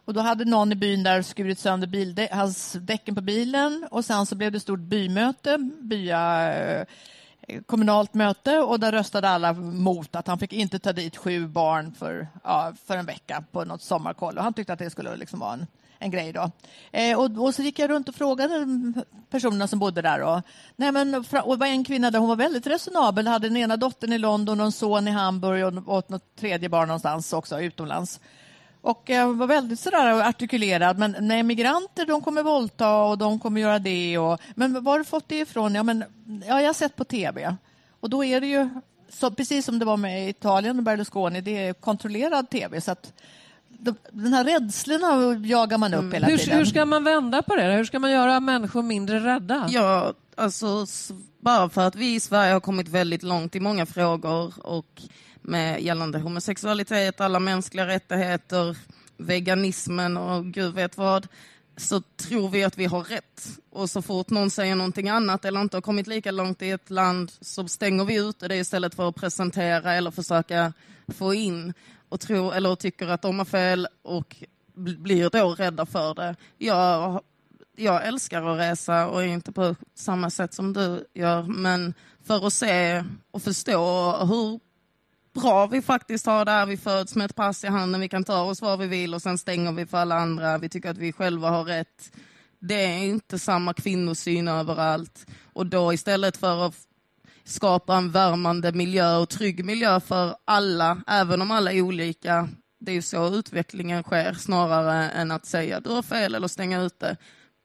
Och 0.05 0.13
då 0.13 0.21
hade 0.21 0.45
någon 0.45 0.71
i 0.71 0.75
byn 0.75 1.03
där 1.03 1.21
skurit 1.21 1.59
sönder 1.59 1.87
bildä- 1.87 2.35
hans 2.35 2.71
däcken 2.71 3.15
på 3.15 3.21
bilen 3.21 3.87
och 3.91 4.05
sen 4.05 4.25
så 4.25 4.35
blev 4.35 4.51
det 4.51 4.59
stort 4.59 4.79
bymöte, 4.79 5.57
bya, 5.81 6.85
kommunalt 7.65 8.13
möte 8.13 8.59
och 8.59 8.79
där 8.79 8.91
röstade 8.91 9.29
alla 9.29 9.53
mot 9.53 10.15
att 10.15 10.27
han 10.27 10.39
fick 10.39 10.53
inte 10.53 10.79
ta 10.79 10.93
dit 10.93 11.17
sju 11.17 11.47
barn 11.47 11.93
för, 11.93 12.27
ja, 12.43 12.73
för 12.85 12.97
en 12.97 13.05
vecka 13.05 13.43
på 13.51 13.65
något 13.65 13.81
sommarkoll. 13.81 14.37
Och 14.37 14.43
han 14.43 14.53
tyckte 14.53 14.73
att 14.73 14.79
det 14.79 14.89
skulle 14.89 15.15
liksom 15.15 15.39
vara 15.39 15.53
en, 15.53 15.67
en 15.99 16.11
grej 16.11 16.33
då. 16.33 16.51
Eh, 16.91 17.19
och, 17.19 17.43
och 17.45 17.55
så 17.55 17.61
gick 17.61 17.79
jag 17.79 17.89
runt 17.89 18.09
och 18.09 18.15
frågade 18.15 18.65
personerna 19.29 19.67
som 19.67 19.79
bodde 19.79 20.01
där. 20.01 20.21
Och, 20.21 20.41
nej 20.75 20.91
men, 20.91 21.15
och 21.15 21.57
det 21.57 21.59
var 21.59 21.67
en 21.67 21.83
kvinna 21.83 22.11
där 22.11 22.19
hon 22.19 22.29
var 22.29 22.35
väldigt 22.35 22.67
resonabel, 22.67 23.27
hade 23.27 23.49
den 23.49 23.57
ena 23.57 23.77
dottern 23.77 24.13
i 24.13 24.17
London 24.17 24.59
och 24.59 24.65
en 24.65 24.71
son 24.71 25.07
i 25.07 25.11
Hamburg 25.11 25.65
och, 25.65 25.97
och 25.97 26.11
något 26.11 26.35
tredje 26.35 26.69
barn 26.69 26.87
någonstans 26.87 27.33
också 27.33 27.59
utomlands. 27.61 28.19
Och 28.85 29.09
eh, 29.09 29.33
var 29.33 29.47
väldigt 29.47 29.79
sådär 29.79 30.29
artikulerad. 30.29 30.97
Men 30.97 31.15
nej, 31.19 31.43
migranter 31.43 32.05
de 32.05 32.21
kommer 32.21 32.43
våldta 32.43 32.95
och 32.95 33.17
de 33.17 33.39
kommer 33.39 33.61
göra 33.61 33.79
det. 33.79 34.17
Och, 34.17 34.39
men 34.55 34.83
var 34.83 34.91
har 34.91 34.99
du 34.99 35.05
fått 35.05 35.29
det 35.29 35.39
ifrån? 35.39 35.75
Ja, 35.75 35.83
men, 35.83 36.03
ja, 36.47 36.61
jag 36.61 36.67
har 36.67 36.73
sett 36.73 36.95
på 36.95 37.03
tv. 37.03 37.55
Och 37.99 38.09
då 38.09 38.23
är 38.23 38.41
det 38.41 38.47
ju, 38.47 38.69
så, 39.09 39.31
precis 39.31 39.65
som 39.65 39.79
det 39.79 39.85
var 39.85 39.97
med 39.97 40.29
Italien 40.29 40.77
och 40.77 40.83
Berlusconi, 40.83 41.41
det 41.41 41.67
är 41.67 41.73
kontrollerad 41.73 42.49
tv. 42.49 42.81
Så 42.81 42.91
att 42.91 43.13
de, 43.67 43.95
den 44.11 44.33
här 44.33 44.43
rädslorna 44.43 45.39
jagar 45.47 45.77
man 45.77 45.93
upp 45.93 46.13
hela 46.13 46.27
Hur, 46.27 46.37
tiden. 46.37 46.57
hur 46.57 46.65
ska 46.65 46.85
man 46.85 47.03
vända 47.03 47.41
på 47.41 47.55
det? 47.55 47.63
Hur 47.63 47.85
ska 47.85 47.99
man 47.99 48.11
göra 48.11 48.39
människor 48.39 48.81
mindre 48.81 49.19
rädda? 49.19 49.67
Ja, 49.69 50.13
alltså 50.35 50.85
bara 51.39 51.69
för 51.69 51.87
att 51.87 51.95
vi 51.95 52.15
i 52.15 52.19
Sverige 52.19 52.53
har 52.53 52.59
kommit 52.59 52.87
väldigt 52.87 53.23
långt 53.23 53.55
i 53.55 53.59
många 53.59 53.85
frågor 53.85 54.53
och 54.67 55.01
med 55.47 55.81
gällande 55.81 56.19
homosexualitet, 56.19 57.21
alla 57.21 57.39
mänskliga 57.39 57.87
rättigheter, 57.87 58.77
veganismen 59.17 60.17
och 60.17 60.45
gud 60.45 60.73
vet 60.73 60.97
vad, 60.97 61.27
så 61.77 62.01
tror 62.01 62.49
vi 62.49 62.63
att 62.63 62.77
vi 62.77 62.85
har 62.85 63.03
rätt. 63.03 63.47
Och 63.69 63.89
så 63.89 64.01
fort 64.01 64.29
någon 64.29 64.49
säger 64.49 64.75
någonting 64.75 65.09
annat 65.09 65.45
eller 65.45 65.61
inte 65.61 65.77
har 65.77 65.81
kommit 65.81 66.07
lika 66.07 66.31
långt 66.31 66.61
i 66.61 66.69
ett 66.69 66.89
land 66.89 67.31
så 67.41 67.67
stänger 67.67 68.05
vi 68.05 68.15
ut 68.15 68.39
det 68.39 68.55
istället 68.55 68.95
för 68.95 69.09
att 69.09 69.15
presentera 69.15 69.93
eller 69.93 70.11
försöka 70.11 70.73
få 71.07 71.33
in 71.33 71.73
och 72.09 72.19
tro, 72.19 72.51
eller 72.51 72.75
tycker 72.75 73.07
att 73.07 73.21
de 73.21 73.37
har 73.37 73.45
fel 73.45 73.87
och 74.01 74.35
blir 74.75 75.29
då 75.29 75.55
rädda 75.55 75.85
för 75.85 76.13
det. 76.13 76.35
Jag 76.57 77.21
jag 77.75 78.07
älskar 78.07 78.43
att 78.43 78.59
resa 78.59 79.07
och 79.07 79.23
inte 79.23 79.51
på 79.51 79.75
samma 79.95 80.29
sätt 80.29 80.53
som 80.53 80.73
du 80.73 81.05
gör, 81.13 81.43
men 81.43 81.93
för 82.23 82.47
att 82.47 82.53
se 82.53 83.03
och 83.31 83.43
förstå 83.43 84.11
hur 84.25 84.59
bra 85.35 85.67
vi 85.67 85.81
faktiskt 85.81 86.25
har 86.25 86.45
där 86.45 86.65
vi 86.65 86.77
föds 86.77 87.15
med 87.15 87.25
ett 87.25 87.35
pass 87.35 87.63
i 87.63 87.67
handen, 87.67 88.01
vi 88.01 88.09
kan 88.09 88.23
ta 88.23 88.41
oss 88.41 88.61
var 88.61 88.77
vi 88.77 88.87
vill 88.87 89.13
och 89.13 89.21
sen 89.21 89.37
stänger 89.37 89.71
vi 89.71 89.85
för 89.85 89.97
alla 89.97 90.15
andra, 90.15 90.57
vi 90.57 90.69
tycker 90.69 90.89
att 90.89 90.97
vi 90.97 91.11
själva 91.11 91.49
har 91.49 91.63
rätt. 91.63 92.11
Det 92.59 92.85
är 92.85 92.97
inte 92.97 93.39
samma 93.39 93.73
kvinnosyn 93.73 94.47
överallt 94.47 95.25
och 95.53 95.65
då 95.65 95.93
istället 95.93 96.37
för 96.37 96.65
att 96.65 96.75
skapa 97.43 97.95
en 97.95 98.11
värmande 98.11 98.71
miljö 98.71 99.17
och 99.17 99.29
trygg 99.29 99.65
miljö 99.65 99.99
för 99.99 100.35
alla, 100.45 101.01
även 101.07 101.41
om 101.41 101.51
alla 101.51 101.71
är 101.71 101.81
olika, 101.81 102.49
det 102.79 102.91
är 102.91 102.95
ju 102.95 103.01
så 103.01 103.35
utvecklingen 103.35 104.03
sker 104.03 104.33
snarare 104.33 105.09
än 105.09 105.31
att 105.31 105.45
säga 105.45 105.79
du 105.79 105.89
har 105.89 106.01
fel 106.01 106.35
eller 106.35 106.47
stänga 106.47 106.81
ute. 106.81 107.17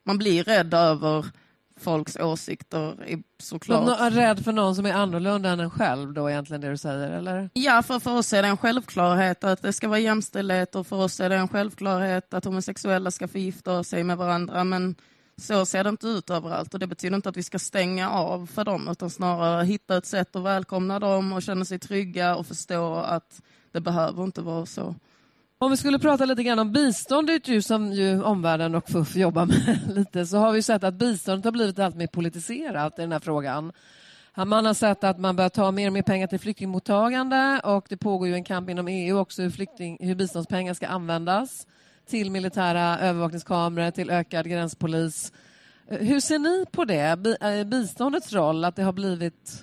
Man 0.06 0.18
blir 0.18 0.44
rädd 0.44 0.74
över 0.74 1.26
folks 1.80 2.16
åsikter 2.16 2.96
såklart. 3.42 3.86
Nå- 3.86 4.10
rädd 4.10 4.44
för 4.44 4.52
någon 4.52 4.74
som 4.76 4.86
är 4.86 4.92
annorlunda 4.92 5.48
än 5.50 5.60
en 5.60 5.70
själv 5.70 6.12
då 6.12 6.30
egentligen 6.30 6.60
det 6.60 6.70
du 6.70 6.76
säger, 6.76 7.10
eller? 7.10 7.50
Ja, 7.52 7.82
för, 7.82 7.98
för 7.98 8.18
oss 8.18 8.32
är 8.32 8.42
det 8.42 8.48
en 8.48 8.56
självklarhet 8.56 9.44
att 9.44 9.62
det 9.62 9.72
ska 9.72 9.88
vara 9.88 9.98
jämställdhet 9.98 10.74
och 10.74 10.86
för 10.86 10.96
oss 10.96 11.20
är 11.20 11.28
det 11.28 11.36
en 11.36 11.48
självklarhet 11.48 12.34
att 12.34 12.44
homosexuella 12.44 13.10
ska 13.10 13.28
förgifta 13.28 13.84
sig 13.84 14.04
med 14.04 14.16
varandra. 14.16 14.64
Men 14.64 14.94
så 15.36 15.66
ser 15.66 15.84
det 15.84 15.90
inte 15.90 16.06
ut 16.06 16.30
överallt 16.30 16.74
och 16.74 16.80
det 16.80 16.86
betyder 16.86 17.16
inte 17.16 17.28
att 17.28 17.36
vi 17.36 17.42
ska 17.42 17.58
stänga 17.58 18.10
av 18.10 18.46
för 18.46 18.64
dem 18.64 18.88
utan 18.88 19.10
snarare 19.10 19.64
hitta 19.64 19.96
ett 19.96 20.06
sätt 20.06 20.36
att 20.36 20.42
välkomna 20.42 20.98
dem 20.98 21.32
och 21.32 21.42
känna 21.42 21.64
sig 21.64 21.78
trygga 21.78 22.36
och 22.36 22.46
förstå 22.46 22.94
att 22.94 23.42
det 23.72 23.80
behöver 23.80 24.24
inte 24.24 24.42
vara 24.42 24.66
så. 24.66 24.94
Om 25.62 25.70
vi 25.70 25.76
skulle 25.76 25.98
prata 25.98 26.24
lite 26.24 26.42
grann 26.42 26.58
om 26.58 26.72
biståndet 26.72 27.48
ju, 27.48 27.62
som 27.62 27.92
ju 27.92 28.22
omvärlden 28.22 28.74
och 28.74 28.90
FUF 28.90 29.16
jobbar 29.16 29.46
med 29.46 29.80
lite 29.96 30.26
så 30.26 30.38
har 30.38 30.52
vi 30.52 30.62
sett 30.62 30.84
att 30.84 30.94
biståndet 30.94 31.44
har 31.44 31.52
blivit 31.52 31.78
allt 31.78 31.96
mer 31.96 32.06
politiserat 32.06 32.98
i 32.98 33.02
den 33.02 33.12
här 33.12 33.18
frågan. 33.18 33.72
Man 34.36 34.66
har 34.66 34.74
sett 34.74 35.04
att 35.04 35.18
man 35.18 35.36
börjar 35.36 35.48
ta 35.48 35.70
mer 35.70 35.86
och 35.86 35.92
mer 35.92 36.02
pengar 36.02 36.26
till 36.26 36.38
flyktingmottagande 36.38 37.60
och 37.64 37.86
det 37.88 37.96
pågår 37.96 38.28
ju 38.28 38.34
en 38.34 38.44
kamp 38.44 38.70
inom 38.70 38.88
EU 38.88 39.18
också 39.18 39.42
hur, 39.42 39.50
flykting, 39.50 39.98
hur 40.00 40.14
biståndspengar 40.14 40.74
ska 40.74 40.86
användas 40.86 41.66
till 42.08 42.30
militära 42.30 42.98
övervakningskameror, 42.98 43.90
till 43.90 44.10
ökad 44.10 44.48
gränspolis. 44.48 45.32
Hur 45.86 46.20
ser 46.20 46.38
ni 46.38 46.64
på 46.72 46.84
det, 46.84 47.36
eh, 47.40 47.64
biståndets 47.64 48.32
roll, 48.32 48.64
att 48.64 48.76
det 48.76 48.82
har 48.82 48.92
blivit 48.92 49.62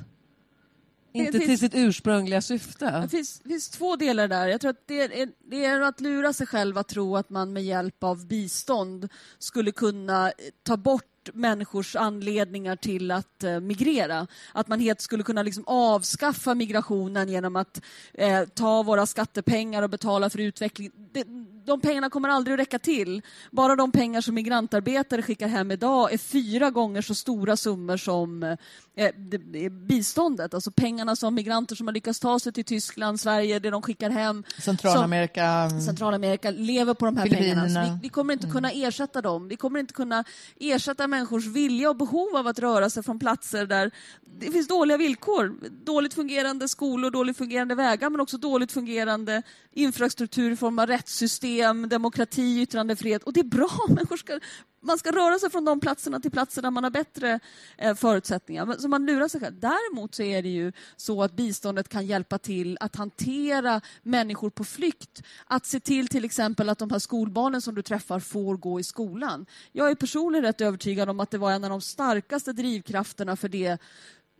inte 1.26 1.32
till 1.32 1.48
finns- 1.48 1.60
sitt 1.60 1.76
ursprungliga 1.76 2.42
syfte? 2.42 3.00
Det 3.02 3.10
finns, 3.10 3.42
finns 3.46 3.70
två 3.70 3.96
delar 3.96 4.28
där. 4.28 4.48
Jag 4.48 4.62
tror 4.62 4.72
att 4.72 4.88
det 4.88 5.02
är, 5.02 5.30
det 5.50 5.66
är 5.66 5.82
att 5.82 6.02
lura 6.02 6.34
sig 6.34 6.48
själv 6.48 6.78
att 6.78 6.88
tro 6.88 7.16
att 7.16 7.30
man 7.30 7.54
med 7.54 7.64
hjälp 7.64 8.04
av 8.04 8.28
bistånd 8.28 9.10
skulle 9.40 9.72
kunna 9.72 10.28
eh, 10.28 10.34
ta 10.64 10.78
bort 10.78 11.04
människors 11.34 11.96
anledningar 11.96 12.76
till 12.76 13.12
att 13.12 13.44
eh, 13.44 13.60
migrera. 13.60 14.28
Att 14.54 14.68
man 14.68 14.80
helt 14.80 15.02
skulle 15.02 15.24
kunna 15.24 15.44
liksom 15.44 15.64
avskaffa 15.68 16.56
migrationen 16.56 17.30
genom 17.30 17.56
att 17.56 17.82
eh, 18.14 18.44
ta 18.46 18.84
våra 18.84 19.06
skattepengar 19.06 19.84
och 19.84 19.90
betala 19.90 20.30
för 20.30 20.40
utveckling. 20.40 20.92
Det, 21.12 21.26
de 21.68 21.82
pengarna 21.82 22.10
kommer 22.10 22.30
aldrig 22.30 22.54
att 22.54 22.60
räcka 22.60 22.80
till. 22.80 23.22
Bara 23.52 23.76
de 23.76 23.92
pengar 23.92 24.22
som 24.22 24.36
migrantarbetare 24.36 25.22
skickar 25.22 25.48
hem 25.48 25.72
idag 25.72 26.14
är 26.14 26.18
fyra 26.18 26.70
gånger 26.70 27.02
så 27.02 27.16
stora 27.16 27.58
summor 27.58 27.98
som 27.98 28.44
eh, 28.44 29.70
biståndet. 29.72 30.54
Alltså 30.54 30.72
pengarna 30.72 31.16
som 31.16 31.36
migranter 31.36 31.76
som 31.76 31.88
har 31.88 31.94
lyckats 31.94 32.20
ta 32.20 32.40
sig 32.40 32.54
till 32.54 32.66
Tyskland, 32.66 33.20
Sverige, 33.20 33.60
det 33.60 33.70
de 33.70 33.82
skickar 33.82 34.10
hem. 34.10 34.44
Centralamerika. 34.60 35.70
Som, 35.70 35.82
Centralamerika 35.82 36.52
lever 36.52 36.94
på 36.94 37.06
de 37.06 37.18
här 37.18 37.30
pengarna. 37.30 37.84
Vi, 37.84 38.00
vi 38.02 38.10
kommer 38.10 38.34
inte 38.34 38.48
kunna 38.48 38.72
ersätta 38.72 39.22
dem. 39.22 39.48
Vi 39.48 39.56
kommer 39.56 39.80
inte 39.80 39.94
kunna 39.94 40.24
ersätta 40.60 41.08
människors 41.08 41.46
vilja 41.46 41.90
och 41.90 41.96
behov 41.96 42.36
av 42.36 42.48
att 42.48 42.60
röra 42.60 42.90
sig 42.90 43.04
från 43.04 43.20
platser 43.20 43.66
där 43.66 43.92
det 44.40 44.52
finns 44.52 44.68
dåliga 44.68 44.98
villkor. 44.98 45.70
Dåligt 45.70 46.14
fungerande 46.14 46.68
skolor, 46.68 47.12
dåligt 47.12 47.38
fungerande 47.38 47.76
vägar 47.76 48.10
men 48.10 48.22
också 48.22 48.38
dåligt 48.38 48.72
fungerande 48.72 49.44
infrastruktur 49.74 50.52
i 50.52 50.56
form 50.56 50.80
av 50.80 50.88
rättssystem, 50.88 51.90
demokrati, 51.90 52.62
yttrandefrihet. 52.62 53.24
Och 53.24 53.34
det 53.34 53.40
är 53.40 53.44
bra. 53.44 53.70
Människor 53.88 54.18
ska, 54.18 54.40
man 54.82 54.98
ska 54.98 55.12
röra 55.12 55.40
sig 55.40 55.50
från 55.50 55.66
de 55.66 55.80
platserna 55.80 56.20
till 56.20 56.32
platser 56.32 56.62
där 56.62 56.72
man 56.72 56.84
har 56.84 56.92
bättre 56.92 57.40
eh, 57.78 57.96
förutsättningar. 57.96 58.76
Så 58.80 58.88
man 58.88 59.06
lurar 59.06 59.28
sig 59.28 59.42
själv. 59.42 59.60
Däremot 59.60 60.16
så 60.16 60.24
är 60.24 60.42
det 60.42 60.50
ju 60.50 60.72
så 60.96 61.24
att 61.24 61.36
biståndet 61.36 61.90
kan 61.90 62.06
hjälpa 62.06 62.38
till 62.38 62.78
att 62.80 62.96
hantera 62.96 63.82
människor 64.04 64.50
på 64.50 64.64
flykt. 64.64 65.24
Att 65.46 65.66
se 65.66 65.80
till 65.80 66.08
till 66.08 66.26
exempel 66.26 66.70
att 66.70 66.80
de 66.80 66.92
här 66.92 67.00
skolbarnen 67.00 67.62
som 67.62 67.76
du 67.76 67.82
träffar 67.82 68.20
får 68.20 68.58
gå 68.58 68.80
i 68.80 68.84
skolan. 68.84 69.46
Jag 69.72 69.92
är 69.92 69.96
personligen 69.96 70.44
rätt 70.44 70.62
övertygad 70.62 71.10
om 71.10 71.20
att 71.20 71.32
det 71.32 71.38
var 71.38 71.52
en 71.52 71.64
av 71.64 71.70
de 71.70 71.82
starkaste 71.82 72.54
drivkrafterna 72.54 73.36
för 73.36 73.50
det 73.50 73.78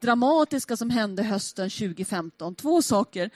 dramatiska 0.02 0.78
som 0.78 0.90
hände 0.90 1.24
hösten 1.24 1.70
2015. 1.70 2.56
Två 2.56 2.82
saker. 2.82 3.30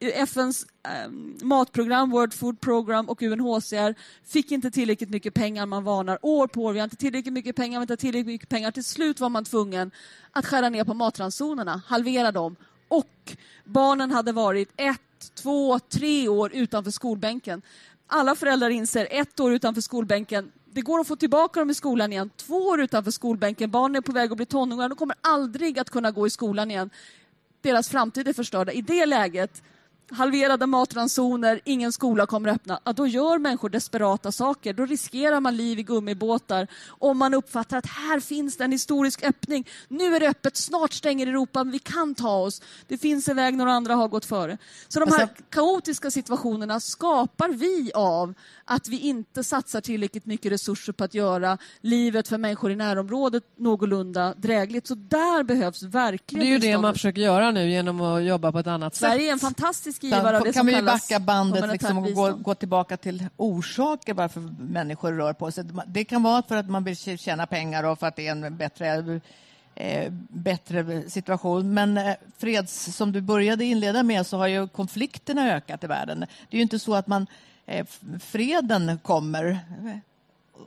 FNs 0.00 0.66
eh, 0.82 1.10
matprogram, 1.42 2.10
World 2.10 2.34
Food 2.34 2.60
Program 2.60 3.08
och 3.08 3.22
UNHCR 3.22 3.94
fick 4.24 4.52
inte 4.52 4.70
tillräckligt 4.70 5.10
mycket 5.10 5.34
pengar. 5.34 5.66
Man 5.66 5.84
varnar 5.84 6.18
år 6.22 6.46
på 6.46 6.64
år. 6.64 6.72
Vi 6.72 6.78
har 6.78 6.84
inte 6.84 6.96
tillräckligt 6.96 7.34
mycket 7.34 7.56
pengar, 7.56 7.70
vi 7.70 7.74
har 7.76 7.82
inte 7.82 7.96
tillräckligt 7.96 8.26
mycket 8.26 8.48
pengar. 8.48 8.70
Till 8.70 8.84
slut 8.84 9.20
var 9.20 9.28
man 9.28 9.44
tvungen 9.44 9.90
att 10.30 10.46
skära 10.46 10.68
ner 10.68 10.84
på 10.84 10.94
matransonerna, 10.94 11.82
halvera 11.86 12.32
dem. 12.32 12.56
Och 12.88 13.36
barnen 13.64 14.10
hade 14.10 14.32
varit 14.32 14.68
ett, 14.76 15.00
två, 15.34 15.78
tre 15.78 16.28
år 16.28 16.52
utanför 16.54 16.90
skolbänken. 16.90 17.62
Alla 18.06 18.34
föräldrar 18.34 18.70
inser 18.70 19.08
ett 19.10 19.40
år 19.40 19.52
utanför 19.52 19.80
skolbänken, 19.80 20.52
det 20.76 20.82
går 20.82 21.00
att 21.00 21.06
få 21.06 21.16
tillbaka 21.16 21.60
dem 21.60 21.70
i 21.70 21.74
skolan 21.74 22.12
igen. 22.12 22.30
Två 22.36 22.56
år 22.56 22.80
utanför 22.80 23.10
skolbänken, 23.10 23.70
barnen 23.70 23.96
är 23.96 24.00
på 24.00 24.12
väg 24.12 24.30
att 24.30 24.36
bli 24.36 24.46
tonåringar, 24.46 24.88
de 24.88 24.98
kommer 24.98 25.16
aldrig 25.20 25.78
att 25.78 25.90
kunna 25.90 26.10
gå 26.10 26.26
i 26.26 26.30
skolan 26.30 26.70
igen. 26.70 26.90
Deras 27.60 27.88
framtid 27.88 28.28
är 28.28 28.32
förstörda. 28.32 28.72
I 28.72 28.80
det 28.80 29.06
läget 29.06 29.62
halverade 30.10 30.66
matransoner, 30.66 31.60
ingen 31.64 31.92
skola 31.92 32.26
kommer 32.26 32.48
öppna, 32.48 32.80
ja, 32.84 32.92
då 32.92 33.06
gör 33.06 33.38
människor 33.38 33.68
desperata 33.68 34.32
saker. 34.32 34.72
Då 34.72 34.86
riskerar 34.86 35.40
man 35.40 35.56
liv 35.56 35.78
i 35.78 35.82
gummibåtar 35.82 36.66
om 36.88 37.18
man 37.18 37.34
uppfattar 37.34 37.76
att 37.76 37.86
här 37.86 38.20
finns 38.20 38.56
det 38.56 38.64
en 38.64 38.72
historisk 38.72 39.24
öppning. 39.24 39.68
Nu 39.88 40.16
är 40.16 40.20
det 40.20 40.28
öppet, 40.28 40.56
snart 40.56 40.92
stänger 40.92 41.26
Europa, 41.26 41.64
men 41.64 41.72
vi 41.72 41.78
kan 41.78 42.14
ta 42.14 42.36
oss. 42.36 42.62
Det 42.88 42.98
finns 42.98 43.28
en 43.28 43.36
väg, 43.36 43.56
några 43.56 43.72
andra 43.72 43.94
har 43.94 44.08
gått 44.08 44.24
före. 44.24 44.58
Så 44.88 45.00
de 45.00 45.12
här 45.12 45.20
alltså, 45.20 45.42
kaotiska 45.50 46.10
situationerna 46.10 46.80
skapar 46.80 47.48
vi 47.48 47.92
av 47.94 48.34
att 48.64 48.88
vi 48.88 48.98
inte 48.98 49.44
satsar 49.44 49.80
tillräckligt 49.80 50.26
mycket 50.26 50.52
resurser 50.52 50.92
på 50.92 51.04
att 51.04 51.14
göra 51.14 51.58
livet 51.80 52.28
för 52.28 52.38
människor 52.38 52.70
i 52.70 52.76
närområdet 52.76 53.44
någorlunda 53.56 54.34
drägligt. 54.36 54.86
Så 54.86 54.94
där 54.94 55.42
behövs 55.42 55.82
verkligen 55.82 56.44
Det 56.44 56.50
är 56.50 56.52
ju 56.52 56.58
det 56.58 56.78
man 56.78 56.92
försöker 56.92 57.20
göra 57.20 57.50
nu 57.50 57.70
genom 57.70 58.00
att 58.00 58.24
jobba 58.24 58.52
på 58.52 58.58
ett 58.58 58.66
annat 58.66 58.94
sätt. 58.94 59.10
Sverige 59.10 59.28
är 59.28 59.32
en 59.32 59.38
fantastisk 59.38 59.95
givare 60.04 60.36
av 60.36 60.44
det 60.44 60.52
kan 60.52 60.60
som 60.60 60.66
vi 60.66 60.82
backa 60.82 61.20
bandet 61.20 61.72
liksom 61.72 61.98
och 61.98 62.12
gå, 62.12 62.32
gå, 62.32 62.54
tillbaka 62.54 62.96
till 62.96 63.26
orsaker 63.36 64.14
varför 64.14 64.40
människor 64.58 65.12
rör 65.12 65.32
på 65.32 65.50
sig. 65.50 65.64
Det 65.86 66.04
kan 66.04 66.22
vara 66.22 66.42
för 66.42 66.56
att 66.56 66.70
man 66.70 66.84
vill 66.84 66.96
tjäna 66.96 67.46
pengar 67.46 67.84
och 67.84 67.98
för 67.98 68.06
att 68.06 68.16
det 68.16 68.26
är 68.26 68.32
en 68.32 68.56
bättre 68.56 69.20
eh, 69.74 70.12
bättre 70.28 71.10
situation. 71.10 71.74
Men 71.74 71.98
eh, 71.98 72.14
freds, 72.38 72.96
som 72.96 73.12
du 73.12 73.20
började 73.20 73.64
inleda 73.64 74.02
med 74.02 74.26
så 74.26 74.36
har 74.36 74.46
ju 74.46 74.68
konflikterna 74.68 75.54
ökat 75.54 75.84
i 75.84 75.86
världen. 75.86 76.20
Det 76.20 76.26
är 76.50 76.56
ju 76.56 76.62
inte 76.62 76.78
så 76.78 76.94
att 76.94 77.06
man 77.06 77.26
Eh, 77.66 77.86
freden 78.20 78.98
kommer. 79.02 79.58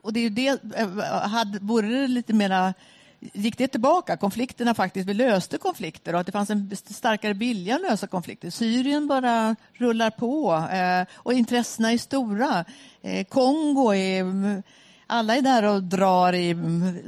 Och 0.02 0.14
det 0.14 0.20
är 0.20 0.30
det, 0.30 0.64
eh, 0.76 0.90
hade, 1.30 1.60
vore 1.62 1.88
det 1.88 2.08
lite 2.08 2.34
mera 2.34 2.74
gick 3.20 3.58
det 3.58 3.68
tillbaka. 3.68 4.18
Konflikterna 4.18 4.74
faktiskt, 4.74 5.10
vi 5.10 5.14
löste 5.14 5.58
konflikter 5.58 6.14
och 6.14 6.20
att 6.20 6.26
det 6.26 6.32
fanns 6.32 6.50
en 6.50 6.76
starkare 6.90 7.34
vilja 7.34 7.76
att 7.76 7.82
lösa 7.82 8.08
konflikter. 8.08 8.50
Syrien 8.50 9.08
bara 9.08 9.56
rullar 9.74 10.10
på 10.10 10.54
eh, 10.74 11.16
och 11.16 11.34
intressena 11.34 11.92
är 11.92 11.98
stora. 11.98 12.66
Eh, 13.02 13.24
Kongo 13.24 13.94
är 13.94 14.64
alla 15.10 15.36
är 15.36 15.42
där 15.42 15.64
och 15.64 15.84
drar 15.84 16.34
i 16.36 16.56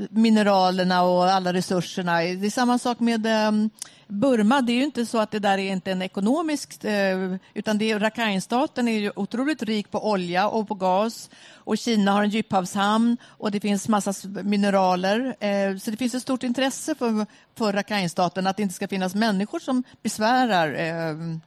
mineralerna 0.10 1.04
och 1.04 1.24
alla 1.24 1.54
resurserna. 1.54 2.18
Det 2.18 2.46
är 2.46 2.50
samma 2.50 2.78
sak 2.78 3.00
med 3.00 3.26
ehm, 3.26 3.70
Burma. 4.08 4.62
Det 4.62 4.72
är 4.72 4.76
ju 4.76 4.84
inte 4.84 5.06
så 5.06 5.18
att 5.18 5.32
det 5.32 5.40
där 5.40 5.58
är 5.58 5.72
inte 5.72 5.92
en 5.92 6.02
ekonomisk... 6.02 6.84
Eh, 6.84 7.36
utan 7.54 7.78
det 7.78 7.92
är, 7.92 8.00
Rakhine-staten 8.00 8.88
är 8.88 9.00
ju 9.00 9.12
otroligt 9.16 9.64
rik 9.64 9.92
på 9.92 10.10
olja 10.10 10.48
och 10.48 10.68
på 10.68 10.76
gas. 10.76 11.30
Och 11.56 11.78
Kina 11.78 12.12
har 12.12 12.24
en 12.24 12.30
djuphavshamn 12.30 13.18
och 13.26 13.52
det 13.52 13.60
finns 13.60 13.88
massa 13.88 14.14
mineraler. 14.44 15.36
Eh, 15.40 15.78
så 15.78 15.92
det 15.92 15.98
finns 15.98 16.16
ett 16.16 16.22
stort 16.22 16.44
intresse 16.44 16.96
för, 16.96 17.26
för 17.58 17.74
Rakhine-staten 17.74 18.48
att 18.48 18.58
det 18.58 18.64
inte 18.64 18.76
ska 18.76 18.88
finnas 18.88 19.16
människor 19.16 19.60
som 19.60 19.84
besvärar 20.04 20.74
ehm. 20.74 21.42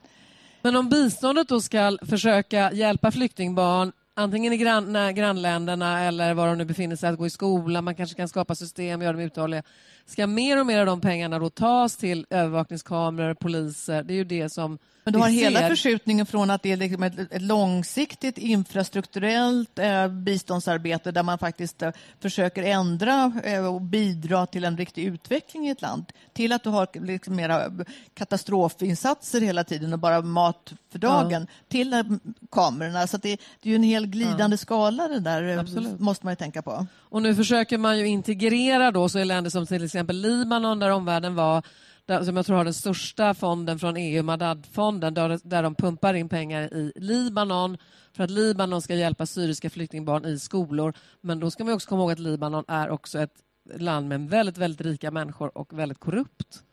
men 0.62 0.76
om 0.76 0.88
biståndet 0.88 1.48
då 1.48 1.60
ska 1.60 1.98
försöka 2.08 2.72
hjälpa 2.72 3.10
flyktingbarn 3.10 3.92
antingen 4.14 4.52
i 4.52 4.56
grann, 4.56 5.14
grannländerna 5.14 6.00
eller 6.00 6.34
var 6.34 6.46
de 6.46 6.58
nu 6.58 6.64
befinner 6.64 6.96
sig, 6.96 7.10
att 7.10 7.18
gå 7.18 7.26
i 7.26 7.30
skola, 7.30 7.82
man 7.82 7.94
kanske 7.94 8.16
kan 8.16 8.28
skapa 8.28 8.54
system, 8.54 9.02
göra 9.02 9.12
dem 9.12 9.22
uthålliga. 9.22 9.62
Ska 10.06 10.26
mer 10.26 10.60
och 10.60 10.66
mer 10.66 10.80
av 10.80 10.86
de 10.86 11.00
pengarna 11.00 11.38
då 11.38 11.50
tas 11.50 11.96
till 11.96 12.26
övervakningskameror, 12.30 13.34
poliser? 13.34 14.02
Det 14.02 14.14
är 14.14 14.16
ju 14.16 14.24
det 14.24 14.48
som 14.48 14.78
men 15.04 15.12
du 15.12 15.18
har 15.18 15.28
hela 15.28 15.68
förskjutningen 15.68 16.26
från 16.26 16.50
att 16.50 16.62
det 16.62 16.72
är 16.72 16.76
liksom 16.76 17.02
ett, 17.02 17.32
ett 17.32 17.42
långsiktigt 17.42 18.38
infrastrukturellt 18.38 19.78
eh, 19.78 20.08
biståndsarbete 20.08 21.12
där 21.12 21.22
man 21.22 21.38
faktiskt 21.38 21.82
eh, 21.82 21.90
försöker 22.20 22.62
ändra 22.62 23.32
eh, 23.44 23.74
och 23.74 23.80
bidra 23.80 24.46
till 24.46 24.64
en 24.64 24.76
riktig 24.76 25.04
utveckling 25.04 25.66
i 25.68 25.70
ett 25.70 25.82
land 25.82 26.04
till 26.32 26.52
att 26.52 26.62
du 26.62 26.70
har 26.70 27.06
liksom 27.06 27.36
mera 27.36 27.72
katastrofinsatser 28.14 29.40
hela 29.40 29.64
tiden 29.64 29.92
och 29.92 29.98
bara 29.98 30.22
mat 30.22 30.72
för 30.92 30.98
dagen 30.98 31.46
ja. 31.50 31.64
till 31.68 31.92
eh, 31.92 32.02
kamerorna. 32.50 33.06
Så 33.06 33.16
det, 33.16 33.40
det, 33.62 33.68
är 33.68 33.70
ju 33.70 33.76
en 33.76 33.82
hel 33.82 34.06
glidande 34.06 34.54
ja. 34.54 34.58
skala 34.58 35.08
det 35.08 35.20
där, 35.20 35.48
eh, 35.48 35.60
Absolut. 35.60 36.00
måste 36.00 36.26
man 36.26 36.32
ju 36.32 36.36
tänka 36.36 36.62
på. 36.62 36.86
Och 36.96 37.22
nu 37.22 37.34
försöker 37.34 37.78
man 37.78 37.98
ju 37.98 38.06
integrera 38.06 38.90
då 38.90 39.08
så 39.08 39.18
i 39.18 39.24
länder 39.24 39.50
som 39.50 39.66
till 39.66 39.84
exempel 39.84 40.16
Libanon 40.16 40.78
där 40.78 40.90
omvärlden 40.90 41.34
var 41.34 41.62
som 42.06 42.36
jag 42.36 42.46
tror 42.46 42.56
har 42.56 42.64
den 42.64 42.74
största 42.74 43.34
fonden 43.34 43.78
från 43.78 43.96
EU, 43.96 44.22
Madad-fonden, 44.22 45.14
där, 45.14 45.40
där 45.44 45.62
de 45.62 45.74
pumpar 45.74 46.14
in 46.14 46.28
pengar 46.28 46.74
i 46.74 46.92
Libanon 46.96 47.78
för 48.12 48.24
att 48.24 48.30
Libanon 48.30 48.82
ska 48.82 48.94
hjälpa 48.94 49.26
syriska 49.26 49.70
flyktingbarn 49.70 50.24
i 50.24 50.38
skolor. 50.38 50.94
Men 51.20 51.40
då 51.40 51.50
ska 51.50 51.64
man 51.64 51.74
också 51.74 51.88
komma 51.88 52.02
ihåg 52.02 52.12
att 52.12 52.18
Libanon 52.18 52.64
är 52.68 52.90
också 52.90 53.18
ett 53.18 53.42
land 53.74 54.08
med 54.08 54.20
väldigt, 54.20 54.58
väldigt 54.58 54.86
rika 54.86 55.10
människor 55.10 55.58
och 55.58 55.78
väldigt 55.78 55.98
korrupt. 55.98 56.64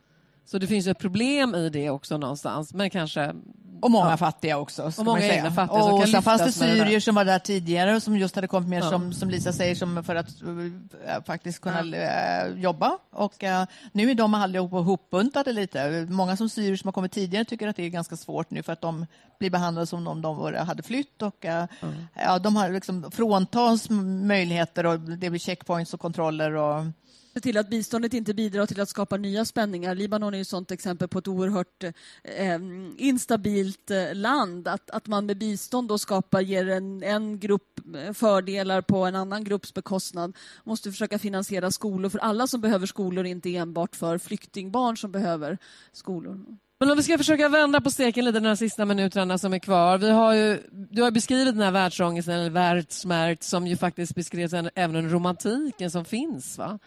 Så 0.52 0.58
det 0.58 0.68
finns 0.68 0.88
ett 0.88 1.00
problem 1.00 1.56
i 1.56 1.70
det 1.70 1.90
också 1.90 2.18
någonstans, 2.18 2.74
men 2.74 2.90
kanske 2.90 3.34
och 3.82 3.92
många 3.92 4.10
ja. 4.10 4.18
fattiga 4.18 4.58
också. 4.58 4.92
Och 4.98 5.06
många 5.06 5.28
egna 5.28 5.52
fattiga. 5.52 5.84
Och 5.84 6.10
sen 6.10 6.22
fanns 6.22 6.42
det 6.42 6.52
syrier 6.52 7.00
som 7.00 7.16
var 7.16 7.26
där 7.26 7.40
tidigare 7.40 7.96
och 7.96 8.04
som 8.04 8.18
just 8.18 8.36
hade 8.36 8.48
kommit 8.48 8.70
med, 8.70 8.84
ja. 8.84 8.90
som, 8.90 9.14
som 9.14 9.30
Lisa 9.30 9.54
säger, 9.54 9.76
som 9.76 10.04
för 10.04 10.16
att 10.16 10.42
uh, 10.42 11.24
faktiskt 11.26 11.62
kunna 11.62 11.84
uh, 11.84 12.60
jobba. 12.60 12.98
Och 13.12 13.44
uh, 13.44 13.64
nu 13.92 14.12
är 14.12 14.16
de 14.16 14.34
allihopa 14.34 14.76
hopbuntade 14.76 15.54
lite. 15.54 16.08
Många 16.10 16.38
som 16.38 16.50
syrier 16.50 16.76
som 16.76 16.88
har 16.88 16.94
kommit 16.94 17.12
tidigare 17.12 17.46
tycker 17.46 17.68
att 17.68 17.76
det 17.76 17.84
är 17.84 17.90
ganska 17.90 18.18
svårt 18.18 18.52
nu 18.52 18.64
för 18.64 18.74
att 18.74 18.82
de 18.82 19.06
blir 19.40 19.50
behandlade 19.50 19.88
som 19.88 20.08
om 20.08 20.22
de 20.22 20.56
hade 20.56 20.84
flytt 20.84 21.22
och 21.22 21.46
mm. 21.46 21.68
ja, 22.14 22.40
de 22.40 22.56
har 22.56 22.70
liksom 22.70 23.12
fråntas 23.12 23.90
möjligheter 24.24 24.86
och 24.86 25.00
det 25.00 25.30
blir 25.30 25.40
checkpoints 25.40 25.94
och 25.94 26.00
kontroller 26.00 26.56
och 26.56 26.86
se 27.34 27.40
till 27.40 27.58
att 27.58 27.70
biståndet 27.70 28.14
inte 28.14 28.34
bidrar 28.34 28.66
till 28.66 28.82
att 28.82 28.90
skapa 28.90 29.18
nya 29.18 29.46
spänningar. 29.46 29.96
Libanon 29.96 30.34
är 30.34 30.42
ett 30.42 30.48
sådant 30.48 30.72
exempel 30.72 31.08
på 31.08 31.20
ett 31.20 31.28
oerhört 31.28 31.84
eh, 32.24 32.60
instabilt 32.98 33.92
eh, 33.92 34.16
land. 34.16 34.68
Att, 34.68 34.90
att 34.90 35.08
man 35.08 35.26
med 35.26 35.38
bistånd 35.38 35.88
då 35.88 35.98
skapar, 35.98 36.42
ger 36.42 36.70
en, 36.70 37.04
en 37.04 37.40
grupp 37.40 37.80
eh, 37.96 38.14
fördelar 38.14 38.82
på 38.82 39.06
en 39.06 39.16
annan 39.16 39.44
grupps 39.44 39.74
bekostnad. 39.74 40.38
måste 40.64 40.92
försöka 40.92 41.20
finansiera 41.20 41.72
skolor 41.72 42.10
för 42.10 42.20
alla 42.20 42.48
som 42.48 42.62
behöver 42.62 42.88
skolor, 42.88 43.26
inte 43.26 43.56
enbart 43.56 43.96
för 43.96 44.18
flyktingbarn 44.18 44.98
som 44.98 45.12
behöver 45.12 45.58
skolor. 45.92 46.46
Men 46.80 46.92
om 46.92 46.98
vi 46.98 47.04
ska 47.04 47.18
försöka 47.18 47.50
vända 47.50 47.82
på 47.82 47.92
steken 47.92 48.26
lite 48.26 48.40
de 48.40 48.48
här 48.48 48.56
sista 48.56 48.86
minuterna 48.86 49.38
som 49.38 49.54
är 49.54 49.60
kvar. 49.60 49.98
Vi 49.98 50.10
har 50.10 50.34
ju, 50.34 50.60
du 50.72 51.02
har 51.02 51.12
beskrivit 51.12 51.54
den 51.54 51.64
här 51.64 51.72
världsångesten, 51.72 52.34
eller 52.34 52.50
världssmärt, 52.50 53.44
som 53.44 53.68
ju 53.68 53.78
faktiskt 53.78 54.16
beskrevs 54.16 54.54
även 54.54 54.96
under 54.96 55.10
romantiken 55.10 55.92
som 55.92 56.06
finns. 56.06 56.58
Va? 56.58 56.80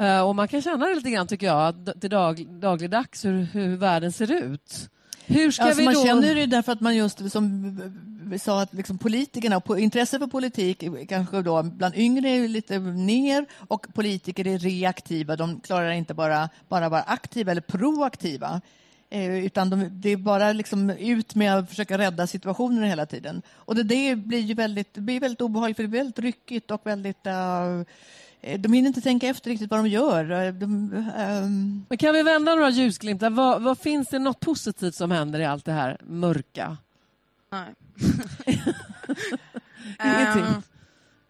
Uh, 0.00 0.20
och 0.20 0.36
man 0.36 0.48
kan 0.48 0.62
känna 0.62 0.86
det 0.86 0.94
lite 0.94 1.10
grann, 1.10 1.26
tycker 1.26 1.46
jag, 1.46 1.92
till 2.00 2.10
dag, 2.10 2.46
dagligdags 2.48 3.24
hur, 3.24 3.42
hur 3.42 3.76
världen 3.76 4.12
ser 4.12 4.32
ut. 4.32 4.90
Hur 5.26 5.50
ska 5.50 5.62
alltså 5.62 5.78
vi 5.78 5.84
man 5.84 5.94
då... 5.94 6.04
känner 6.04 6.34
det 6.34 6.46
därför 6.46 6.72
att 6.72 6.80
man 6.80 6.96
just, 6.96 7.32
som 7.32 7.80
vi 8.24 8.38
sa, 8.38 8.62
att 8.62 8.74
liksom 8.74 8.98
politikerna, 8.98 9.62
intresse 9.78 10.18
för 10.18 10.26
politik 10.26 10.84
kanske 11.08 11.42
då 11.42 11.62
bland 11.62 11.94
yngre 11.96 12.28
är 12.28 12.48
lite 12.48 12.78
ner 12.78 13.46
och 13.68 13.86
politiker 13.94 14.46
är 14.46 14.58
reaktiva. 14.58 15.36
De 15.36 15.60
klarar 15.60 15.90
inte 15.90 16.14
bara, 16.14 16.48
bara 16.68 16.88
vara 16.88 17.02
aktiva 17.02 17.50
eller 17.50 17.60
proaktiva. 17.60 18.60
Eh, 19.10 19.44
utan 19.44 19.70
de, 19.70 19.88
det 19.92 20.08
är 20.08 20.16
bara 20.16 20.52
liksom 20.52 20.90
ut 20.90 21.34
med 21.34 21.56
att 21.56 21.68
försöka 21.68 21.98
rädda 21.98 22.26
situationer 22.26 22.86
hela 22.86 23.06
tiden. 23.06 23.42
Och 23.50 23.74
det, 23.74 23.82
det 23.82 24.16
blir 24.16 24.40
ju 24.40 24.54
väldigt, 24.54 24.94
det 24.94 25.00
blir 25.00 25.20
väldigt 25.20 25.40
obehagligt, 25.40 25.76
för 25.76 25.82
det 25.84 25.88
är 25.88 25.98
väldigt 25.98 26.18
ryckigt 26.18 26.70
och 26.70 26.86
väldigt 26.86 27.26
uh, 27.26 27.32
Eh, 27.32 27.84
de 28.58 28.72
hinner 28.72 28.88
inte 28.88 29.00
tänka 29.00 29.26
efter 29.26 29.50
riktigt 29.50 29.70
vad 29.70 29.80
de 29.80 29.88
gör. 29.88 30.30
Eh, 30.30 30.52
de, 30.52 30.64
um... 30.64 31.86
Men 31.88 31.98
kan 31.98 32.14
vi 32.14 32.22
vända 32.22 32.54
några 32.54 32.70
ljusglimtar? 32.70 33.30
Vad, 33.30 33.62
vad, 33.62 33.78
finns 33.78 34.08
det 34.08 34.18
något 34.18 34.40
positivt 34.40 34.94
som 34.94 35.10
händer 35.10 35.40
i 35.40 35.44
allt 35.44 35.64
det 35.64 35.72
här 35.72 36.00
mörka? 36.04 36.76
Nej. 37.52 37.74
Ingenting. 40.04 40.42
Um, 40.42 40.62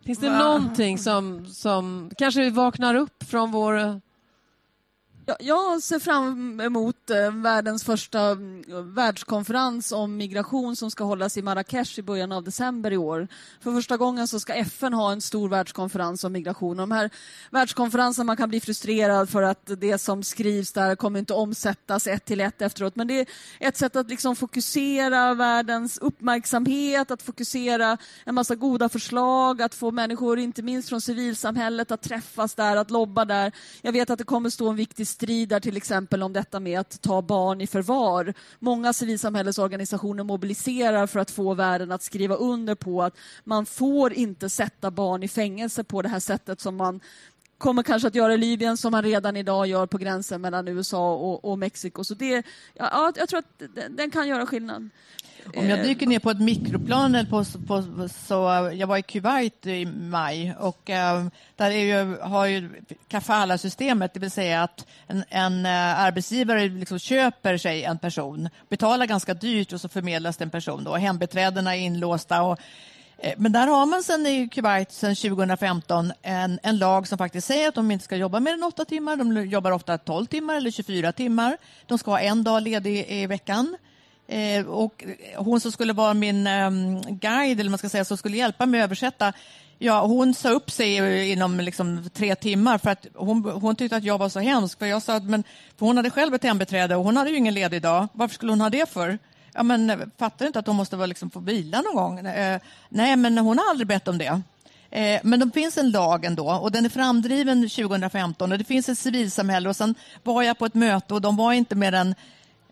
finns 0.04 0.18
det 0.18 0.30
va? 0.30 0.38
någonting 0.38 0.98
som, 0.98 1.46
som 1.46 2.10
kanske 2.18 2.40
vi 2.40 2.50
vaknar 2.50 2.94
upp 2.94 3.22
från 3.22 3.50
vår 3.50 4.00
jag, 5.40 5.82
ser 5.82 5.98
fram 5.98 6.60
emot 6.60 7.10
eh, 7.10 7.34
världens 7.34 7.84
första 7.84 8.30
eh, 8.30 8.36
världskonferens 8.82 9.92
om 9.92 10.16
migration 10.16 10.76
som 10.76 10.90
ska 10.90 11.04
hållas 11.04 11.36
i 11.36 11.42
Marrakesh 11.42 11.98
i 11.98 12.02
början 12.02 12.32
av 12.32 12.44
december 12.44 12.92
i 12.92 12.96
år. 12.96 13.28
För 13.60 13.72
första 13.72 13.96
gången 13.96 14.28
så 14.28 14.40
ska 14.40 14.54
FN 14.54 14.94
ha 14.94 15.12
en 15.12 15.20
stor 15.20 15.48
världskonferens 15.48 16.24
om 16.24 16.32
migration. 16.32 16.76
De 16.76 16.90
här 16.90 17.10
världskonferenserna 17.50 18.24
man 18.24 18.36
kan 18.36 18.48
bli 18.48 18.60
frustrerad 18.60 19.28
för 19.30 19.42
att 19.42 19.70
det 19.78 19.98
som 19.98 20.22
skrivs 20.22 20.72
där 20.72 20.96
kommer 20.96 21.18
inte 21.18 21.34
omsättas 21.34 22.06
ett 22.06 22.24
till 22.24 22.40
ett 22.40 22.62
efteråt. 22.62 22.96
Men 22.96 23.06
det 23.06 23.20
är 23.20 23.26
ett 23.60 23.76
sätt 23.76 23.96
att 23.96 24.10
liksom 24.10 24.36
fokusera 24.36 25.34
världens 25.34 25.98
uppmärksamhet, 25.98 27.10
att 27.10 27.22
fokusera 27.22 27.98
en 28.24 28.34
massa 28.34 28.54
goda 28.54 28.88
förslag, 28.88 29.62
att 29.62 29.74
få 29.74 29.90
människor, 29.90 30.38
inte 30.38 30.62
minst 30.62 30.88
från 30.88 31.00
civilsamhället, 31.00 31.90
att 31.90 32.02
träffas 32.02 32.54
där, 32.54 32.76
att 32.76 32.90
lobba 32.90 33.24
där. 33.24 33.52
Jag 33.82 33.92
vet 33.92 34.10
att 34.10 34.18
det 34.18 34.24
kommer 34.24 34.50
stå 34.50 34.68
en 34.68 34.76
viktig 34.76 35.08
strider 35.20 35.60
till 35.60 35.76
exempel 35.76 36.22
om 36.22 36.32
detta 36.32 36.60
med 36.60 36.80
att 36.80 37.02
ta 37.02 37.22
barn 37.22 37.60
i 37.60 37.66
förvar. 37.66 38.34
Många 38.58 38.92
civilsamhällesorganisationer 38.92 40.24
mobiliserar 40.24 41.06
för 41.06 41.20
att 41.20 41.30
få 41.30 41.54
världen 41.54 41.92
att 41.92 42.02
skriva 42.02 42.34
under 42.34 42.74
på 42.74 43.02
att 43.02 43.16
man 43.44 43.66
får 43.66 44.12
inte 44.12 44.48
sätta 44.48 44.90
barn 44.90 45.22
i 45.22 45.28
fängelse 45.28 45.84
på 45.84 46.02
det 46.02 46.08
här 46.08 46.20
sättet 46.20 46.60
som 46.60 46.76
man 46.76 47.00
kommer 47.60 47.82
kanske 47.82 48.08
att 48.08 48.14
göra 48.14 48.34
i 48.34 48.38
Libyen 48.38 48.76
som 48.76 48.92
man 48.92 49.02
redan 49.02 49.36
idag 49.36 49.66
gör 49.66 49.86
på 49.86 49.98
gränsen 49.98 50.40
mellan 50.40 50.68
USA 50.68 51.14
och, 51.14 51.44
och 51.44 51.58
Mexiko. 51.58 52.04
Så 52.04 52.14
det, 52.14 52.42
ja, 52.74 53.12
jag 53.16 53.28
tror 53.28 53.38
att 53.38 53.62
den 53.90 54.10
kan 54.10 54.28
göra 54.28 54.46
skillnad. 54.46 54.90
Om 55.56 55.68
jag 55.68 55.82
dyker 55.84 56.06
ner 56.06 56.18
på 56.18 56.30
ett 56.30 56.40
mikroplan, 56.40 57.26
på, 57.30 57.44
på, 57.66 58.08
så 58.26 58.70
jag 58.74 58.86
var 58.86 58.96
i 58.96 59.02
Kuwait 59.02 59.66
i 59.66 59.86
maj 59.86 60.54
och 60.58 60.90
äh, 60.90 61.26
där 61.56 61.70
är 61.70 61.84
ju, 61.84 62.16
har 62.16 62.46
ju 62.46 62.70
kafala-systemet, 63.08 64.14
det 64.14 64.20
vill 64.20 64.30
säga 64.30 64.62
att 64.62 64.86
en, 65.06 65.24
en 65.28 65.66
äh, 65.66 66.00
arbetsgivare 66.00 66.68
liksom 66.68 66.98
köper 66.98 67.56
sig 67.56 67.84
en 67.84 67.98
person, 67.98 68.48
betalar 68.68 69.06
ganska 69.06 69.34
dyrt 69.34 69.72
och 69.72 69.80
så 69.80 69.88
förmedlas 69.88 70.36
det 70.36 70.44
en 70.44 70.50
person. 70.50 70.84
Då. 70.84 70.96
Hembiträdena 70.96 71.76
är 71.76 71.80
inlåsta 71.80 72.42
och 72.42 72.60
Eh, 72.60 72.89
Eh, 73.22 73.34
men 73.36 73.52
där 73.52 73.66
har 73.66 73.86
man 73.86 74.02
sen 74.02 74.26
i 74.26 74.48
Kuwait 74.48 74.92
sedan 74.92 75.16
2015 75.16 76.12
en, 76.22 76.58
en 76.62 76.78
lag 76.78 77.08
som 77.08 77.18
faktiskt 77.18 77.46
säger 77.46 77.68
att 77.68 77.74
de 77.74 77.90
inte 77.90 78.04
ska 78.04 78.16
jobba 78.16 78.40
mer 78.40 78.52
än 78.52 78.62
åtta 78.62 78.84
timmar. 78.84 79.16
De 79.16 79.46
jobbar 79.46 79.70
ofta 79.70 79.98
12 79.98 80.26
timmar 80.26 80.54
eller 80.54 80.70
24 80.70 81.12
timmar. 81.12 81.56
De 81.86 81.98
ska 81.98 82.10
ha 82.10 82.20
en 82.20 82.44
dag 82.44 82.62
ledig 82.62 83.06
i 83.08 83.26
veckan. 83.26 83.76
Eh, 84.28 84.66
och 84.66 85.04
hon 85.36 85.60
som 85.60 85.72
skulle 85.72 85.92
vara 85.92 86.14
min 86.14 86.46
eh, 86.46 86.70
guide, 87.08 87.60
eller 87.60 87.70
man 87.70 87.78
ska 87.78 87.88
säga, 87.88 88.04
som 88.04 88.16
skulle 88.16 88.36
hjälpa 88.36 88.66
mig 88.66 88.80
att 88.80 88.84
översätta, 88.84 89.32
ja, 89.78 90.06
hon 90.06 90.34
sa 90.34 90.50
upp 90.50 90.70
sig 90.70 90.98
eh, 90.98 91.32
inom 91.32 91.60
liksom, 91.60 92.10
tre 92.14 92.34
timmar 92.34 92.78
för 92.78 92.90
att 92.90 93.06
hon, 93.14 93.44
hon 93.44 93.76
tyckte 93.76 93.96
att 93.96 94.04
jag 94.04 94.18
var 94.18 94.28
så 94.28 94.40
hemsk. 94.40 94.78
För 94.78 94.86
jag 94.86 95.02
sa 95.02 95.14
att, 95.14 95.24
men, 95.24 95.44
för 95.78 95.86
hon 95.86 95.96
hade 95.96 96.10
själv 96.10 96.34
ett 96.34 96.42
hembiträde 96.42 96.96
och 96.96 97.04
hon 97.04 97.16
hade 97.16 97.30
ju 97.30 97.36
ingen 97.36 97.54
ledig 97.54 97.82
dag. 97.82 98.08
Varför 98.12 98.34
skulle 98.34 98.52
hon 98.52 98.60
ha 98.60 98.70
det 98.70 98.88
för? 98.88 99.18
Ja, 99.54 99.62
men 99.62 99.90
eh, 99.90 99.98
fattar 100.18 100.38
du 100.38 100.46
inte 100.46 100.58
att 100.58 100.66
hon 100.66 100.76
måste 100.76 100.96
vara, 100.96 101.06
liksom, 101.06 101.30
få 101.30 101.40
vila 101.40 101.80
någon 101.80 101.94
gång? 101.94 102.26
Eh, 102.26 102.60
nej, 102.88 103.16
men 103.16 103.38
hon 103.38 103.58
har 103.58 103.70
aldrig 103.70 103.86
bett 103.86 104.08
om 104.08 104.18
det. 104.18 104.40
Eh, 104.90 105.20
men 105.22 105.40
det 105.40 105.50
finns 105.54 105.78
en 105.78 105.90
lag 105.90 106.24
ändå 106.24 106.50
och 106.50 106.72
den 106.72 106.84
är 106.84 106.88
framdriven 106.88 107.68
2015 107.68 108.52
och 108.52 108.58
det 108.58 108.64
finns 108.64 108.88
ett 108.88 108.98
civilsamhälle 108.98 109.68
och 109.68 109.76
sen 109.76 109.94
var 110.22 110.42
jag 110.42 110.58
på 110.58 110.66
ett 110.66 110.74
möte 110.74 111.14
och 111.14 111.20
de 111.20 111.36
var 111.36 111.52
inte 111.52 111.74
mer 111.74 111.92
än 111.92 112.14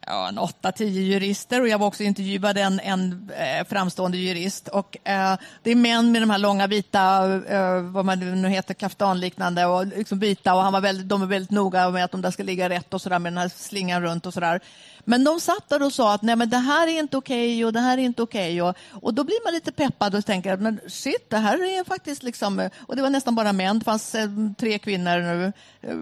ja, 0.08 0.28
en 0.28 0.38
åtta, 0.38 0.72
tio 0.72 1.02
jurister 1.02 1.60
och 1.60 1.68
jag 1.68 1.78
var 1.78 1.86
också 1.86 2.02
intervjuad 2.02 2.58
en, 2.58 2.80
en 2.80 3.30
eh, 3.36 3.66
framstående 3.66 4.18
jurist. 4.18 4.68
Och, 4.68 5.08
eh, 5.08 5.38
det 5.62 5.70
är 5.70 5.76
män 5.76 6.12
med 6.12 6.22
de 6.22 6.30
här 6.30 6.38
långa 6.38 6.66
vita, 6.66 7.34
eh, 7.48 7.80
vad 7.80 8.04
man 8.04 8.42
nu 8.42 8.48
heter, 8.48 8.74
kaftanliknande 8.74 9.66
och 9.66 9.86
liksom 9.86 10.18
vita 10.18 10.54
och 10.54 10.62
han 10.62 10.72
var 10.72 10.80
väldigt, 10.80 11.08
de 11.08 11.22
är 11.22 11.26
väldigt 11.26 11.50
noga 11.50 11.90
med 11.90 12.04
att 12.04 12.10
de 12.10 12.22
där 12.22 12.30
ska 12.30 12.42
ligga 12.42 12.68
rätt 12.68 12.94
och 12.94 13.02
sådär 13.02 13.18
med 13.18 13.32
den 13.32 13.38
här 13.38 13.50
slingan 13.56 14.02
runt 14.02 14.26
och 14.26 14.34
sådär. 14.34 14.60
Men 15.04 15.24
de 15.24 15.40
satt 15.40 15.68
där 15.68 15.82
och 15.82 15.92
sa 15.92 16.14
att 16.14 16.22
nej 16.22 16.36
men 16.36 16.50
det 16.50 16.58
här 16.58 16.86
är 16.88 16.98
inte 16.98 17.16
okej 17.16 17.54
okay 17.54 17.64
och 17.64 17.72
det 17.72 17.80
här 17.80 17.98
är 17.98 18.02
inte 18.02 18.22
okej. 18.22 18.62
Okay. 18.62 18.70
Och, 18.94 19.04
och 19.04 19.14
då 19.14 19.24
blir 19.24 19.44
man 19.44 19.54
lite 19.54 19.72
peppad 19.72 20.14
och 20.14 20.26
tänker 20.26 20.52
att 20.52 20.60
men 20.60 20.80
shit, 20.86 21.30
det 21.30 21.38
här 21.38 21.78
är 21.78 21.84
faktiskt 21.84 22.22
liksom, 22.22 22.60
eh, 22.60 22.70
och 22.78 22.96
det 22.96 23.02
var 23.02 23.10
nästan 23.10 23.34
bara 23.34 23.52
män, 23.52 23.78
det 23.78 23.84
fanns 23.84 24.14
eh, 24.14 24.28
tre 24.58 24.78
kvinnor 24.78 25.20
nu 25.20 25.52
eh, 25.80 25.96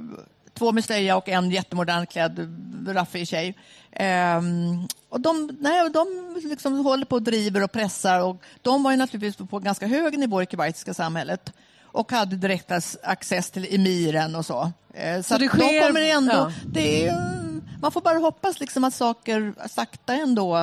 två 0.59 0.73
med 0.73 0.85
slöja 0.85 1.17
och 1.17 1.29
en 1.29 1.51
jättemodern 1.51 2.07
klädd 2.07 2.39
eh, 2.39 2.95
raffig 2.95 3.29
tjej. 3.29 3.55
Um, 4.01 4.89
och 5.09 5.21
de, 5.21 5.59
nej, 5.61 5.91
de 5.91 6.37
liksom 6.45 6.85
håller 6.85 7.05
på 7.05 7.17
och 7.17 7.23
driver 7.23 7.63
och 7.63 7.73
pressar 7.73 8.21
och 8.21 8.37
de 8.63 8.83
var 8.83 8.91
ju 8.91 8.97
naturligtvis 8.97 9.49
på 9.49 9.59
ganska 9.59 9.87
hög 9.87 10.19
nivå 10.19 10.43
i 10.43 10.47
kuwaitiska 10.47 10.95
samhället 10.95 11.53
och 11.83 12.13
hade 12.13 12.37
direkt 12.37 12.73
access 13.03 13.51
till 13.51 13.75
emiren 13.75 14.37
och 14.37 14.47
så. 14.47 14.63
Uh, 14.63 15.17
så, 15.17 15.23
så 15.23 15.39
det 15.39 15.49
sker, 15.49 15.59
de 15.59 15.87
kommer 15.87 16.03
ändå, 16.03 16.33
ja. 16.33 16.53
det 16.67 17.07
är, 17.07 17.37
man 17.81 17.93
får 17.93 18.01
bara 18.01 18.19
hoppas 18.19 18.61
liksom 18.61 18.85
att 18.85 18.95
saker 18.95 19.55
sakta 19.69 20.15
ändå 20.15 20.57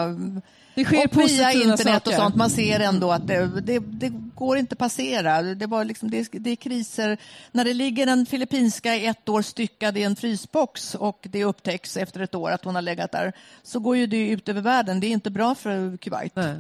det 0.76 0.86
sker 0.86 1.06
och 1.06 1.18
via 1.18 1.52
internet 1.52 1.80
saker. 1.80 2.10
och 2.10 2.16
sånt, 2.16 2.36
man 2.36 2.50
ser 2.50 2.80
ändå 2.80 3.12
att 3.12 3.28
det, 3.28 3.62
det, 3.62 3.80
det 3.80 4.10
går 4.36 4.58
inte 4.58 4.76
passera. 4.76 5.42
Det, 5.42 5.68
var 5.68 5.86
liksom, 5.86 6.12
det, 6.12 6.30
det, 6.32 6.50
är 6.50 6.56
kriser. 6.56 7.18
När 7.52 7.66
det 7.66 7.74
ligger 7.74 8.08
en 8.08 8.26
filippinska 8.26 8.96
i 8.96 9.06
ett 9.06 9.30
år 9.30 9.42
styckad 9.42 9.98
i 9.98 10.04
en 10.04 10.16
frysbox 10.16 10.96
och 10.96 11.28
det 11.32 11.46
upptäcks 11.46 11.98
efter 11.98 12.20
ett 12.20 12.36
år 12.36 12.52
att 12.52 12.66
hon 12.66 12.76
har 12.76 12.82
legat 12.82 13.12
där, 13.12 13.34
så 13.64 13.80
går 13.80 13.98
ju 13.98 14.08
det 14.08 14.30
ut 14.30 14.50
över 14.50 14.62
världen. 14.62 15.00
Det 15.00 15.08
är 15.08 15.12
inte 15.12 15.30
bra 15.30 15.56
för 15.56 15.98
Kuwait. 15.98 16.36
Nej. 16.36 16.56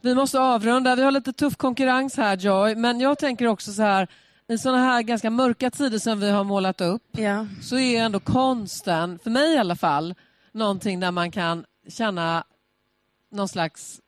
Vi 0.00 0.14
måste 0.14 0.40
avrunda. 0.40 0.96
Vi 0.96 1.02
har 1.02 1.10
lite 1.10 1.32
tuff 1.32 1.56
konkurrens 1.56 2.16
här, 2.16 2.36
Joy. 2.36 2.74
Men 2.74 3.00
jag 3.00 3.18
tänker 3.18 3.46
också 3.46 3.72
så 3.72 3.82
här, 3.82 4.08
i 4.48 4.58
sådana 4.58 4.84
här 4.84 5.02
ganska 5.02 5.30
mörka 5.30 5.70
tider 5.70 5.98
som 5.98 6.20
vi 6.20 6.30
har 6.30 6.44
målat 6.44 6.80
upp, 6.80 7.02
ja. 7.12 7.46
så 7.62 7.78
är 7.78 8.02
ändå 8.02 8.20
konsten, 8.20 9.18
för 9.18 9.30
mig 9.30 9.54
i 9.54 9.58
alla 9.58 9.76
fall, 9.76 10.14
någonting 10.52 11.00
där 11.00 11.10
man 11.10 11.30
kan 11.30 11.64
känna 11.88 12.44
någon 13.32 13.48
slags, 13.48 14.00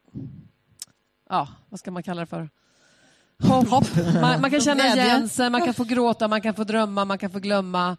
ja, 1.30 1.48
vad 1.68 1.80
ska 1.80 1.90
man 1.90 2.02
kalla 2.02 2.20
det 2.20 2.26
för? 2.26 2.48
Hopp. 3.42 3.68
Hopp. 3.68 3.86
Man, 4.20 4.40
man, 4.40 4.50
kan 4.50 4.60
känna 4.60 4.86
igen 4.86 5.28
sig, 5.28 5.50
man 5.50 5.62
kan 5.62 5.74
få 5.74 5.84
gråta, 5.84 6.28
man 6.28 6.40
kan 6.40 6.54
få 6.54 6.64
drömma, 6.64 7.04
man 7.04 7.18
kan 7.18 7.30
få 7.30 7.38
glömma. 7.38 7.96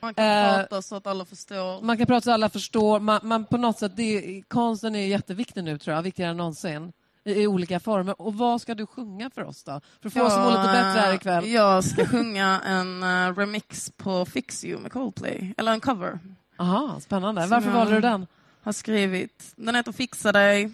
Man 0.00 0.14
kan 0.14 0.24
eh, 0.24 0.54
prata 0.54 0.82
så 0.82 0.96
att 0.96 1.06
alla 1.06 1.24
förstår. 1.24 1.82
Man 1.82 1.98
kan 1.98 2.06
prata 2.06 2.20
så 2.20 2.30
att 2.30 2.34
alla 2.34 2.48
förstår. 2.48 3.00
Man, 3.00 3.20
man 3.22 3.44
på 3.44 3.56
något 3.56 3.78
sätt, 3.78 3.92
det, 3.96 4.42
konsten 4.48 4.94
är 4.94 5.06
jätteviktig 5.06 5.64
nu, 5.64 5.78
tror 5.78 5.96
jag, 5.96 6.02
viktigare 6.02 6.30
än 6.30 6.36
någonsin. 6.36 6.92
I, 7.24 7.32
I, 7.32 7.46
olika 7.46 7.80
former. 7.80 8.22
Och 8.22 8.34
vad 8.34 8.60
ska 8.60 8.74
du 8.74 8.86
sjunga 8.86 9.30
för 9.30 9.44
oss 9.44 9.64
då? 9.64 9.80
För 10.00 10.08
att 10.08 10.12
få 10.12 10.18
ja, 10.18 10.26
oss 10.26 10.32
att 10.32 10.44
må 10.44 10.50
lite 10.50 10.62
bättre 10.62 11.00
här 11.00 11.14
ikväll. 11.14 11.48
Jag 11.48 11.84
ska 11.84 12.06
sjunga 12.06 12.60
en 12.60 13.02
uh, 13.02 13.36
remix 13.36 13.92
på 13.96 14.24
Fix 14.24 14.64
You 14.64 14.80
med 14.80 14.92
Coldplay. 14.92 15.54
Eller 15.56 15.72
en 15.72 15.80
cover. 15.80 16.18
Aha, 16.58 17.00
spännande. 17.00 17.46
Varför 17.46 17.70
valde 17.70 17.94
du 17.94 18.00
den? 18.00 18.26
Har 18.62 18.72
skrivit. 18.72 19.52
Den 19.56 19.74
heter 19.74 19.92
Fixa 19.92 20.32
dig 20.32 20.70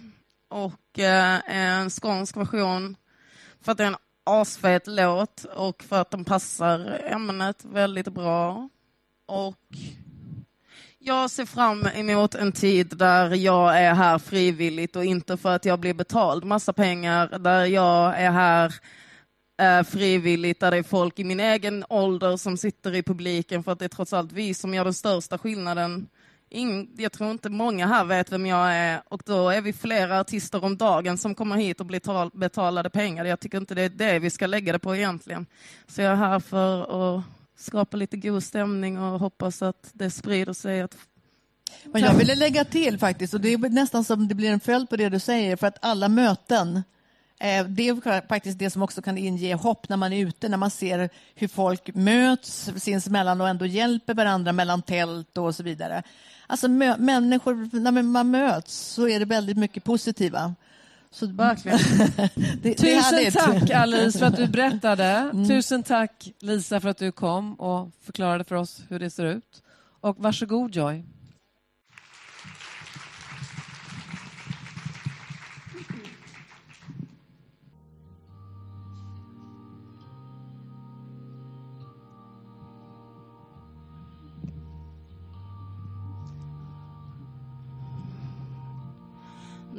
och 0.49 0.99
eh, 0.99 1.41
är 1.45 1.81
en 1.81 1.89
skånsk 1.89 2.37
version 2.37 2.95
för 3.61 3.71
att 3.71 3.77
det 3.77 3.83
är 3.83 3.87
en 3.87 3.95
asfet 4.23 4.87
låt 4.87 5.43
och 5.43 5.83
för 5.83 6.01
att 6.01 6.11
den 6.11 6.25
passar 6.25 7.01
ämnet 7.05 7.65
väldigt 7.65 8.07
bra. 8.07 8.69
Och 9.25 9.65
jag 10.99 11.31
ser 11.31 11.45
fram 11.45 11.87
emot 11.87 12.35
en 12.35 12.51
tid 12.51 12.97
där 12.97 13.35
jag 13.35 13.81
är 13.81 13.93
här 13.93 14.19
frivilligt 14.19 14.95
och 14.95 15.05
inte 15.05 15.37
för 15.37 15.55
att 15.55 15.65
jag 15.65 15.79
blir 15.79 15.93
betald 15.93 16.43
massa 16.43 16.73
pengar, 16.73 17.39
där 17.39 17.65
jag 17.65 18.21
är 18.21 18.31
här 18.31 18.75
eh, 19.61 19.83
frivilligt, 19.83 20.59
där 20.59 20.71
det 20.71 20.77
är 20.77 20.83
folk 20.83 21.19
i 21.19 21.23
min 21.23 21.39
egen 21.39 21.85
ålder 21.89 22.37
som 22.37 22.57
sitter 22.57 22.95
i 22.95 23.03
publiken 23.03 23.63
för 23.63 23.71
att 23.71 23.79
det 23.79 23.85
är 23.85 23.89
trots 23.89 24.13
allt 24.13 24.31
vi 24.31 24.53
som 24.53 24.73
gör 24.73 24.83
den 24.83 24.93
största 24.93 25.37
skillnaden 25.37 26.07
Ingen, 26.49 26.89
jag 26.97 27.11
tror 27.11 27.31
inte 27.31 27.49
många 27.49 27.87
här 27.87 28.05
vet 28.05 28.31
vem 28.31 28.45
jag 28.45 28.73
är 28.73 29.01
och 29.07 29.21
då 29.25 29.49
är 29.49 29.61
vi 29.61 29.73
flera 29.73 30.19
artister 30.19 30.63
om 30.63 30.77
dagen 30.77 31.17
som 31.17 31.35
kommer 31.35 31.55
hit 31.55 31.79
och 31.79 31.85
blir 31.85 31.99
tal, 31.99 32.31
betalade 32.33 32.89
pengar. 32.89 33.25
Jag 33.25 33.39
tycker 33.39 33.57
inte 33.57 33.75
det 33.75 33.81
är 33.81 33.89
det 33.89 34.19
vi 34.19 34.29
ska 34.29 34.47
lägga 34.47 34.73
det 34.73 34.79
på 34.79 34.95
egentligen. 34.95 35.45
Så 35.87 36.01
jag 36.01 36.11
är 36.11 36.15
här 36.15 36.39
för 36.39 37.17
att 37.17 37.23
skapa 37.57 37.97
lite 37.97 38.17
god 38.17 38.43
stämning 38.43 38.99
och 38.99 39.19
hoppas 39.19 39.61
att 39.61 39.89
det 39.93 40.11
sprider 40.11 40.53
sig. 40.53 40.81
Att... 40.81 40.97
Men 41.85 42.01
jag 42.01 42.13
ville 42.13 42.35
lägga 42.35 42.65
till 42.65 42.99
faktiskt, 42.99 43.33
och 43.33 43.41
det 43.41 43.53
är 43.53 43.69
nästan 43.69 44.03
som 44.03 44.27
det 44.27 44.35
blir 44.35 44.49
en 44.49 44.59
följd 44.59 44.89
på 44.89 44.95
det 44.95 45.09
du 45.09 45.19
säger, 45.19 45.55
för 45.55 45.67
att 45.67 45.77
alla 45.81 46.09
möten 46.09 46.83
det 47.67 47.87
är 47.87 48.27
faktiskt 48.27 48.59
det 48.59 48.69
som 48.69 48.81
också 48.81 49.01
kan 49.01 49.17
inge 49.17 49.55
hopp 49.55 49.89
när 49.89 49.97
man 49.97 50.13
är 50.13 50.25
ute, 50.25 50.49
när 50.49 50.57
man 50.57 50.71
ser 50.71 51.09
hur 51.35 51.47
folk 51.47 51.95
möts 51.95 52.71
sinsemellan 52.77 53.41
och 53.41 53.49
ändå 53.49 53.65
hjälper 53.65 54.13
varandra 54.13 54.51
mellan 54.51 54.81
tält 54.81 55.37
och 55.37 55.55
så 55.55 55.63
vidare. 55.63 56.03
Alltså 56.47 56.67
människor, 56.67 57.79
när 57.79 58.01
man 58.01 58.31
möts 58.31 58.77
så 58.77 59.07
är 59.07 59.19
det 59.19 59.25
väldigt 59.25 59.57
mycket 59.57 59.83
positiva. 59.83 60.55
Så, 61.11 61.27
Verkligen. 61.27 61.79
det, 62.61 62.73
Tusen 62.73 63.15
det 63.15 63.31
tack 63.31 63.69
Alice 63.69 64.19
för 64.19 64.25
att 64.25 64.35
du 64.35 64.47
berättade. 64.57 65.03
Mm. 65.05 65.47
Tusen 65.47 65.83
tack 65.83 66.31
Lisa 66.39 66.79
för 66.79 66.89
att 66.89 66.97
du 66.97 67.11
kom 67.11 67.53
och 67.53 67.91
förklarade 68.03 68.43
för 68.43 68.55
oss 68.55 68.81
hur 68.89 68.99
det 68.99 69.09
ser 69.09 69.25
ut. 69.25 69.63
Och 70.01 70.15
varsågod 70.19 70.75
Joy. 70.75 71.05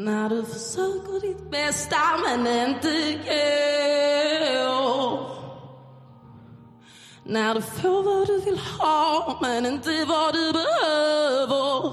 När 0.01 0.29
du 0.29 0.45
försöker 0.45 1.21
ditt 1.21 1.51
bästa 1.51 1.97
men 2.25 2.47
inte 2.47 3.13
går. 3.13 3.39
När 7.25 7.55
du 7.55 7.63
får 7.63 8.03
vad 8.03 8.27
du 8.27 8.41
vill 8.41 8.59
ha 8.59 9.39
men 9.43 9.67
inte 9.67 10.05
vad 10.09 10.35
du 10.35 10.53
behöver. 10.53 11.93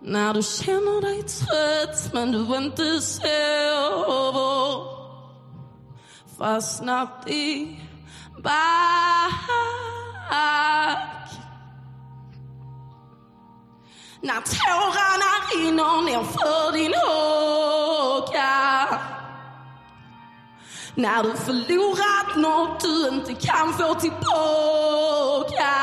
När 0.00 0.34
du 0.34 0.42
känner 0.42 1.00
dig 1.00 1.22
trött 1.22 2.12
men 2.12 2.32
du 2.32 2.56
inte 2.56 3.00
sover. 3.00 4.40
Fastnat 6.38 7.28
i 7.28 7.80
back. 8.42 9.50
När 14.22 14.40
tårarna 14.40 15.32
rinner 15.54 16.02
ner 16.02 16.22
för 16.24 16.72
din 16.72 16.94
haka. 16.94 18.50
När 20.94 21.22
du 21.22 21.36
förlorat 21.36 22.36
något 22.36 22.80
du 22.80 23.08
inte 23.08 23.34
kan 23.46 23.72
få 23.72 23.94
tillbaka. 23.94 25.76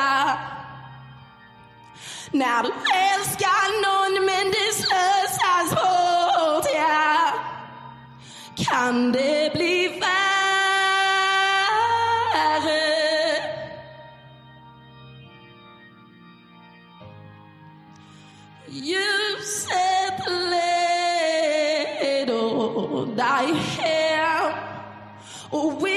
När 2.32 2.64
du 2.64 2.70
älskar 3.14 3.82
någon 3.84 4.26
men 4.26 4.46
det 4.52 4.74
slösas 4.74 5.70
bort, 5.76 6.68
ja. 6.76 7.34
Kan 8.56 9.12
det 9.12 9.54
bli 9.54 9.88
värre? 9.88 10.27
Ljuset 18.70 20.20
leder 20.52 22.08
dig 23.16 23.54
hem 23.78 24.54
och 25.50 25.88
inifrån 25.88 25.97